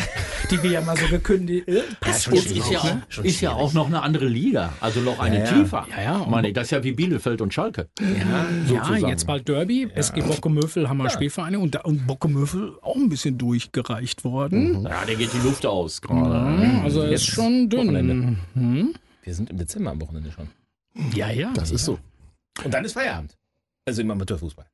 die 0.51 0.63
wir 0.63 0.71
ja 0.71 0.81
mal 0.81 0.97
so 0.97 1.07
gekündigt 1.07 1.69
uns 1.69 2.27
ist 2.47 2.71
ja, 2.71 2.79
auch? 2.79 2.97
Schon 3.11 3.25
ist 3.27 3.43
ja 3.43 3.53
auch 3.53 3.75
noch 3.75 3.89
eine 3.89 4.01
andere 4.03 4.27
Liga, 4.27 4.73
also 4.81 5.01
noch 5.01 5.19
eine 5.19 5.41
Ja, 5.41 5.45
ja. 5.45 5.53
tiefer. 5.53 5.87
Ja, 5.91 6.03
ja. 6.03 6.27
Meine, 6.31 6.55
das 6.55 6.69
ist 6.69 6.71
ja 6.71 6.83
wie 6.83 6.93
Bielefeld 6.93 7.43
und 7.43 7.53
Schalke. 7.53 7.91
Ja, 8.01 8.47
Ja, 8.73 8.83
zusammen. 8.85 9.07
jetzt 9.09 9.27
bald 9.27 9.47
Derby. 9.49 9.87
SG 9.95 10.23
Bockemöfel 10.23 10.89
haben 10.89 10.97
wir 10.97 11.11
Spielvereine 11.11 11.59
und, 11.59 11.75
da, 11.75 11.81
und 11.81 12.07
Bockemöfel 12.07 12.79
auch 12.81 12.97
ein 12.97 13.11
bisschen 13.11 13.37
durchgereicht 13.37 14.25
worden. 14.25 14.85
Ja, 14.87 15.05
der 15.05 15.17
geht 15.17 15.35
die 15.35 15.47
Luft 15.47 15.67
aus 15.67 16.01
gerade. 16.01 16.63
Ja, 16.65 16.83
also 16.85 17.03
er 17.03 17.11
ist 17.13 17.27
Jetzt 17.27 17.35
schon 17.35 17.69
dünn. 17.69 18.39
Hm? 18.55 18.95
wir 19.25 19.35
sind 19.35 19.51
im 19.51 19.59
Dezember 19.59 19.91
am 19.91 20.01
Wochenende 20.01 20.33
schon. 20.33 20.49
Ja, 21.15 21.29
ja. 21.31 21.53
Das 21.53 21.71
ist 21.71 21.85
so. 21.85 21.99
Und 22.65 22.73
dann 22.73 22.83
ist 22.87 22.95
Feierabend. 22.95 23.37
Also 23.85 24.01
im 24.01 24.11
Amateurfußball. 24.11 24.65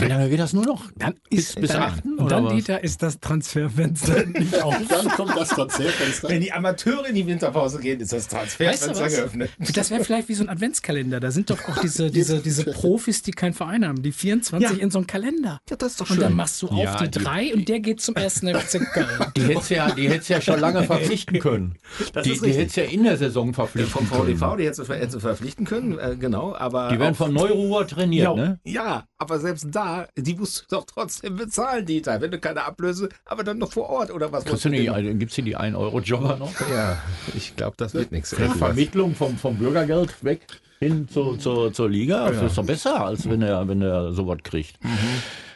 Wie 0.00 0.06
lange 0.06 0.28
geht 0.30 0.38
das 0.38 0.52
nur 0.52 0.64
noch? 0.64 0.84
Dann 0.96 1.14
Bis, 1.28 1.40
ist 1.50 1.60
bis 1.60 1.70
dann, 1.72 1.82
8. 1.82 2.04
Und 2.18 2.30
dann, 2.30 2.48
Dieter, 2.50 2.84
ist 2.84 3.02
das 3.02 3.18
Transferfenster 3.18 4.26
nicht 4.26 4.62
auf. 4.62 4.76
Dann 4.88 5.08
kommt 5.08 5.36
das 5.36 5.48
Transferfenster. 5.48 6.28
Wenn 6.28 6.40
die 6.40 6.52
Amateure 6.52 7.08
in 7.08 7.16
die 7.16 7.26
Winterpause 7.26 7.80
gehen, 7.80 7.98
ist 7.98 8.12
das 8.12 8.24
Weißt 8.32 8.32
du 8.32 8.36
Transferfenster 8.36 9.08
geöffnet. 9.08 9.50
Das 9.74 9.90
wäre 9.90 10.04
vielleicht 10.04 10.28
wie 10.28 10.34
so 10.34 10.44
ein 10.44 10.48
Adventskalender. 10.48 11.18
Da 11.18 11.32
sind 11.32 11.50
doch 11.50 11.58
auch 11.68 11.78
diese, 11.80 12.10
diese, 12.12 12.38
diese 12.40 12.64
Profis, 12.64 13.22
die 13.22 13.32
keinen 13.32 13.54
Verein 13.54 13.84
haben, 13.84 14.00
die 14.00 14.12
24 14.12 14.70
Ja. 14.70 14.76
in 14.82 14.92
so 14.92 14.98
einem 14.98 15.08
Kalender. 15.08 15.60
Ja, 15.68 15.74
das 15.76 15.92
ist 15.92 16.00
doch 16.00 16.10
Und 16.10 16.22
dann 16.22 16.34
machst 16.34 16.62
du 16.62 16.68
auf 16.68 16.78
Ja, 16.78 16.96
die 16.98 17.10
die- 17.10 17.18
drei 17.24 17.52
und 17.54 17.68
der 17.68 17.80
geht 17.80 18.00
zum 18.00 18.14
ersten 18.14 18.46
FC 18.54 18.78
Köln. 18.92 19.06
Die 19.36 19.42
hättest 19.42 19.70
ja, 19.70 19.90
die 19.90 20.04
ja 20.04 20.40
schon 20.40 20.60
lange 20.60 20.84
verpflichten 20.84 21.38
können. 21.40 21.74
Das 22.12 22.24
die 22.24 22.38
die 22.38 22.52
hättest 22.52 22.76
ja 22.76 22.84
in 22.84 23.02
der 23.04 23.16
Saison 23.16 23.46
Vom 23.52 23.54
verpflichten 23.68 24.06
VDV, 24.06 24.38
können. 24.40 24.58
die 24.58 24.64
hättest 24.64 24.78
du, 24.80 24.84
ver- 24.84 24.96
hättest 24.96 25.14
du 25.16 25.20
verpflichten 25.20 25.64
können, 25.66 25.98
äh, 25.98 26.16
genau, 26.18 26.54
aber. 26.54 26.88
Die 26.90 26.98
werden 27.00 27.14
von 27.14 27.32
Neuruhr 27.32 27.86
trainiert, 27.86 28.24
ja, 28.24 28.34
ne? 28.34 28.60
ja, 28.64 29.04
aber 29.18 29.38
selbst 29.40 29.66
da, 29.70 29.87
die 30.16 30.34
musst 30.34 30.60
du 30.60 30.76
doch 30.76 30.84
trotzdem 30.84 31.36
bezahlen, 31.36 31.86
Dieter. 31.86 32.20
Wenn 32.20 32.30
du 32.30 32.38
keine 32.38 32.64
Ablöse, 32.64 33.08
aber 33.24 33.44
dann 33.44 33.58
noch 33.58 33.72
vor 33.72 33.88
Ort 33.88 34.10
oder 34.10 34.32
was? 34.32 34.44
Du 34.44 34.68
nicht, 34.68 34.90
also, 34.90 35.14
gibt's 35.14 35.34
hier 35.34 35.44
die 35.44 35.56
1-Euro-Jobber 35.56 36.36
noch? 36.36 36.52
Ja, 36.70 36.98
ich 37.34 37.56
glaube, 37.56 37.74
das 37.76 37.94
wird 37.94 38.12
nichts. 38.12 38.34
Vermittlung 38.34 39.14
vom, 39.14 39.36
vom 39.36 39.56
Bürgergeld 39.56 40.22
weg 40.24 40.46
hin 40.80 41.08
zu, 41.08 41.36
zu, 41.36 41.70
zur 41.70 41.90
Liga. 41.90 42.30
Das 42.30 42.42
ist 42.42 42.58
doch 42.58 42.64
besser, 42.64 43.04
als 43.04 43.28
wenn 43.28 43.42
er, 43.42 43.66
wenn 43.68 43.82
er 43.82 44.12
sowas 44.12 44.38
kriegt. 44.42 44.78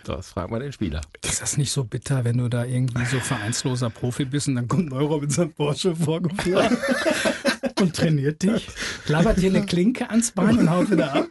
Das 0.04 0.30
fragt 0.30 0.50
man 0.50 0.60
den 0.60 0.72
Spieler. 0.72 1.00
Ist 1.24 1.42
das 1.42 1.56
nicht 1.56 1.70
so 1.70 1.84
bitter, 1.84 2.24
wenn 2.24 2.38
du 2.38 2.48
da 2.48 2.64
irgendwie 2.64 3.04
so 3.04 3.20
vereinsloser 3.20 3.90
Profi 3.90 4.24
bist 4.24 4.48
und 4.48 4.56
dann 4.56 4.66
kommt 4.66 4.90
Neuro 4.90 5.18
mit 5.18 5.30
seinem 5.30 5.52
Porsche 5.52 5.94
vorgefahren 5.94 6.76
und 7.82 7.94
trainiert 7.96 8.42
dich, 8.42 8.68
labert 9.06 9.38
dir 9.38 9.50
eine 9.50 9.66
Klinke 9.66 10.08
ans 10.10 10.32
Bein 10.32 10.58
und 10.58 10.70
haut 10.70 10.90
wieder 10.90 11.12
ab? 11.12 11.26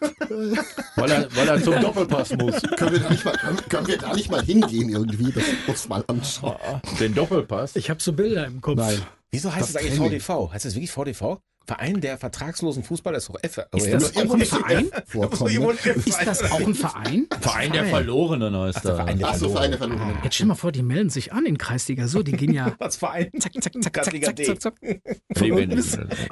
Weil 0.96 1.12
er, 1.12 1.36
weil 1.36 1.48
er 1.48 1.64
zum 1.64 1.80
Doppelpass 1.80 2.36
muss. 2.38 2.62
Können 2.78 2.92
wir, 2.94 3.00
da 3.00 3.10
nicht 3.10 3.26
mal, 3.26 3.38
können, 3.70 3.88
wir 3.88 3.98
da 3.98 4.14
nicht 4.14 4.32
mal 4.32 4.44
hingehen 4.44 4.90
irgendwie? 4.90 5.32
Das 5.32 5.44
muss 5.68 5.90
mal 5.90 6.04
anschauen. 6.08 6.82
Den 7.00 7.16
Doppelpass. 7.16 7.76
Ich 7.76 7.90
habe 7.90 8.02
so 8.02 8.14
Bilder 8.14 8.46
im 8.46 8.62
Kopf. 8.62 8.78
Nein. 8.78 9.02
Wieso 9.32 9.50
heißt 9.52 9.62
Das 9.62 9.70
es 9.70 9.76
eigentlich 9.78 9.98
Training. 9.98 10.20
VDV? 10.20 10.52
Heißt 10.54 10.66
es 10.66 10.76
wirklich 10.76 10.92
VDV? 10.92 11.40
Verein 11.68 12.02
der 12.02 12.18
vertragslosen 12.18 12.84
Fußballer 12.84 13.18
ist 13.18 13.30
doch 13.30 13.36
F. 13.42 13.58
Ist 13.58 13.68
Aber 13.72 13.88
das 13.88 14.14
ja, 14.16 14.24
auch 14.26 14.34
ein 14.34 14.42
Verein? 14.46 14.86
Ist 16.06 16.26
das 16.26 16.52
auch 16.52 16.60
ein 16.60 16.74
Verein? 16.74 17.28
Verein 17.40 17.72
der 17.72 17.86
Verlorenen 17.86 18.58
heißt 18.58 18.84
der 18.84 18.96
Verein 18.96 19.08
er. 19.10 19.16
der 19.18 19.28
Ach 19.30 19.36
so, 19.36 19.50
Verlorenen. 19.50 20.00
Jetzt 20.24 20.36
stell 20.36 20.48
mal 20.48 20.56
vor, 20.56 20.72
die 20.72 20.82
melden 20.82 21.10
sich 21.10 21.32
an 21.34 21.46
in 21.46 21.58
Kreisliga 21.58 22.08
so, 22.08 22.24
die 22.24 22.32
gehen 22.34 22.54
ja 22.54 22.76
Was 22.80 22.96
Verein? 22.98 23.30
zack, 23.40 23.54
zack, 23.62 23.74
zack, 23.82 24.06
zack, 24.06 24.24
zack, 24.24 24.38
zack, 24.38 24.62
zack. 24.62 24.74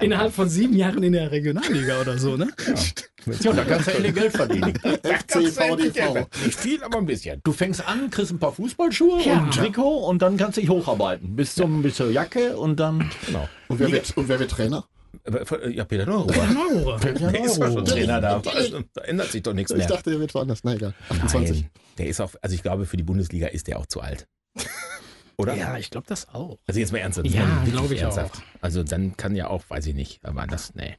Innerhalb 0.02 0.34
von 0.34 0.50
sieben 0.50 0.76
Jahren 0.76 1.04
in 1.04 1.13
der 1.13 1.32
Regionalliga 1.32 2.02
oder 2.02 2.18
so, 2.18 2.36
ne? 2.36 2.48
Ja, 3.42 3.54
da 3.54 3.63
kannst 3.65 3.88
du 3.88 3.92
endlich 3.92 4.15
Geld 4.15 4.32
verdienen. 4.32 4.74
FCVDV. 4.76 6.28
Nicht 6.46 6.60
viel, 6.60 6.84
aber 6.84 6.98
ein 6.98 7.06
bisschen. 7.06 7.39
Du 7.44 7.52
fängst 7.52 7.88
an, 7.88 8.10
kriegst 8.10 8.32
ein 8.32 8.39
paar 8.39 8.54
Fußballschuhe 8.54 9.22
Ja. 9.24 9.34
und 9.34 9.39
ein 9.46 9.52
Trikot 9.52 10.06
und 10.08 10.22
dann 10.22 10.38
kannst 10.38 10.58
du 10.58 10.62
dich 10.62 10.70
hocharbeiten. 10.70 11.36
Bis 11.36 11.56
zum 11.56 11.82
bis 11.82 11.96
zur 11.96 12.12
Jacke 12.12 12.58
und 12.58 12.80
dann. 12.80 13.10
Genau. 13.26 13.48
Und 13.68 13.80
wer 13.80 14.39
wird 14.39 14.52
Trainer? 14.52 14.86
Aber, 15.26 15.63
äh, 15.63 15.72
Ja, 15.72 15.86
Peter 15.86 16.06
Neuruhr. 16.06 16.34
Neuro. 16.48 16.98
Der 17.04 17.43
ist 17.45 17.60
doch 17.62 17.72
schon 17.72 17.86
Trainer 17.86 18.22
da. 18.22 18.41
Da 18.93 19.02
ändert 19.04 19.32
sich 19.32 19.43
doch 19.43 19.54
nichts 19.54 19.72
Ich 19.72 19.78
mehr. 19.78 19.88
dachte, 19.88 20.10
der 20.12 20.19
wird 20.19 20.34
woanders. 20.34 20.60
Na 20.63 20.74
egal. 20.76 20.93
28. 21.10 21.62
Nein, 21.62 21.69
der 21.98 22.08
ist 22.08 22.22
auch, 22.22 22.32
also 22.41 22.56
ich 22.56 22.62
glaube, 22.62 22.86
für 22.86 22.98
die 22.98 23.04
Bundesliga 23.04 23.48
ist 23.48 23.67
der 23.67 23.80
auch 23.80 23.86
zu 23.86 24.02
alt. 24.02 24.28
Oder? 25.38 25.56
Ja, 25.56 25.78
ich 25.78 25.89
glaube 25.89 26.06
das 26.08 26.28
auch. 26.34 26.58
Also 26.67 26.82
jetzt 26.82 26.91
mal 26.91 26.98
ernsthaft. 26.98 27.28
Ja, 27.30 27.63
glaube 27.65 27.93
ich 27.95 28.02
ernsthaft. 28.02 28.41
Also 28.60 28.84
dann 28.84 29.15
kann 29.15 29.36
ja 29.36 29.48
auch, 29.48 29.63
weiß 29.69 29.86
ich 29.88 29.95
nicht, 29.95 30.19
aber 30.26 30.45
das, 30.48 30.76
nee. 30.76 30.98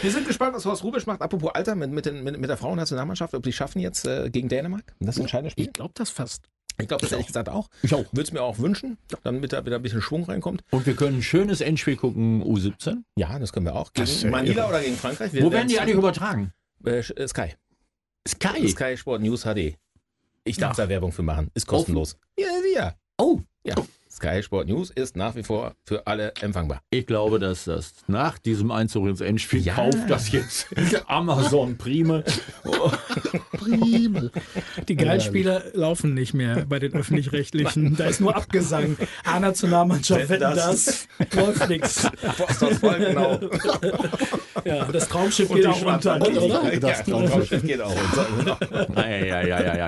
Wir 0.00 0.10
sind 0.10 0.26
gespannt, 0.26 0.56
was 0.56 0.64
Horst 0.64 0.84
Rubisch 0.84 1.04
macht. 1.06 1.20
Apropos 1.20 1.50
Alter, 1.54 1.74
mit, 1.74 1.90
mit, 1.90 2.06
den, 2.06 2.24
mit, 2.24 2.38
mit 2.40 2.48
der 2.48 2.56
Frauennationalmannschaft, 2.56 3.34
ob 3.34 3.42
die 3.42 3.52
schaffen 3.52 3.80
jetzt 3.80 4.06
äh, 4.06 4.30
gegen 4.30 4.48
Dänemark. 4.48 4.94
Das 5.00 5.18
entscheidende 5.18 5.50
Spiel. 5.50 5.66
Ich 5.66 5.72
glaube 5.74 5.92
das 5.94 6.08
fast. 6.08 6.48
Ich 6.78 6.88
glaube 6.88 7.02
das 7.02 7.12
ehrlich 7.12 7.26
gesagt 7.28 7.48
auch. 7.48 7.68
Ich 7.82 7.94
auch. 7.94 8.04
Würde 8.12 8.22
es 8.22 8.32
mir 8.32 8.42
auch 8.42 8.58
wünschen, 8.58 8.98
damit 9.22 9.52
da 9.52 9.64
wieder 9.64 9.76
ein 9.76 9.82
bisschen 9.82 10.02
Schwung 10.02 10.24
reinkommt. 10.24 10.62
Und 10.70 10.86
wir 10.86 10.94
können 10.96 11.18
ein 11.18 11.22
schönes 11.22 11.60
Endspiel 11.60 11.96
gucken, 11.96 12.42
U17. 12.42 13.02
Ja, 13.16 13.38
das 13.38 13.52
können 13.52 13.66
wir 13.66 13.76
auch. 13.76 13.92
Gegen 13.92 14.30
Manila 14.30 14.68
oder 14.68 14.80
gegen 14.82 14.96
Frankreich? 14.96 15.32
Wo 15.34 15.52
werden 15.52 15.68
die 15.68 15.78
eigentlich 15.78 15.96
übertragen? 15.96 16.52
Äh, 16.84 16.98
äh, 16.98 17.28
Sky. 17.28 17.54
Sky. 18.26 18.68
Sky 18.68 18.96
Sport 18.96 19.22
News 19.22 19.42
HD. 19.44 19.76
Ich 20.44 20.56
darf 20.56 20.76
da 20.76 20.88
Werbung 20.88 21.12
für 21.12 21.22
machen. 21.22 21.50
Ist 21.54 21.66
kostenlos. 21.66 22.16
Ja, 22.38 22.48
ja. 22.74 22.94
Oh, 23.18 23.40
Ja. 23.64 23.74
Sky 24.14 24.42
Sport 24.44 24.68
News 24.68 24.90
ist 24.90 25.16
nach 25.16 25.34
wie 25.34 25.42
vor 25.42 25.74
für 25.84 26.06
alle 26.06 26.32
empfangbar. 26.40 26.80
ich 26.90 27.04
glaube, 27.04 27.40
dass 27.40 27.64
das 27.64 27.94
nach 28.06 28.38
diesem 28.38 28.70
Einzug 28.70 29.08
ins 29.08 29.20
Endspiel 29.20 29.60
Ja. 29.60 29.74
kauft 29.74 30.08
das 30.08 30.30
jetzt 30.30 30.68
Amazon 31.08 31.76
Prime. 31.76 32.22
Prima. 33.52 34.30
Die 34.88 34.94
Geilspieler 34.96 35.64
laufen 35.72 36.14
nicht 36.14 36.32
mehr 36.34 36.64
bei 36.66 36.78
den 36.78 36.92
öffentlich-rechtlichen. 36.94 37.96
Da 37.96 38.06
ist 38.06 38.20
nur 38.20 38.36
Abgesang. 38.36 38.96
A-Nationalmannschaft, 39.24 40.28
wenn 40.28 40.40
das, 40.40 41.08
läuft 41.34 41.68
nichts. 41.68 42.08
Volkenau. 42.80 43.40
Ja, 44.64 44.84
das 44.86 45.08
Traumschiff 45.08 45.50
geht 45.52 45.66
auch 45.66 45.82
unter, 45.82 46.18
das 46.18 47.04
Traumschiff 47.04 47.62
geht 47.62 47.80
auch 47.82 47.94
unter. 47.94 48.58
Ja, 48.96 49.08
ja, 49.08 49.46
ja, 49.46 49.62
ja, 49.62 49.76
ja. 49.76 49.86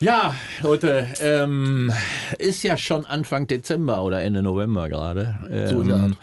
Ja, 0.00 0.34
Leute, 0.62 1.06
ähm, 1.20 1.92
ist 2.38 2.62
ja 2.62 2.76
schon 2.78 3.04
Anfang 3.04 3.46
Dezember 3.46 4.02
oder 4.02 4.22
Ende 4.22 4.42
November 4.42 4.88
gerade. 4.88 5.38
Ähm, 5.50 5.68
So. 5.68 6.16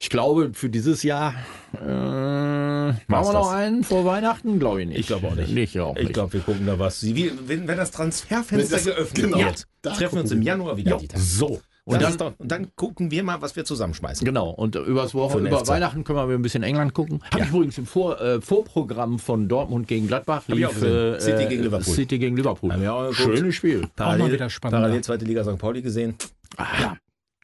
Ich 0.00 0.10
glaube, 0.10 0.50
für 0.52 0.68
dieses 0.68 1.02
Jahr 1.02 1.34
äh, 1.80 1.86
machen 1.86 2.98
wir 3.08 3.32
noch 3.32 3.50
einen 3.50 3.84
vor 3.84 4.04
Weihnachten? 4.04 4.58
Glaube 4.58 4.82
ich 4.82 4.88
nicht. 4.88 4.98
Ich 4.98 5.06
glaube 5.06 5.28
auch 5.28 5.34
nicht. 5.34 5.56
Ich 5.56 5.80
auch 5.80 5.96
Ich 5.96 6.02
nicht. 6.02 6.12
glaube, 6.12 6.34
wir 6.34 6.40
gucken 6.40 6.66
da 6.66 6.78
was. 6.78 7.02
Wie, 7.02 7.32
wenn, 7.46 7.66
wenn 7.66 7.78
das 7.78 7.90
Transferfenster 7.92 8.76
Wenn 8.76 8.84
das- 8.84 8.94
geöffnet 8.96 9.24
genau. 9.24 9.38
wird, 9.38 9.64
Da 9.80 9.90
treffen 9.92 10.16
wir 10.16 10.20
uns 10.22 10.32
im. 10.32 10.42
Januar 10.42 10.76
wieder. 10.76 10.90
Ja, 10.90 10.96
Dieter. 10.98 11.18
so. 11.18 11.62
Und 11.86 12.00
dann, 12.00 12.16
und 12.38 12.50
dann 12.50 12.74
gucken 12.76 13.10
wir 13.10 13.22
mal, 13.22 13.42
was 13.42 13.56
wir 13.56 13.64
zusammenschmeißen. 13.66 14.24
genau, 14.24 14.48
und 14.48 14.74
übers 14.74 15.10
Für 15.10 15.18
Woche, 15.18 15.38
den 15.38 15.48
über. 15.48 15.66
Weihnachten 15.66 16.02
können 16.02 16.18
wir 16.18 16.34
ein 16.34 16.40
bisschen 16.40 16.62
England 16.62 16.94
gucken. 16.94 17.20
Habe 17.30 17.44
ich 17.44 17.50
übrigens 17.50 17.76
im 17.76 17.84
Vor, 17.86 18.18
äh, 18.20 18.40
Vorprogramm 18.40 19.18
von 19.18 19.48
Dortmund 19.48 19.86
gegen 19.86 20.06
Gladbach. 20.06 20.46
Gesehen. 20.46 21.14
äh, 21.14 21.20
City 21.20 21.46
gegen 21.46 21.62
Liverpool. 21.64 21.94
City 21.94 22.18
gegen 22.18 22.36
Liverpool. 22.36 22.70
Geguckt. 22.70 23.16
Schönes 23.16 23.54
Spiel. 23.54 23.86
mal 23.98 24.32
wieder 24.32 24.48
spannender. 24.48 24.80
parallel 24.80 25.04
zweite 25.04 25.24
Liga 25.26 25.44
St. 25.44 25.58
Pauli 25.58 25.82
gesehen. 25.82 26.14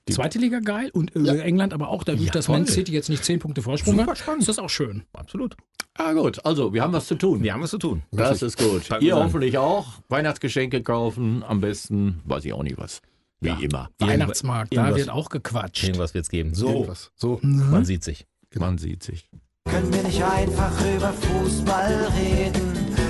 Zweite 0.09 0.38
Liga 0.38 0.59
geil 0.61 0.90
und 0.92 1.14
äh, 1.14 1.38
England 1.40 1.72
aber 1.72 1.88
auch 1.88 2.03
dadurch, 2.03 2.26
Ja, 2.26 2.33
dass. 2.33 2.48
Man 2.48 2.66
City 2.66 2.92
jetzt 2.92 3.09
nicht 3.11 3.24
zehn 3.24 3.38
Punkte 3.38 3.62
Vorsprung 3.62 3.96
Super 3.96 4.11
hat, 4.11 4.18
spannend. 4.18 4.40
ist 4.40 4.48
das 4.48 4.59
auch 4.59 4.70
schön. 4.70 5.05
Absolut. 5.12 5.57
Ah 5.96 6.12
gut, 6.14 6.44
also 6.44 6.72
wir 6.72 6.83
haben 6.83 6.92
was 6.92 7.07
zu 7.07 7.14
tun. 7.14 7.42
Wir 7.42 7.53
haben 7.53 7.62
was 7.62 7.70
zu 7.70 7.79
tun. 7.79 8.03
Das 8.11 8.42
ist 8.42 8.59
gut. 8.59 8.88
Ihr 9.00 9.16
hoffentlich 9.16 9.59
auch. 9.59 9.87
Weihnachtsgeschenke 10.09 10.83
kaufen, 10.83 11.44
am 11.46 11.61
besten, 11.61 12.22
weiß 12.24 12.44
ich 12.44 12.53
auch 12.53 12.62
nicht 12.62 12.79
was. 12.79 13.03
Wie 13.40 13.48
Ja. 13.48 13.59
immer. 13.61 13.88
Weihnachtsmarkt, 13.98 14.76
da 14.76 14.83
irgendwas- 14.83 14.98
wird 14.98 15.11
auch 15.11 15.29
gequatscht. 15.31 15.85
Irgendwas 15.85 16.14
wird's 16.14 16.29
geben. 16.29 16.55
So, 16.55 16.68
Irgendwas. 16.68 17.11
So. 17.16 17.38
man 17.42 17.85
sieht 17.85 18.05
sich. 18.05 18.26
Man 18.55 18.79
sieht 18.79 19.03
sich. 19.03 19.29
Können 19.68 19.92
wir 19.92 20.03
nicht 20.03 20.22
einfach 20.22 20.72
über 20.94 21.12
Fußball 21.12 22.09
reden? 22.18 22.62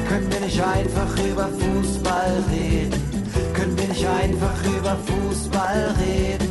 Können 0.09 0.31
wir 0.33 0.41
nicht 0.41 0.63
einfach 0.63 1.19
über 1.25 1.49
Fußball 1.49 2.45
reden? 2.51 3.01
Können 3.55 3.79
wir 3.79 3.89
nicht 3.89 4.07
einfach 4.07 4.65
über 4.65 4.97
Fußball 4.97 5.95
reden? 6.01 6.50